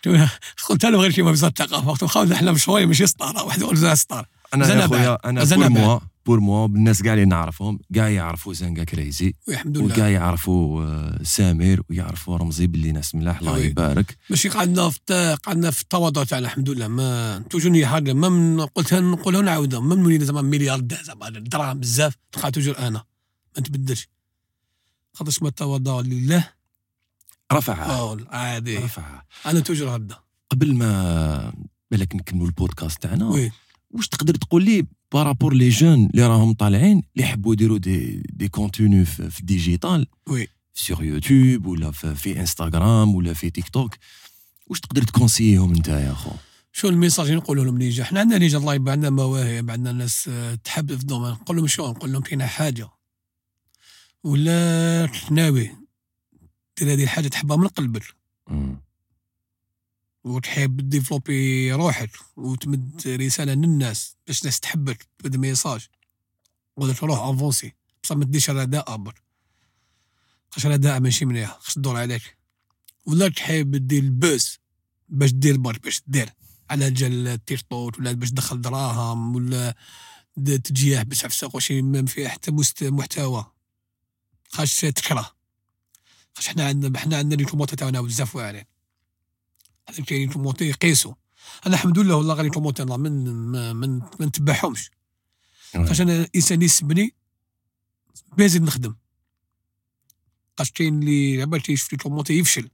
قلت 0.69 0.85
له 0.85 0.97
غير 0.99 1.11
كيما 1.11 1.31
وزاره 1.31 1.49
الثقافه 1.49 1.91
قلت 1.91 2.15
لهم 2.15 2.33
حنا 2.33 2.51
مشهورين 2.51 2.87
ماشي 2.87 3.07
star 3.07 3.45
واحد 3.45 3.61
يقول 3.61 3.77
زين 3.77 3.95
star 3.95 4.27
أنا 4.53 4.81
يا 4.81 4.87
خويا. 4.87 5.17
أنا 5.29 5.43
بور. 5.43 5.69
موا 5.69 5.99
بور 6.25 6.39
موا 6.39 6.67
بالناس 6.67 7.01
كاع 7.01 7.13
اللي 7.13 7.25
نعرفهم 7.25 7.79
كاع 7.95 8.09
يعرفوا 8.09 8.53
زنقا 8.53 8.83
crazy 8.83 9.33
والحمد 9.47 9.77
لله. 9.77 9.93
وكاع 9.93 10.09
يعرفوا 10.09 10.83
آه، 10.83 11.23
سامر 11.23 11.81
ويعرفوا 11.89 12.37
رمزي 12.37 12.67
باللي 12.67 12.91
ناس 12.91 13.15
ملاح 13.15 13.39
الله. 13.39 13.57
يبارك. 13.57 14.17
ماشي 14.29 14.49
قعدنا 14.49 14.89
في 14.89 15.37
قعدنا 15.43 15.71
في 15.71 15.81
التواضع 15.81 16.23
تاعنا 16.23 16.45
الحمد 16.45 16.69
لله. 16.69 16.87
ما 16.87 17.39
توجوني 17.49 17.85
حاجة 17.85 18.13
ما 18.13 18.29
من 18.29 18.61
قلتها 18.61 18.99
نقولها 18.99 19.39
ونعاودها. 19.39 19.79
ما 19.79 19.95
من 19.95 20.25
زعما 20.25 20.41
ملياردير 20.41 21.03
زعما 21.03 21.29
دراهم 21.29 21.79
بزاف. 21.79 22.15
تبقى 22.31 22.51
toujours 22.51 22.77
أنا. 22.77 23.03
ما 23.55 23.59
نتبدلش 23.59 24.07
خاطرش 25.13 25.41
ما 25.41 25.47
التواضع 25.47 25.99
لله. 25.99 26.49
رفعها. 27.53 27.91
آه 27.91 28.17
عادي 28.29 28.77
رفعها. 28.77 29.25
أنا 29.45 29.59
toujours 29.59 29.95
هكذا. 29.95 30.19
قبل 30.49 30.75
ما 30.75 31.53
بالك 31.91 32.15
نكملوا 32.15 32.47
البودكاست 32.47 33.01
تاعنا 33.01 33.27
oui. 33.27 33.51
واش 33.93 34.07
تقدر 34.07 34.35
تقول 34.35 34.63
لي 34.63 34.85
par 35.11 35.24
rapport 35.24 35.53
les 35.53 35.69
jeunes 35.69 36.05
اللي 36.05 36.27
راهم 36.27 36.53
طالعين 36.53 36.91
اللي 36.91 37.27
يحبوا 37.27 37.53
يديروا 37.53 37.77
des 37.77 38.23
des 38.29 38.47
contenus 38.47 39.05
في, 39.05 39.39
ال 39.39 39.48
digital 39.48 40.07
oui 40.27 40.47
sur 40.73 41.03
يوتيوب 41.03 41.65
ولا 41.65 41.91
في, 41.91 42.15
في 42.15 42.39
انستغرام 42.39 43.15
ولا 43.15 43.33
في 43.33 43.49
تيك 43.49 43.69
توك 43.69 43.95
واش 44.67 44.79
تقدر 44.79 45.03
ت 45.03 45.09
conseillerهم 45.09 45.73
انت 45.73 45.87
يا 45.87 46.13
خو 46.13 46.31
شو 46.73 46.89
ال 46.89 46.94
message 46.94 47.25
اللي 47.25 47.37
نقول 47.37 47.57
لهم 47.57 47.77
نيجا 47.77 48.03
حنا 48.03 48.19
عندنا 48.19 48.37
نيجا 48.37 48.57
الله 48.57 48.73
يبارك 48.73 48.91
عندنا 48.91 49.09
مواهب 49.09 49.71
عندنا 49.71 49.91
ناس 49.91 50.27
آه، 50.27 50.55
تحب 50.55 50.95
في 50.95 51.01
ال 51.01 51.05
domaine 51.05 51.31
نقول 51.31 51.57
لهم 51.57 51.67
شو؟ 51.67 51.91
نقول 51.91 52.13
لهم 52.13 52.21
كاينة 52.21 52.45
حاجة. 52.45 52.89
ولا 54.23 55.09
ناوي 55.31 55.71
دير 56.79 56.93
هذه 56.93 57.03
الحاجة 57.03 57.27
تحبها 57.27 57.57
من 57.57 57.67
قلبك. 57.67 58.03
وتحب 60.23 60.89
développer 60.89 61.71
روحك 61.73 62.09
وتمد 62.35 63.01
رسالة 63.07 63.53
للناس 63.53 64.15
باش 64.27 64.41
الناس 64.41 64.59
تحبك 64.59 65.07
تبدا 65.19 65.37
message. 65.37 65.87
وقلت 66.77 67.03
روح 67.03 67.19
افونسي. 67.19 67.73
بصح 68.03 68.15
ما 68.15 68.25
تديش 68.25 68.49
رداء 68.49 68.93
ابر 68.93 69.21
خاش 70.49 70.65
رداء 70.65 70.99
ماشي 70.99 71.25
مليح. 71.25 71.57
خاص 71.59 71.73
تدور 71.73 71.97
عليك. 71.97 72.37
ولا 73.05 73.29
تحب 73.29 73.87
دير 73.87 74.03
البوس 74.03 74.59
باش 75.09 75.31
دير 75.31 75.57
برك 75.57 75.83
باش 75.83 76.01
دير 76.07 76.29
على 76.69 76.91
جال 76.91 77.27
التيرطوط 77.27 77.99
ولا 77.99 78.11
باش 78.11 78.29
تدخل 78.29 78.61
دراهم 78.61 79.35
ولا 79.35 79.75
تجيح 80.37 81.01
باش 81.01 81.25
عفسق 81.25 81.55
وشي 81.55 81.81
ما 81.81 82.05
فيه 82.05 82.27
حتى 82.27 82.51
محتوى. 82.81 83.45
خاش 84.49 84.79
تكره. 84.79 85.31
خاش 86.33 86.47
حنا 86.47 86.67
عندنا 86.67 86.99
حنا 86.99 87.17
عندنا 87.17 87.41
لي 87.41 87.65
تاعنا 87.65 88.01
بزاف 88.01 88.35
واعرين. 88.35 88.70
حنا 89.91 90.05
كاينين 90.05 90.29
توموتي 90.29 90.65
يقيسوا. 90.65 91.13
أنا 91.65 91.75
الحمد 91.75 91.99
لله 91.99 92.15
والله 92.15 92.33
غادي 92.33 92.49
توموتي 92.49 92.85
من 92.85 93.25
ما 93.29 93.73
من 93.73 93.99
ما 93.99 94.25
نتبعهمش. 94.25 94.91
خاش 95.73 96.01
أنا 96.01 96.27
إنسان 96.35 96.61
يسبني 96.61 97.15
بازيد 98.37 98.61
نخدم. 98.61 98.95
خاش 100.57 100.71
كاين 100.71 100.99
اللي 100.99 101.41
عبالك 101.41 101.69
يشوف 101.69 101.91
les 101.91 101.97
commentaires 101.97 102.33
يفشل. 102.33 102.69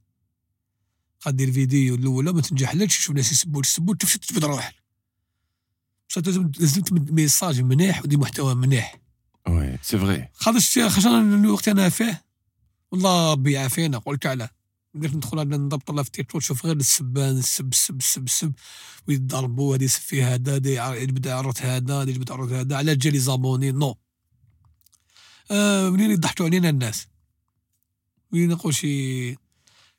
قاد 1.20 1.36
دير 1.36 1.52
فيديو 1.52 1.94
الأولى 1.94 2.32
ما 2.32 2.40
تنجحلكش 2.40 2.98
يشوف 2.98 3.10
الناس 3.10 3.32
يسبوا 3.32 3.60
يسبوا 3.60 3.94
تفشل 3.94 4.18
تجبد 4.18 4.44
روحك. 4.44 4.74
بصح 6.08 6.22
لازم 6.26 6.50
لازم 6.60 6.82
تمد 6.82 7.12
message 7.12 7.60
مليح 7.60 8.02
ودي 8.02 8.16
محتوى 8.16 8.54
مليح 8.54 9.00
oui 9.48 9.78
c'est 9.82 9.98
vrai 9.98 10.28
خاطرش 10.34 10.78
أنا 10.78 11.20
الوقت 11.20 11.68
أنا 11.68 11.88
فيه 11.88 12.24
والله 12.92 13.32
ربي 13.32 13.52
يعافينا 13.52 13.98
قلت 13.98 14.26
على. 14.26 14.48
بديت 14.94 15.14
ندخل 15.14 15.38
أنا 15.40 15.56
نضبط 15.56 15.90
الله 15.90 16.02
في 16.02 16.10
تيك 16.10 16.30
توك 16.30 16.42
شوف 16.42 16.66
غير 16.66 16.76
السبان 16.76 17.38
السب 17.38 17.72
السب 17.72 17.98
السب 17.98 18.24
السب. 18.26 18.52
ويضربوا 19.08 19.76
هذا 19.76 19.84
يسب 19.84 20.00
فيه 20.00 20.34
هذا 20.34 20.56
هذا 20.56 20.70
يع- 20.70 20.94
يجبد 20.94 21.28
عرض 21.28 21.54
هذا 21.60 21.94
هذا 22.02 22.10
يجبد 22.10 22.32
عرض 22.32 22.52
هذا 22.52 22.76
على 22.76 22.96
جالي 22.96 23.18
زابوني 23.18 23.72
نو. 23.72 23.96
آه 25.50 25.90
منين 25.90 26.10
يضحكوا 26.10 26.46
علينا 26.46 26.68
الناس؟ 26.68 27.06
منين 28.32 28.48
نقول 28.48 28.74
شي 28.74 29.34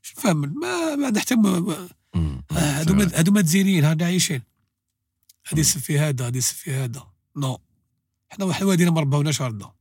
فاهم 0.01 0.59
ما 0.59 0.95
ما 0.95 1.09
نحتم 1.09 1.41
ما- 1.41 1.89
مم. 2.15 2.43
آه، 2.51 2.55
سي 2.55 2.59
هادو 2.59 2.93
ما 2.93 3.05
فغي. 3.07 3.17
هادو 3.19 3.31
ما 3.31 3.41
تزينين 3.41 3.83
هادو 3.85 4.05
عايشين. 4.05 4.41
هادي 5.47 5.61
يسب 5.61 5.79
في 5.79 5.99
هذا 5.99 6.25
هادي 6.27 6.37
يسب 6.37 6.55
في 6.55 6.71
هذا 6.73 7.07
نو. 7.37 7.57
حنا 8.29 8.45
واحد 8.45 8.63
وادينا 8.63 8.91
ما 8.91 9.01
رباوناش 9.01 9.41
هكذا 9.41 9.73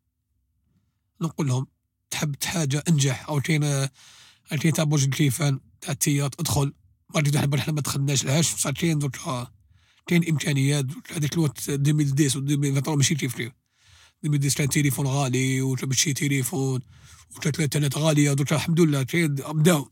نقول 1.21 1.49
لهم 1.49 1.67
تحب 2.11 2.35
حاجة 2.45 2.85
انجح. 2.89 3.29
أو 3.29 3.41
كاين 3.41 3.89
كاين 4.57 4.73
تاع 4.73 4.85
برج 4.85 5.05
الكيفان 5.05 5.61
تاع 5.81 5.93
التيات 5.93 6.41
ادخل 6.41 6.73
ما 7.15 7.21
ريت 7.21 7.37
حنا 7.37 7.73
ما 7.73 7.81
دخلناش. 7.81 8.25
لهاش 8.25 8.55
بصح 8.55 8.71
كاين 8.71 8.99
درك 8.99 9.49
كاين 10.07 10.29
إمكانيات. 10.29 10.87
هذاك 11.13 11.33
الوقت 11.35 11.69
2010 11.69 12.41
و 12.41 12.43
2023 12.43 12.97
ماشي 12.97 13.15
كيف 13.15 13.41
2010 14.25 14.59
كان 14.59 14.69
تليفون 14.69 15.07
غالي 15.07 15.63
وتمشي 15.63 16.13
تليفون 16.13 16.81
وثلاث 17.37 17.59
الانترنت 17.59 17.99
غالية. 17.99 18.33
درك 18.33 18.53
الحمد 18.53 18.81
لله 18.81 19.03
كاين 19.03 19.35
بداو 19.35 19.91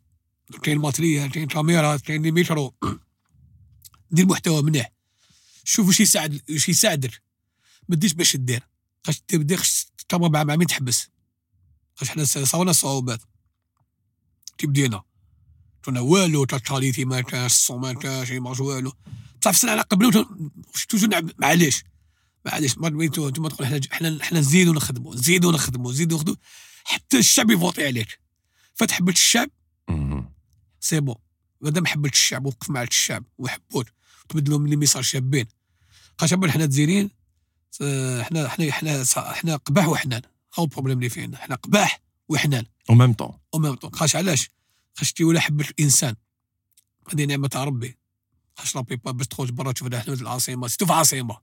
كاين 0.62 0.78
matériel 0.78 1.30
كاين 1.30 1.46
caméraت 1.46 2.00
كاين 2.00 2.22
les 2.22 2.30
micros 2.30 2.74
دير 4.10 4.26
محتوى 4.26 4.62
مليح 4.62 4.92
شوف 5.64 5.86
واش 5.86 6.00
يساعد 6.00 6.40
واش 6.50 6.68
يساعدك. 6.68 7.22
ما 7.88 7.96
ديش 7.96 8.12
باش 8.12 8.36
دير 8.36 8.62
خاش 9.06 9.20
تبدا 9.28 9.56
خاش 9.56 9.86
تما 10.08 10.44
مع 10.44 10.56
مين 10.56 10.66
تحبس. 10.66 11.08
خاش 11.94 12.08
حنا 12.08 12.24
صاونا 12.24 12.70
الصعوبات 12.70 13.20
كي 14.58 14.66
بدينا 14.66 15.02
كنا 15.84 16.00
والو 16.00 16.44
تا 16.44 16.56
الكاليتي 16.56 17.04
ما 17.04 17.20
كانش 17.20 17.52
الصون 17.52 17.80
ما 17.80 17.92
كانش 17.92 18.30
ماش 18.30 18.60
والو. 18.60 18.92
بصح 19.40 19.50
في 19.50 19.56
السنة 19.56 19.70
على 19.70 19.80
قبل 19.80 20.12
توجور 20.88 21.08
نلعب 21.08 21.30
معليش. 21.38 21.84
معليش 22.44 22.78
ما 22.78 22.88
أنتم 22.88 23.28
تقول 23.48 23.66
حنا 23.66 23.80
حنا 23.90 24.24
حنا 24.24 24.40
نزيدو 24.40 24.72
نخدموا 24.72 25.14
نزيدو 25.14 25.50
نخدموا 25.50 25.92
نزيدو 25.92 26.16
نخدموا 26.16 26.36
حتى 26.84 27.18
الشعب 27.18 27.50
يفوتي 27.50 27.86
عليك. 27.86 28.20
فتحبت 28.74 29.14
الشعب 29.14 29.50
سي 30.80 31.00
بون. 31.00 31.14
مادام 31.60 31.86
حبيت 31.86 32.12
الشعب 32.12 32.46
وقف 32.46 32.70
مع 32.70 32.82
الشعب 32.82 33.24
وحبوت 33.38 33.86
تبدلوا 34.28 34.58
من 34.58 34.70
لي 34.70 34.76
ميساج 34.76 35.04
شابين. 35.04 35.46
خاطر 36.18 36.50
حنا 36.50 36.66
تزيرين 36.66 37.10
حنا 38.22 38.48
حنا 38.48 38.72
حنا 38.72 39.04
حنا 39.14 39.56
قباح 39.56 39.88
وحنان. 39.88 40.22
هو 40.58 40.64
البروبليم 40.64 40.98
اللي 40.98 41.08
فينا. 41.08 41.38
حنا 41.38 41.54
قباح. 41.54 42.05
وحنان 42.28 42.64
أو 42.90 42.94
ميم 42.94 43.12
طون 43.12 43.32
أو 43.54 43.58
ميم 43.58 43.74
طون 43.74 43.94
خاش 43.94 44.16
علاش؟ 44.16 44.48
خاش 44.94 45.12
تي 45.12 45.24
ولا 45.24 45.40
حبة 45.40 45.64
الإنسان. 45.70 46.14
هذه 47.12 47.24
نعمة 47.24 47.48
تاع 47.48 47.64
ربي. 47.64 47.98
خاش 48.56 48.76
ربي 48.76 48.96
باش 48.96 49.26
تخرج 49.26 49.50
برا 49.50 49.72
تشوف 49.72 49.94
حنا 49.94 50.14
العاصمة. 50.14 50.68
سيتو 50.68 50.86
في 50.86 50.92
العاصمة؟ 50.92 51.38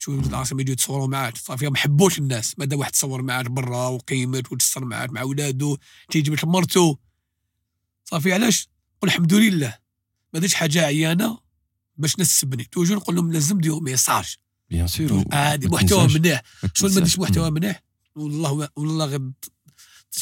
تشوف 0.00 0.26
العاصمة 0.26 0.60
يجوا 0.60 0.72
يتصوروا 0.72 1.08
معاك 1.08 1.36
صافي 1.36 1.68
ما 1.68 1.76
حبوش 1.76 2.18
الناس. 2.18 2.58
مادام 2.58 2.78
واحد 2.78 2.92
تصور 2.92 3.22
معاك 3.22 3.50
برا 3.50 3.88
وقيمت 3.88 4.52
وتصور 4.52 4.84
معاك 4.84 5.10
مع 5.10 5.22
ولادو 5.22 5.76
تيجي 6.10 6.30
لك 6.30 6.44
مرتو 6.44 6.96
صافي 8.04 8.32
علاش؟ 8.32 8.68
قول 9.02 9.10
الحمد 9.10 9.34
لله. 9.34 9.78
ما 10.34 10.40
درتش 10.40 10.54
حاجة 10.54 10.84
عيانة 10.84 11.38
باش 11.96 12.18
نسبني. 12.18 12.64
toujours 12.64 12.96
نقول 12.96 13.16
لهم 13.16 13.32
لازم 13.32 13.58
ديروا 13.58 13.80
message. 13.80 14.36
bien 14.70 14.86
sûr 14.86 15.24
هذه 15.32 15.66
محتوى 15.68 16.06
مليح 16.06 16.42
شو 16.74 16.86
ما 16.86 16.94
درتش 16.94 17.18
محتوى 17.18 17.50
مليح 17.50 17.82
والله 18.16 18.68
والله 18.76 19.04
غير 19.04 19.30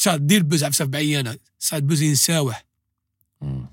دير 0.07 0.43
buzz 0.43 0.63
عفسه 0.63 0.85
بعيانه 0.85 1.37
سعد 1.59 1.87
buzz 1.87 2.01
ينساوح. 2.01 2.65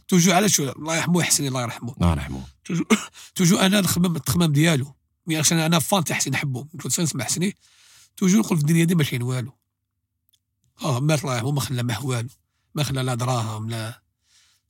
toujours 0.09 0.33
على 0.33 0.49
شو 0.49 0.73
الله 0.73 0.97
يرحمه 0.97 1.23
حسين 1.23 1.47
الله 1.47 1.63
يرحمه. 1.63 1.93
الله 1.93 2.11
يرحمه. 2.11 2.47
toujours 2.65 2.85
toujours 3.35 3.57
أنا 3.59 3.79
الخمام 3.79 4.17
التخمام 4.17 4.53
ديالو. 4.53 4.95
عشان 5.31 5.59
أنا 5.59 5.79
fan 5.79 6.05
تاع 6.05 6.17
حسين 6.17 6.33
نحبه 6.33 6.65
كنت 6.83 7.01
نسمع 7.01 7.25
حسني. 7.25 7.57
toujours 8.17 8.39
نقول 8.39 8.59
في 8.59 8.65
الدنيا 8.65 8.85
دي 8.85 8.95
ما 8.95 9.05
كاين 9.05 9.23
والو. 9.23 9.53
آه 10.83 11.01
مات 11.01 11.21
الله 11.21 11.35
يرحمه 11.35 11.51
ما 11.51 11.61
خلى 11.61 11.83
معه 11.83 12.07
والو. 12.07 12.29
ما 12.75 12.83
خلى 12.83 13.03
لا 13.03 13.15
دراهم 13.15 13.71
لا. 13.71 14.03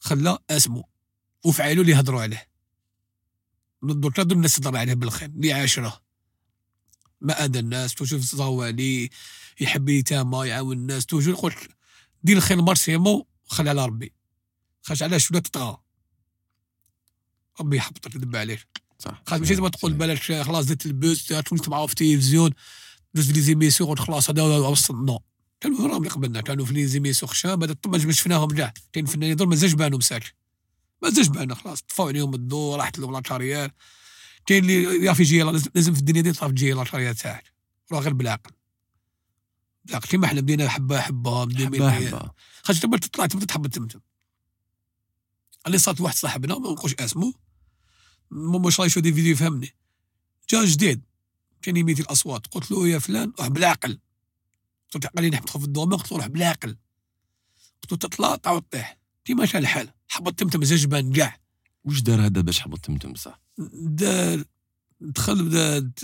خلى 0.00 0.38
اسمه. 0.50 0.84
وفعلوا 1.44 1.82
اللي 1.82 1.92
يهضروا 1.92 2.22
عليه. 2.22 2.48
درك 3.82 4.20
دول 4.20 4.36
الناس 4.36 4.56
تهضر 4.56 4.76
عليه 4.76 4.94
بالخير. 4.94 5.28
اللي 5.28 5.52
عاشره 5.52 6.00
ما 7.20 7.44
أذى 7.44 7.58
الناس. 7.58 7.94
toujours 7.94 8.20
زوالي 8.20 9.10
يحب 9.60 9.88
يتامى 9.88 10.48
يعاون 10.48 10.76
الناس 10.76 11.06
toujours 11.06 11.34
نقول 11.34 11.54
دير 12.22 12.36
الخير 12.36 12.62
مارسيمو 12.62 13.26
خلي 13.46 13.70
على 13.70 13.86
ربي. 13.86 14.12
خاش 14.82 15.02
علاش 15.02 15.30
ولا 15.30 15.40
تطغى 15.40 15.78
ربي 17.60 17.76
يحبطك 17.76 18.14
يدب 18.14 18.36
عليك 18.36 18.68
صح 18.98 19.22
ماشي 19.30 19.54
زعما 19.54 19.68
تقول 19.68 19.92
بلاش 19.92 20.32
خلاص 20.32 20.66
درت 20.66 20.86
ال 20.86 20.94
buzz 20.94 21.22
توليت 21.22 21.68
معاه 21.68 21.86
في 21.86 21.92
التلفزيون 21.92 22.50
درت 23.14 23.26
les 23.26 23.40
émissions 23.40 23.90
قلت 23.90 24.00
خلاص 24.00 24.30
هذا 24.30 24.42
وصل 24.42 25.04
non 25.04 25.22
كانوا 25.60 25.88
راهم 25.88 25.96
اللي 25.96 26.08
قبلنا 26.08 26.40
كانوا 26.40 26.64
في 26.64 26.74
لي 26.74 26.86
زيميسيون 26.86 27.30
خشام 27.30 27.62
هذا 27.62 27.76
ما 27.86 28.12
شفناهم 28.12 28.50
كاع 28.50 28.74
كاين 28.92 29.06
فنانين 29.06 29.36
دول 29.36 29.48
مازالش 29.48 29.72
بانوا 29.72 29.98
مساك. 29.98 30.34
مازالش 31.02 31.28
بانوا 31.28 31.56
خلاص 31.56 31.82
طفوا 31.82 32.08
عليهم 32.08 32.34
الضوء 32.34 32.76
راحت 32.76 32.98
لهم 32.98 33.12
لاتاريال 33.12 33.70
كاين 34.46 34.64
اللي 34.64 35.04
يعرف 35.04 35.20
يجي 35.20 35.42
لازم 35.74 35.94
في 35.94 36.00
الدنيا 36.00 36.22
دي 36.22 36.32
تعرف 36.32 36.52
تجي 36.52 36.72
لاتاريال 36.72 37.14
تاعك. 37.14 37.44
راه 37.92 38.00
غير 38.00 38.12
بالعقل. 38.12 38.50
بالعقل 39.88 40.08
كيما 40.08 40.26
حنا 40.26 40.40
بدينا 40.40 40.68
حبه 40.68 41.00
حبه 41.00 41.40
حبه 41.40 41.90
حبه 41.90 42.30
خاطر 42.62 42.80
تبدا 42.80 42.98
تطلع 42.98 43.26
تبدا 43.26 43.46
تحب 43.46 43.66
تمتم 43.66 44.00
اللي 45.66 45.78
صارت 45.78 46.00
واحد 46.00 46.14
صاحبنا 46.14 46.58
ما 46.58 46.70
نقولش 46.70 46.94
اسمه 46.94 47.34
ماما 48.30 48.68
الله 48.68 48.86
يشوف 48.86 49.02
دي 49.02 49.12
فيديو 49.12 49.32
يفهمني. 49.32 49.74
جا 50.50 50.64
جديد 50.64 51.02
كان 51.62 51.76
يميت 51.76 52.00
الأصوات. 52.00 52.46
قلت 52.46 52.70
له 52.70 52.88
يا 52.88 52.98
فلان 52.98 53.32
روح 53.38 53.48
بالعقل. 53.48 53.98
قلت 54.94 55.04
له 55.04 55.10
قال 55.10 55.24
لي 55.24 55.30
نحب 55.30 55.48
في 55.48 55.56
ال 55.56 55.62
domaine 55.62 55.98
قلت 55.98 56.12
له 56.12 56.18
روح 56.18 56.26
بالعقل. 56.26 56.76
قلت 57.82 57.92
له 57.92 57.98
تطلع 57.98 58.36
تعاود 58.36 58.62
طيح. 58.70 58.98
كيما 59.24 59.46
كان 59.46 59.62
الحال 59.62 59.92
حبط 60.08 60.34
تمتم 60.34 60.64
زجبان 60.64 61.12
كاع 61.12 61.40
واش 61.84 62.00
دار 62.00 62.26
هذا 62.26 62.40
باش 62.40 62.60
حبط 62.60 62.78
تمتم 62.78 63.14
صح؟ 63.14 63.40
دار 63.72 64.44
دخل 65.00 65.50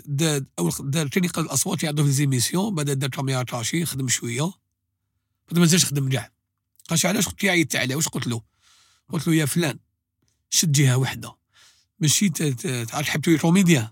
دار 0.06 0.42
أول 0.58 0.72
دار 0.80 1.08
كان 1.08 1.24
يقرا 1.24 1.44
الأصوات 1.44 1.82
يعرضوا 1.82 2.04
في 2.04 2.10
les 2.10 2.26
émissions 2.26 2.74
بعد 2.74 2.90
دار 2.90 3.10
caméra 3.10 3.42
cachée 3.42 3.86
خدم 3.86 4.08
شوية. 4.08 4.52
بعد 5.50 5.58
ما 5.58 5.66
زادش 5.66 5.84
خدم 5.84 6.08
كاع 6.08 6.30
قالش 6.88 7.06
علاش 7.06 7.28
قلت 7.28 7.44
عيطت 7.44 7.76
عليه؟ 7.76 7.96
واش 7.96 8.08
قلت 8.08 8.26
له؟ 8.26 8.42
قلت 9.12 9.28
له 9.28 9.34
يا 9.34 9.46
فلان 9.46 9.78
شد 10.50 10.72
جهة 10.72 10.96
واحدة 10.96 11.36
ماشي 12.00 12.28
تعرف 12.28 13.06
تحب 13.06 13.36
كوميديا 13.36 13.90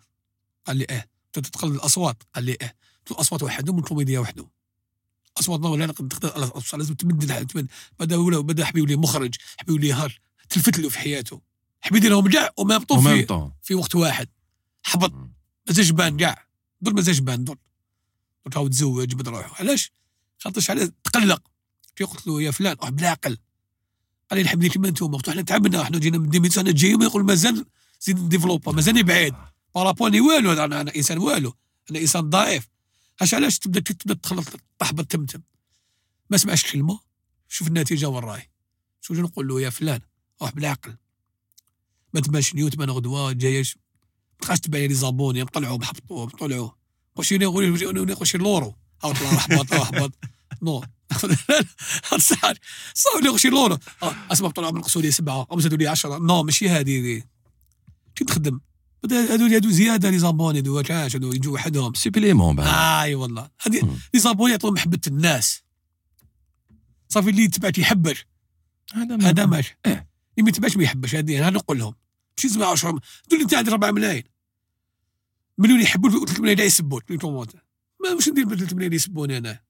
قال 0.66 0.76
لي 0.76 0.86
آه 0.90 1.04
تدخل 1.32 1.68
الأصوات؟ 1.68 2.22
قال 2.34 2.44
لي 2.44 2.56
آه 2.62 2.74
الاصوات 3.10 3.42
وحدهم 3.42 3.76
والكوميديا 3.76 4.20
وحدة 4.20 4.48
اصواتنا 5.38 5.68
ولا 5.68 5.86
نقدر 5.86 6.06
لازم 6.74 6.94
تمد 6.94 7.46
بدا 8.00 8.16
ولا 8.16 8.40
بدا 8.40 8.64
حبي 8.64 8.78
يولي 8.78 8.96
مخرج 8.96 9.34
حبي 9.56 9.72
يولي 9.72 9.92
هار 9.92 10.20
تلفت 10.48 10.78
له 10.78 10.88
في 10.88 10.98
حياته. 10.98 11.40
حبي 11.80 11.96
يديرهم 11.96 12.30
كاع 12.30 12.50
وما 12.56 12.78
في 12.78 12.86
في 13.62 13.74
وقت 13.74 13.94
واحد. 13.94 14.28
حبط. 14.82 15.12
ما 15.68 15.74
زاش 15.74 15.90
بان 15.90 16.16
كاع 16.16 16.46
دول 16.80 16.94
ما 16.94 17.00
زاش 17.00 17.18
بان 17.18 17.44
دول 17.44 17.58
دول 18.44 18.54
هاو 18.54 18.68
تزوج 18.68 19.14
بدا 19.14 19.30
روحه 19.30 19.56
علاش؟ 19.60 19.92
خاطرش 20.38 20.70
على 20.70 20.92
تقلق. 21.04 21.42
كي 21.96 22.04
قلت 22.04 22.26
له 22.26 22.42
يا 22.42 22.50
فلان 22.50 22.76
روح 22.80 22.90
بالعقل 22.90 23.38
قال 24.30 24.38
لي 24.38 24.44
نحب 24.44 24.66
كيما 24.66 24.88
أنتم 24.88 25.14
قلت 25.14 25.30
حنا 25.30 25.42
تعبنا 25.42 25.84
حنا 25.84 25.98
جينا 25.98 26.18
من 26.18 26.30
ديميت 26.30 26.58
أنا 26.58 26.72
جاي 26.72 26.94
ما 26.94 27.04
يقول 27.04 27.24
مازال 27.24 27.66
زيد 28.00 28.18
نديفلوبا 28.18 28.72
مازالني 28.72 29.02
بعيد 29.02 29.34
بارابوني 29.74 30.20
والو 30.20 30.52
أنا, 30.52 30.80
أنا 30.80 30.96
إنسان 30.96 31.18
والو 31.18 31.54
أنا 31.90 31.98
إنسان 31.98 32.30
ضعيف. 32.30 32.68
اش 33.20 33.34
علاش 33.34 33.58
تبدا 33.58 33.80
تبدا 33.80 34.14
تخلط 34.14 34.48
تحبط 34.78 35.04
تمتم؟ 35.04 35.42
ما 36.30 36.36
سمعش 36.36 36.72
كلمة. 36.72 37.00
شوف 37.48 37.68
النتيجة 37.68 38.08
وين 38.08 38.24
راهي. 38.24 38.48
شو 39.00 39.14
نقول 39.14 39.48
له 39.48 39.60
يا 39.60 39.70
فلان. 39.70 40.00
روح 40.42 40.50
بالعقل 40.50 40.96
ما 42.14 42.20
تبانش 42.20 42.54
نيوت 42.54 42.78
ما 42.78 42.84
غدوه 42.84 43.32
جايش. 43.32 43.78
ما 44.42 44.46
تبقاش 44.46 44.60
تبان 44.60 44.88
لي 44.88 44.94
زابوني 44.94 45.44
طلعوا 45.44 45.76
بحبطوا 45.76 46.26
طلعوا 46.26 46.70
واش 47.16 47.32
واش 48.20 48.36
لورو 48.36 48.74
أو 49.04 49.12
طلع 49.12 49.36
احبط 49.36 49.74
احبط 49.74 50.12
نو 50.62 50.84
صار 52.18 52.58
صار 52.94 53.22
لي 53.22 53.38
شي 53.38 53.48
لورو 53.48 53.78
اسمع 54.02 54.50
طلعوا 54.50 54.72
من 54.72 54.82
لي 54.96 55.10
سبعه 55.10 55.46
أو 55.52 55.60
زادوا 55.60 55.78
لي 55.78 55.86
10 55.86 56.18
نو 56.18 56.42
ماشي 56.42 56.68
هذه 56.68 57.22
كي 58.14 58.24
تخدم 58.24 58.60
هادو 59.12 59.46
هادو 59.46 59.70
زياده 59.70 60.10
لي 60.10 60.18
زابوني 60.18 60.58
هادو 60.58 60.82
كاش 60.82 61.16
هادو 61.16 61.32
يجوا 61.32 61.54
وحدهم 61.54 61.94
سيبليمون 61.94 62.60
اي 62.60 63.14
والله 63.14 63.50
هادي 63.62 63.80
لي 64.14 64.20
زابوني 64.20 64.52
يعطوا 64.52 64.70
محبه 64.70 65.00
الناس 65.06 65.62
صافي 67.08 67.30
اللي 67.30 67.42
يتبعك 67.42 67.78
يحبك 67.78 68.26
هذا 68.94 69.28
هذا 69.28 69.46
ماشي 69.46 69.78
آه 69.86 70.06
اللي 70.38 70.42
ما 70.42 70.48
يتبعش 70.48 70.76
ما 70.76 70.84
يحبش 70.84 71.14
هذه 71.14 71.38
أنا 71.38 71.50
نقول 71.50 71.78
لهم 71.78 71.94
ماشي 72.36 72.48
زعما 72.48 72.66
10 72.66 72.90
تقول 73.28 73.38
لي 73.38 73.42
انت 73.42 73.54
عندي 73.54 73.70
4 73.70 73.90
ملايين 73.90 74.31
مليون 75.58 75.80
يحبوك 75.80 76.12
3 76.28 76.42
ملايين 76.42 76.60
يسبوك 76.60 77.06
في 77.06 77.16
كومونتير 77.16 77.64
ما 78.04 78.10
واش 78.10 78.28
ندير 78.28 78.44
ب 78.44 78.54
3 78.54 78.76
ملايين 78.76 78.92
يسبوني 78.92 79.38
أنا. 79.38 79.60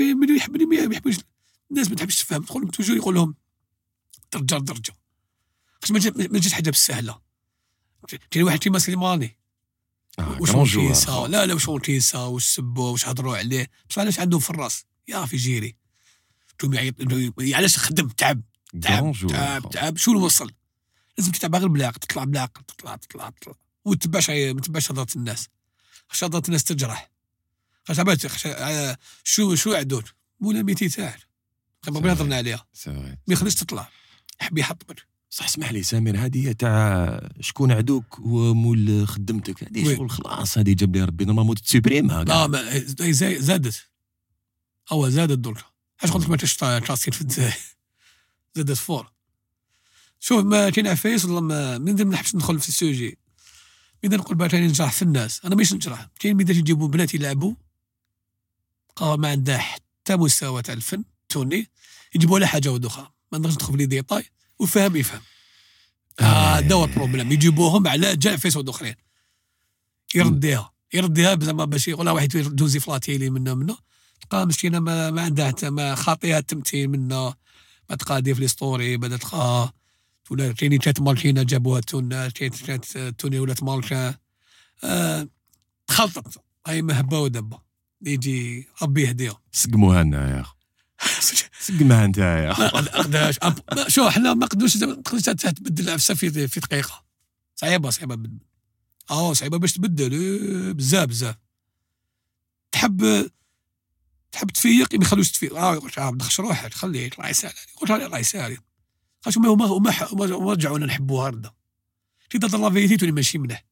مليون 0.00 0.36
يحبني 0.36 0.66
ما 0.66 0.94
يحبوش. 0.94 1.16
الناس 1.70 1.90
ما 1.90 1.96
تحبش 1.96 2.16
تفهم 2.22 2.42
تقول 2.42 2.62
لهم 2.62 2.70
توجور 2.70 2.96
يقول 2.96 3.14
لهم 3.14 3.34
درجة 4.32 4.64
درجة. 4.64 4.92
خاطر 5.82 5.94
ما 5.94 6.38
جاتش 6.38 6.52
حاجة 6.52 6.70
بالسهله 6.70 7.20
كاين 8.30 8.44
واحد 8.44 8.58
كيما 8.58 8.78
سليماني 8.78 9.38
آه 10.18 10.40
واش 10.40 10.76
لا 11.26 11.46
لا 11.46 11.54
واش 11.54 11.68
تيسا 11.82 12.18
واش 12.18 13.08
هضروا 13.08 13.36
عليه. 13.36 13.70
بصح 13.90 13.98
علاش 13.98 14.20
عندهم 14.20 14.40
في 14.40 14.50
الراس؟ 14.50 14.84
يا 15.08 15.26
في 15.26 15.36
جيري. 15.36 15.76
علاش 17.54 17.78
خدم 17.78 18.08
تعب. 18.08 18.42
تعب 18.82 19.12
تعب 19.28 19.70
تعب. 19.70 19.96
شو 19.96 20.24
وصل 20.24 20.52
لازم 21.18 21.32
تتعب 21.32 21.54
غير 21.54 21.68
بالعقل 21.68 22.00
تطلع 22.00 22.24
بالعقل 22.24 22.62
تطلع 22.62 22.96
تطلع 22.96 23.30
تطلع. 23.30 23.54
ما 23.86 24.60
تتبعش 24.60 24.90
هضره 24.90 25.06
الناس. 25.16 25.48
خاطر 26.08 26.26
هضره 26.26 26.46
الناس 26.46 26.64
تجرح. 26.64 27.10
خاش 27.88 28.46
آه، 28.46 28.98
شو 29.24 29.54
شو 29.54 29.74
عدوك 29.74 30.04
مول 30.40 30.53
le 30.53 30.62
métier 30.62 30.88
تاعك 30.88 31.26
بغينا 31.86 32.12
هضرنا 32.12 32.36
عليها. 32.36 32.66
ما 32.86 33.16
يخليش 33.28 33.54
تطلع. 33.54 33.88
يحب 34.40 34.58
يحطمك 34.58 35.06
صح 35.30 35.44
اسمح 35.44 35.72
لي 35.72 35.82
سمير 35.82 36.16
هذه 36.16 36.52
تاع 36.52 37.20
شكون 37.40 37.72
عدوك 37.72 38.20
هو 38.20 38.54
مول 38.54 39.08
خدمتك؟ 39.08 39.64
هذه. 39.64 39.96
شغل 39.96 40.10
خلاص 40.10 40.58
هذه 40.58 40.72
جاب 40.72 40.96
لي 40.96 41.04
ربي 41.04 41.24
normalement 41.24 41.56
ت 41.56 41.62
supprimer 41.62 42.18
ها 42.18 42.24
لا 42.24 42.46
ما 42.46 42.78
زادت. 43.38 43.86
هو 44.88 45.08
زادت 45.08 45.38
درك. 45.38 45.64
علاش 46.02 46.14
قلت 46.14 46.24
لك 46.24 46.30
ما 46.30 46.36
تاش 46.36 46.56
تراسين 46.56 47.12
في 47.12 47.20
الجزائر 47.20 47.56
زادت 48.54 48.76
fort. 48.76 49.12
شوف 50.20 50.44
ما 50.44 50.70
كاين 50.70 50.86
عفايس 50.86 51.24
والله 51.24 51.40
ما 51.40 51.78
من 51.78 51.94
ما 51.94 52.04
نحبش 52.04 52.34
ندخل 52.34 52.60
في 52.60 52.68
ال 52.68 52.75
sujet. 52.75 53.18
إذا 54.06 54.16
نقول 54.16 54.52
راني 54.52 54.66
نجرح 54.66 54.92
في 54.92 55.02
الناس. 55.02 55.44
أنا 55.44 55.54
ماشي 55.54 55.74
نجرح. 55.74 56.08
كاين 56.20 56.36
بدات 56.36 56.56
يجيبوا 56.56 56.88
بنات 56.88 57.14
يلعبوا. 57.14 57.54
قا 58.96 59.16
ما 59.16 59.28
عندها 59.28 59.58
حتى 59.58 60.16
مستوى 60.16 60.62
تاع 60.62 60.74
الفن 60.74 61.04
توني. 61.28 61.70
يجيبوا 62.14 62.38
لها 62.38 62.48
حاجة 62.48 62.68
واحدة 62.68 62.88
أخرى. 62.88 63.10
ما 63.32 63.38
نقدرش 63.38 63.54
ندخل 63.54 63.72
في 63.72 63.78
les 63.78 63.86
détails. 63.86 64.24
وفهم 64.58 64.96
يفهم. 64.96 65.20
آه. 66.20 66.24
هذا 66.24 66.74
هو 66.74 66.84
ال 66.84 66.89
problème. 66.89 67.32
يجيبوهم 67.32 67.88
على 67.88 68.16
جال 68.16 68.38
عفايس 68.38 68.56
أخرين. 68.56 68.94
يرديها. 70.14 70.72
يرديها 70.94 71.38
زعما 71.42 71.64
باش 71.64 71.88
يقول 71.88 72.08
واحد 72.08 72.28
دوزي 72.36 72.80
في 72.80 72.93
la 72.93 73.05
télé 73.05 73.30
منه 73.30 73.54
منه. 73.54 73.76
تلقى 74.20 74.46
مسكينة 74.46 74.78
ما, 74.78 75.10
ما 75.10 75.22
عندها 75.22 75.48
حتى 75.48 75.70
ما 75.70 75.94
خاطيها 75.94 76.38
التمثيل 76.38 76.88
منه. 76.88 77.34
ما 77.90 77.96
تقادي 77.96 78.34
في 78.34 78.40
لي 78.40 78.48
ستوري 78.48 78.98
تلقى 78.98 79.74
ولا 80.30 80.52
كاينين 80.52 80.78
ثلاث 80.80 81.00
مالكينا 81.00 81.42
جابوها 81.42 81.80
تون 81.80 82.28
كاين 82.28 82.50
ثلاث 82.50 83.14
توني 83.18 83.38
ولات 83.38 83.62
مالكا 83.62 84.14
آه 84.84 85.28
تخلطت. 85.86 86.40
هاي 86.66 86.82
مهبة 86.82 87.20
ودبة. 87.20 87.58
يجي 88.02 88.68
ربي 88.82 89.02
يهديها. 89.02 89.42
سقموها 89.52 90.02
لنا 90.02 90.36
يا 90.36 90.40
اخو 90.40 90.54
سقمها 91.60 92.04
أنت 92.04 92.18
يا 92.18 93.88
شو 93.88 94.08
إحنا 94.08 94.34
ما 94.34 94.46
قدروش 94.46 94.76
ما 94.76 94.94
تقدرش 94.94 95.22
تبدل 95.24 95.90
عفسه 95.90 96.14
في 96.14 96.48
في 96.48 96.60
دقيقة. 96.60 97.04
صعيبه 97.54 97.90
صعيبة 97.90 98.14
بدل 98.14 98.38
آه 99.10 99.32
صعيبة 99.32 99.58
باش 99.58 99.72
تبدل. 99.72 100.12
إيه، 100.12 100.72
بزاف 100.72 101.08
بزاف. 101.08 101.36
تحب 102.72 103.30
تحب 104.32 104.50
تفيق؟ 104.50 104.94
ما 104.94 105.04
يخلوش 105.04 105.30
تفيق. 105.30 105.56
آه 105.56 105.80
آه 105.98 106.10
دخش 106.10 106.40
روحك 106.40 106.74
خليه 106.74 107.10
الله 107.18 107.28
يسهل 107.28 107.50
عليك. 107.50 107.68
قلت 107.76 107.90
له 107.90 108.06
الله 108.06 108.18
يسهل 108.18 108.42
عليك. 108.42 108.60
خاطر 109.30 109.48
هما 109.48 109.64
هما 109.66 109.94
هما 110.12 110.52
رجعونا 110.52 110.86
نحبوها 110.86 111.28
هكذا 111.28 111.54
كي 112.30 112.38
تهضر 112.38 112.58
لا 112.58 112.70
فيتي 112.70 112.96
تولي 112.96 113.12
ماشي 113.12 113.38
مليح 113.38 113.64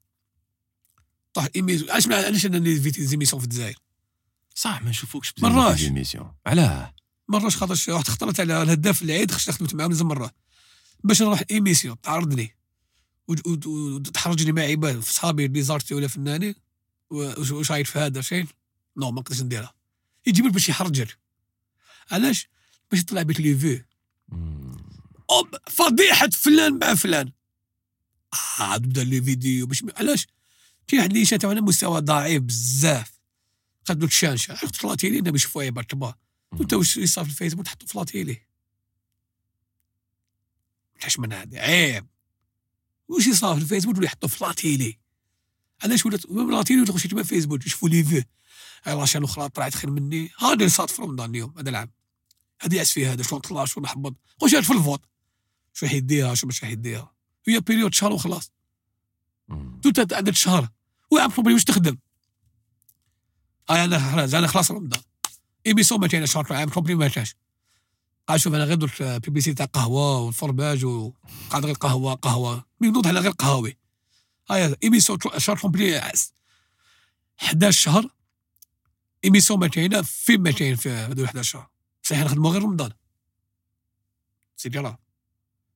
طح 1.34 1.48
ايميزون 1.56 1.90
علاش 1.90 2.06
علاش 2.08 2.46
أنا 2.46 2.56
لي 2.56 2.80
فيتي 2.80 3.04
زيميسيون 3.06 3.40
في 3.40 3.46
الجزائر؟ 3.46 3.78
صح 4.54 4.82
ما 4.82 4.90
نشوفوكش 4.90 5.34
مراش. 5.38 5.80
في 5.80 5.86
الميسيون 5.86 6.32
علاه. 6.46 6.94
مراش 7.28 7.56
خاطرش 7.56 7.88
واحد 7.88 8.08
خطرت 8.08 8.40
على 8.40 8.62
الهداف 8.62 9.02
العيد 9.02 9.30
خشت 9.30 9.50
خدمت 9.50 9.74
معاه 9.74 9.88
نزل 9.88 10.04
مرة. 10.04 10.30
باش 11.04 11.22
نروح 11.22 11.42
ايميسيون 11.50 12.00
تعرضني 12.00 12.56
وت- 13.28 13.46
وت- 13.46 13.66
وتحرجني 13.66 14.52
مع 14.52 14.62
عباد 14.62 15.00
في 15.00 15.12
صحابي 15.12 15.44
اللي 15.46 15.62
زارتي 15.62 15.94
ولا 15.94 16.08
فنانين 16.08 16.54
وش 17.10 17.70
رايك 17.70 17.86
في 17.86 17.98
هذا 17.98 18.20
شيء؟ 18.20 18.46
non 18.96 19.10
ما 19.10 19.20
نقدرش 19.20 19.40
نديرها. 19.42 19.74
يجيب 20.26 20.44
باش 20.52 20.68
يحرجك 20.68 21.18
علاش؟ 22.10 22.48
باش 22.90 23.00
يطلع 23.00 23.22
بك 23.22 23.40
les 23.40 23.54
vues. 23.58 23.80
فضيحة 25.70 26.28
فلان 26.28 26.78
مع 26.78 26.94
فلان. 26.94 27.32
آه 28.60 28.76
تبدا 28.76 29.04
les 29.04 29.22
vidéos 29.22 29.66
باش 29.66 29.84
علاش؟ 29.96 30.26
كاين 30.86 31.00
واحد 31.00 31.16
اللي 31.16 31.26
تاعنا 31.26 31.60
مستوى 31.60 32.00
ضعيف 32.00 32.42
بزاف. 32.42 33.20
خدوا 33.88 34.06
لك 34.06 34.12
chance 34.12 34.52
عرفت 34.52 34.76
في 34.76 34.87
la 34.87 34.98
télé 34.98 35.20
باش 35.20 35.40
يشوفوا 35.40 35.62
عباد 35.62 35.84
كبار 35.84 36.14
وانت 36.52 36.72
واش 36.72 36.96
يصير 36.96 37.24
في 37.24 37.30
الفيسبوك 37.30 37.64
تحطوا 37.64 37.88
في 37.88 38.00
la 38.00 38.12
télé. 38.12 38.42
علاش 41.00 41.18
من 41.18 41.32
هذا 41.32 41.58
عيب. 41.58 42.06
واش 43.08 43.26
يصير 43.26 43.54
في 43.54 43.62
الفيسبوك؟ 43.62 43.96
ولا 43.96 44.04
يحطوا 44.04 44.28
فلاتيلي. 44.28 44.98
علاش 45.82 46.06
ولات 46.06 46.26
فلاتيلي 46.26 46.80
ولا 46.80 46.92
خشيت 46.92 47.14
في 47.14 47.24
فيسبوك؟ 47.24 47.66
يشوفوا 47.66 47.88
لي 47.88 48.04
في 48.04 48.24
لاشين 48.86 49.24
أخرى 49.24 49.48
طلعت 49.48 49.74
خير 49.74 49.90
مني. 49.90 50.30
هذا 50.38 50.52
اللي 50.52 50.68
صار 50.68 50.88
في 50.88 51.02
رمضان 51.02 51.30
اليوم 51.30 51.54
هذا 51.58 51.70
العام. 51.70 51.90
هذه 52.60 52.82
فيها 52.82 53.12
هذا 53.12 53.22
شلون 53.22 53.40
طلع 53.40 53.64
شلون 53.64 53.86
حبط. 53.86 54.14
خش 54.42 54.54
في 54.54 54.72
الفوت. 54.72 55.04
شو 55.74 55.86
حيديها 55.86 56.34
شو 56.34 56.46
مش 56.46 56.60
حيديها 56.60 57.12
هي 57.48 57.60
بيريود 57.60 57.94
شهر 57.94 58.12
وخلاص. 58.12 58.52
مم. 59.48 59.80
توت 59.80 60.12
عدد 60.12 60.34
شهر. 60.34 60.68
وعم 61.10 61.28
بروبلي 61.28 61.54
واش 61.54 61.64
تخدم؟ 61.64 61.98
آه 63.70 63.84
أنا 63.84 64.12
خلاص 64.12 64.34
أنا 64.34 64.46
خلاص 64.46 64.70
رمضان. 64.70 65.02
ايميسيون 65.66 66.00
ما 66.00 66.06
كاينش 66.06 66.32
شهر 66.32 66.52
عام 66.52 66.68
بروبلي 66.68 66.94
ما 66.94 67.08
كاينش 67.08 67.36
قاعد 68.28 68.40
شوف 68.40 68.54
أنا 68.54 68.64
غير 68.64 68.74
درت 68.76 69.02
publicité 69.02 69.54
تاع 69.54 69.66
قهوة 69.66 70.20
والفرباج 70.20 70.84
وقاعد 70.84 71.66
غير 71.66 71.74
قهوة 71.74 72.14
قهوة. 72.14 72.64
mais 72.80 72.90
نوض 72.90 73.06
على 73.06 73.20
غير 73.20 73.30
قهاوي. 73.30 73.76
هاي 74.50 74.76
émission 74.82 75.18
شهر 75.36 75.58
complet 75.58 75.98
11 77.42 77.70
شهر. 77.70 78.10
émission 79.24 79.60
ما 79.60 79.66
كاينة 79.68 80.02
فين 80.02 80.40
ما 80.40 80.50
كاين 80.50 80.76
في 80.76 80.90
هذو 80.90 81.24
11 81.24 81.50
شهر؟ 81.50 81.68
صحيح 82.02 82.24
نخدموا 82.24 82.50
غير 82.50 82.62
رمضان. 82.62 82.92
سيدي 84.56 84.78
راه 84.78 84.98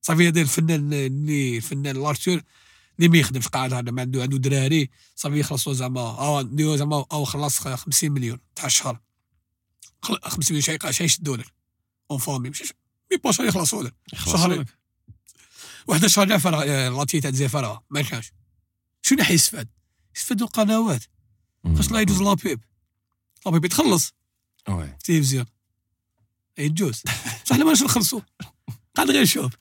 صافي 0.01 0.27
هذا 0.27 0.41
الفنان 0.41 0.93
اللي 0.93 1.57
الفنان 1.57 1.95
l'acteur 2.03 2.41
اللي 2.99 3.09
ما 3.09 3.17
يخدمش 3.17 3.47
قاعد 3.47 3.73
هذا 3.73 3.91
ما 3.91 4.01
عنده 4.01 4.21
عنده 4.21 4.37
دراري 4.37 4.89
صافي 5.15 5.39
يخلصوا 5.39 5.73
زعما 5.73 6.01
آه 6.01 6.41
نديرو 6.41 6.75
زعما 6.75 7.05
أو 7.11 7.25
خلص 7.25 7.59
50 7.59 8.11
مليون 8.11 8.39
تاع 8.55 8.65
الشهر. 8.65 8.99
خل- 10.01 10.19
50 10.23 10.57
مليون 10.57 10.61
شي 10.61 10.93
شي 10.93 11.03
يشدوا 11.03 11.37
لك 11.37 11.53
أون 12.11 12.19
فامي 12.19 12.49
مش 12.49 12.61
مي 13.11 13.19
يخلصوا 13.39 13.83
لك 13.83 13.93
يخلصوا. 14.13 14.47
لك. 14.47 14.67
واحد 15.87 16.03
الشهر 16.03 16.27
تاع 16.27 16.37
فرغ 16.37 16.63
آه، 16.67 16.89
لاتي 16.89 17.19
تاع 17.21 17.29
الجزائر 17.29 17.79
ما 17.89 18.01
كانش 18.01 18.31
شنو 19.01 19.23
حيستفاد؟ 19.23 19.67
يستفادوا 20.15 20.47
القنوات. 20.47 21.03
خاص 21.77 21.91
لا 21.91 21.99
يجوز 21.99 22.21
لابيب 22.21 22.59
لابيب 23.45 23.65
يتخلص. 23.65 24.13
وي. 24.69 24.97
تلفزيون. 25.03 25.45
يجوز. 26.57 27.01
بصح 27.45 27.51
إحنا 27.51 27.65
ما 27.65 27.71
نخلصوا 27.71 28.21
قاعد 28.95 29.11
غير 29.11 29.21
نشوف 29.21 29.53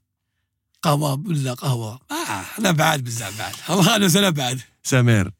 قهوة 0.82 1.14
بلا 1.14 1.54
قهوة. 1.54 2.00
آه 2.10 2.44
أنا 2.58 2.70
بعاد 2.70 3.04
بزاف 3.04 3.38
بعد. 3.38 3.54
الله 3.70 3.96
أنا 3.96 4.30
بعد. 4.30 4.60
سمير 4.82 5.30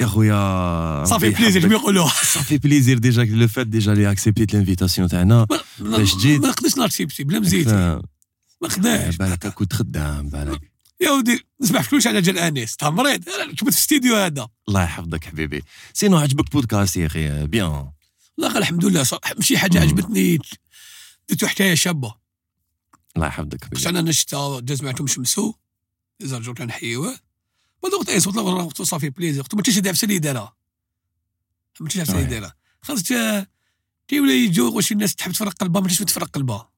يا 0.00 0.06
خويا 0.06 1.04
صافي 1.04 1.30
بليزير. 1.30 1.62
كيما 1.62 1.74
يقولوا. 1.74 2.08
صافي 2.08 2.58
بليزير 2.58 2.98
ديجا 2.98 3.24
لو 3.24 3.48
فات 3.48 3.66
ديجا 3.66 3.94
لي 3.94 4.10
اكسبتيت 4.10 4.54
لانفيتاسيون 4.54 5.08
تاعنا. 5.08 5.46
باش 5.78 6.16
جيت. 6.16 6.40
ما 6.40 6.48
نقدرش 6.48 6.76
نارتيبتي 6.76 7.24
بلا 7.24 7.40
مزيتي 7.40 8.00
ما 8.62 8.68
خداش 8.68 9.16
بالك 9.16 9.46
كنت 9.46 9.72
خدام 9.72 10.28
بالك 10.28 10.60
يا 11.00 11.10
ودي 11.10 11.46
نسمع 11.60 11.82
فلوس 11.82 12.06
على 12.06 12.20
جال 12.20 12.38
انيس 12.38 12.76
تا 12.76 12.90
مريض 12.90 13.24
كنت 13.24 13.56
في 13.56 13.62
الاستديو 13.62 14.16
هذا. 14.16 14.48
الله 14.68 14.82
يحفظك 14.82 15.24
حبيبي. 15.24 15.62
سينو 15.92 16.16
عجبك 16.16 16.52
بودكاست 16.52 16.96
يا 16.96 17.06
أخي؟ 17.06 17.46
بيان 17.46 17.66
والله 17.66 18.52
غير 18.52 18.58
الحمد 18.58 18.84
لله. 18.84 19.06
ماشي 19.36 19.58
حاجة. 19.58 19.80
عجبتني. 19.80 20.38
درتو 21.28 21.46
حكاية 21.46 21.74
شابة. 21.74 22.14
الله 23.18 23.26
يحفظك 23.28 23.70
باش 23.70 23.86
أنا 23.86 24.00
نشتا 24.00 24.60
داز 24.60 24.82
معتهم 24.82 25.06
شمسو 25.06 25.54
إذا 26.22 26.38
رجعوا 26.38 26.54
كنحيوه 26.54 27.16
ما 27.82 27.90
أي 28.08 28.18
لا 28.18 28.42
قلت 28.62 28.80
له 28.80 28.86
صافي 28.86 29.10
بليزير 29.10 29.42
قلت 29.42 29.54
ما 29.54 29.62
تيش 29.62 29.78
دافع 29.78 29.98
اللي 30.02 30.18
دارها 30.18 30.56
ما 31.80 31.88
تيش 31.88 31.96
دافع 31.98 32.18
اللي. 32.18 32.26
دارها 32.26 32.54
خاص 32.82 33.02
كيولا 34.08 34.32
يجوا 34.32 34.70
واش 34.70 34.92
الناس 34.92 35.14
تحب 35.14 35.32
تفرق 35.32 35.52
قلبها 35.52 35.82
ما 35.82 35.88
تيش 35.88 35.98
تفرق 35.98 36.28
قلبها 36.30 36.70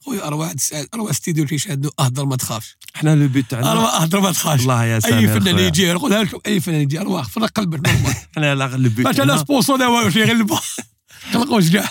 خويا 0.00 0.26
أروح 0.26 0.52
تسال 0.52 0.94
أروح 0.94 1.12
ستيديو 1.12 1.46
كيشاهدوا 1.46 1.90
أهدر 2.00 2.24
ما 2.24 2.36
تخافش. 2.36 2.76
حنا 2.94 3.16
لو 3.16 3.28
بيت 3.28 3.50
تاعنا 3.50 3.72
أروح 3.72 3.94
أهدر 3.94 4.20
ما 4.20 4.32
تخافش. 4.32 4.62
الله 4.62 4.84
يا 4.84 4.94
أي 4.94 5.00
سامر 5.00 5.40
فنان. 5.40 5.58
يجي 5.58 5.92
نقولها 5.92 6.22
لكم 6.22 6.38
أي 6.46 6.60
فنان 6.60 6.80
يجي 6.80 7.00
أروح. 7.00 7.28
فرق 7.28 7.50
قلبك 7.50 7.88
حنا 8.36 8.54
لا 8.54 8.76
لو 8.76 8.90
بيت 8.90 9.08
تاعنا 9.16 9.36
سبونسور 9.36 9.78
لا 9.78 9.86
والو 9.86 10.10
شي 10.10 10.22
غير 10.22 10.36
البا. 10.36 10.60
تقلقوش 11.32 11.70
كاع 11.70 11.90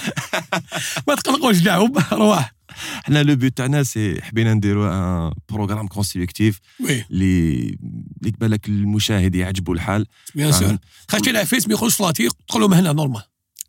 ما 1.08 1.16
تقلقوش 1.16 1.64
كاع 1.64 1.76
ارواح 2.12 2.56
حنا 3.04 3.24
le 3.24 3.36
but 3.36 3.58
تاعنا 3.58 3.84
c'est 3.84 4.22
حبينا 4.22 4.54
نديرو 4.54 4.88
un 4.88 5.32
programme 5.49 5.88
constructif 5.88 6.60
اللي 6.80 7.78
اللي 8.22 8.32
بالك 8.40 8.68
المشاهد 8.68 9.36
يعجبو 9.36 9.74
الحال. 9.74 10.06
bien 10.36 10.52
sûr. 10.52 10.78
خاطر 11.10 11.26
كاين 11.26 11.38
عفيس 11.38 11.68
ما 11.68 11.74
يخرجش 11.74 11.95
ف 11.95 12.00
la 12.00 12.10
télé 12.10 12.30
تدخل 12.48 12.60
لهم 12.60 12.74
هنا 12.74 12.94
normal 12.94 13.22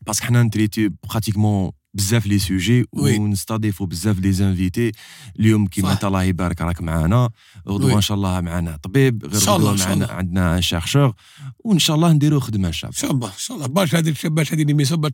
parce 0.06 0.19
que 0.19 0.26
حنا 0.26 0.42
نتريتي 0.42 0.90
pratiquement 1.10 1.70
بزاف 1.94 2.26
les 2.26 2.38
sujets. 2.38 2.84
ونستضيفوا 2.92 3.86
بزاف 3.86 4.18
les 4.18 4.32
invités 4.32 4.92
اليوم 5.40 5.66
كيما. 5.66 5.92
انت 5.92 6.04
الله 6.04 6.22
يبارك 6.22 6.60
راك 6.60 6.82
معانا 6.82 7.30
غدوه. 7.68 7.96
ان 7.96 8.00
شاء 8.00 8.16
الله 8.16 8.40
معانا 8.40 8.76
طبيب 8.76 9.26
غير 9.26 9.42
غدوه 9.42 9.92
الله. 9.92 10.12
عندنا 10.12 10.60
chercheur 10.60 11.14
وان 11.64 11.78
شاء 11.78 11.96
الله 11.96 12.12
نديروا 12.12 12.40
خدمه 12.40 12.70
شابه 12.70 12.94
ان 12.94 13.00
شاء 13.00 13.10
الله 13.10 13.28
ان 13.28 13.38
شاء 13.38 13.56
الله 13.56 13.66
باش 13.66 13.94
هذه 13.94 14.14
باش 14.24 14.52
هذه 14.52 14.62
l'émission 14.62 15.10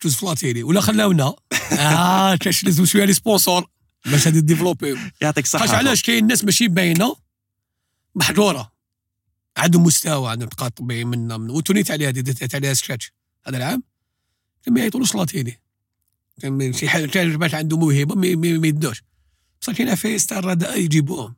توز 0.00 0.14
فلاتيلي 0.14 0.62
ولا 0.62 0.80
خلاونا 0.80 1.34
آه 1.72 2.36
كاش 2.36 2.64
لازم 2.64 2.84
شوية 2.84 3.04
لي 3.04 3.12
سبونسور 3.12 3.68
باش 4.06 4.28
هذه 4.28 4.38
ديفلوبي 4.38 4.98
يعطيك 5.20 5.44
الصحة. 5.44 5.76
علاش 5.76 6.02
كاين 6.02 6.26
ناس 6.26 6.44
ماشي 6.44 6.68
باينة 6.68 7.16
محظوره 8.14 8.72
عندهم 9.56 9.82
مستوى 9.82 10.30
عندهم 10.30 10.48
تقاط 10.48 10.78
طبيعي 10.78 11.04
منا 11.04 11.36
من 11.36 11.50
وتونيت 11.50 11.90
عليها 11.90 12.08
هذه 12.08 12.20
درت 12.20 12.54
عليها 12.54 12.74
سكراتش 12.74 13.12
هذا 13.46 13.56
العام. 13.56 13.82
ما 14.68 14.80
يعيطولوش 14.80 15.14
لاتيني 15.14 15.60
كان 16.42 16.72
شي 16.72 16.88
حاجة 16.88 17.06
كان 17.06 17.36
باش 17.36 17.54
عنده 17.54 17.76
موهبة 17.76 18.14
ما 18.14 18.66
يدوش. 18.66 19.02
بصح 19.62 19.72
كاين 19.72 19.94
فايس 19.94 20.26
تاع 20.26 20.38
الرداء 20.38 20.80
يجيبوهم. 20.80 21.34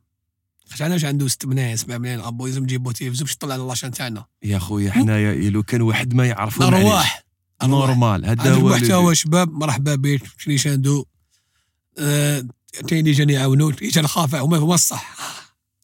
خاطر 0.69 0.83
علاش 0.83 1.05
عنده 1.05 1.27
6 1.27 1.47
ملايين 1.47 1.77
7 1.77 1.97
ملايين 1.97 2.19
ابو 2.19 2.45
لازم 2.47 2.63
نجيبو 2.63 2.91
تيلفزيون 2.91 3.25
باش 3.25 3.35
يطلع 3.35 3.53
على 3.53 3.63
لاشين 3.63 3.91
تاعنا. 3.91 4.25
يا 4.43 4.59
خويا 4.59 4.91
حنايا 4.91 5.49
لو 5.49 5.63
كان 5.63 5.81
واحد 5.81 6.13
ما 6.13 6.25
يعرفوا 6.25 6.65
ارواح 6.65 6.81
أرواح. 6.81 7.23
نورمال 7.63 8.25
هذا 8.25 8.53
هو 8.53 8.67
المحتوى 8.67 9.03
اللي- 9.03 9.15
شباب 9.15 9.51
مرحبا 9.53 9.95
بك 9.95 10.21
شني 10.37 10.57
شاندو 10.57 11.05
كاين 12.87 12.99
اللي 12.99 13.11
جاني 13.11 13.33
يعاونون 13.33 13.75
يجي 13.81 14.01
نخاف 14.01 14.35
هما 14.35 14.57
هما 14.57 14.75
الصح. 14.75 15.15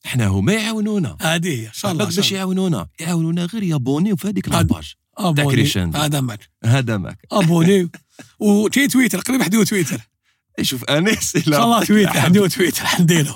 حنا 0.05 0.27
هما 0.27 0.53
يعاونونا. 0.53 1.17
هذه 1.21 1.47
هي 1.47 1.67
إن 1.67 1.73
شاء 1.73 1.91
الله 1.91 2.05
باش. 2.05 2.31
يعاونونا؟ 2.31 2.87
يعاونونا 2.99 3.45
غير 3.45 3.63
يابونيو 3.63 4.15
في 4.15 4.27
هذيك 4.27 4.49
لاباج. 4.49 4.93
أبوني 5.17 5.51
كريشان. 5.51 5.95
هذا 5.95 6.21
ماك. 6.21 6.49
هذا 6.65 6.97
ماك. 6.97 7.17
أبوني. 7.31 7.89
وتي 8.39 8.87
تويتر 8.87 9.19
قريب 9.19 9.43
حدو 9.43 9.63
تويتر. 9.63 10.01
شوف 10.61 10.83
انس 10.83 11.35
إن 11.35 11.41
شاء 11.43 11.63
الله 11.63 11.83
تويتر 11.83 12.19
حدو 12.19 12.47
تويتر 12.55 12.85
حنديرو 12.85 13.33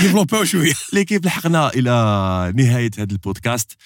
ديفلوبيو 0.00 0.44
شوية. 0.44 0.72
l'équipe 0.94 1.26
لحقنا 1.26 1.68
إلى 1.68 1.90
نهاية 2.56 2.90
هذا 2.98 3.12
البودكاست. 3.12 3.76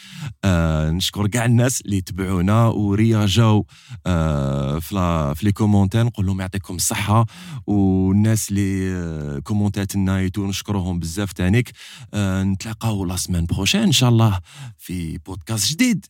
آه 0.45 0.91
نشكر 0.91 1.27
كاع 1.27 1.45
الناس 1.45 1.81
اللي 1.81 2.01
تبعونا 2.01 2.67
ورياجاو 2.67 3.67
آه 4.07 4.79
في 4.79 5.35
les 5.43 5.53
commentaires 5.53 6.03
نقول 6.05 6.27
لهم 6.27 6.41
يعطيكم 6.41 6.75
الصحة 6.75 7.27
والناس 7.67 8.51
اللي 8.51 8.95
آه 8.97 9.39
كومونتات 9.39 9.97
لنا 9.97 10.21
يتو 10.21 10.47
نشكرهم 10.47 10.99
بزاف 10.99 11.33
تانيك. 11.33 11.73
آه 12.15 12.43
نتلاقاو 12.43 13.05
la 13.05 13.17
semaine 13.17 13.47
prochaine 13.47 13.83
إن 13.83 13.93
شاء 13.93 14.09
الله 14.09 14.41
في 14.79 15.19
بودكاست 15.19 15.71
جديد 15.71 16.07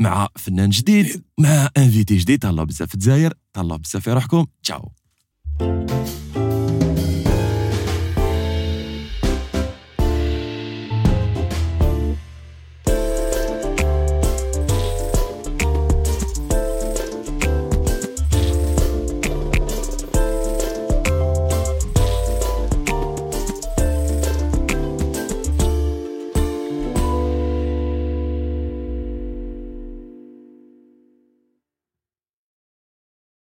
مع 0.00 0.28
فنان 0.36 0.70
جديد 0.70 1.24
مع 1.38 1.68
invité 1.76 2.16
جديد. 2.16 2.38
تهلاو 2.38 2.66
بزاف 2.66 2.88
في 2.88 2.94
الجزائر 2.94 3.32
تهلاو 3.52 3.78
بزاف 3.78 4.02
في 4.04 4.12
روحكم 4.12 4.46
تشاو. 4.62 4.92
Música 5.60 6.29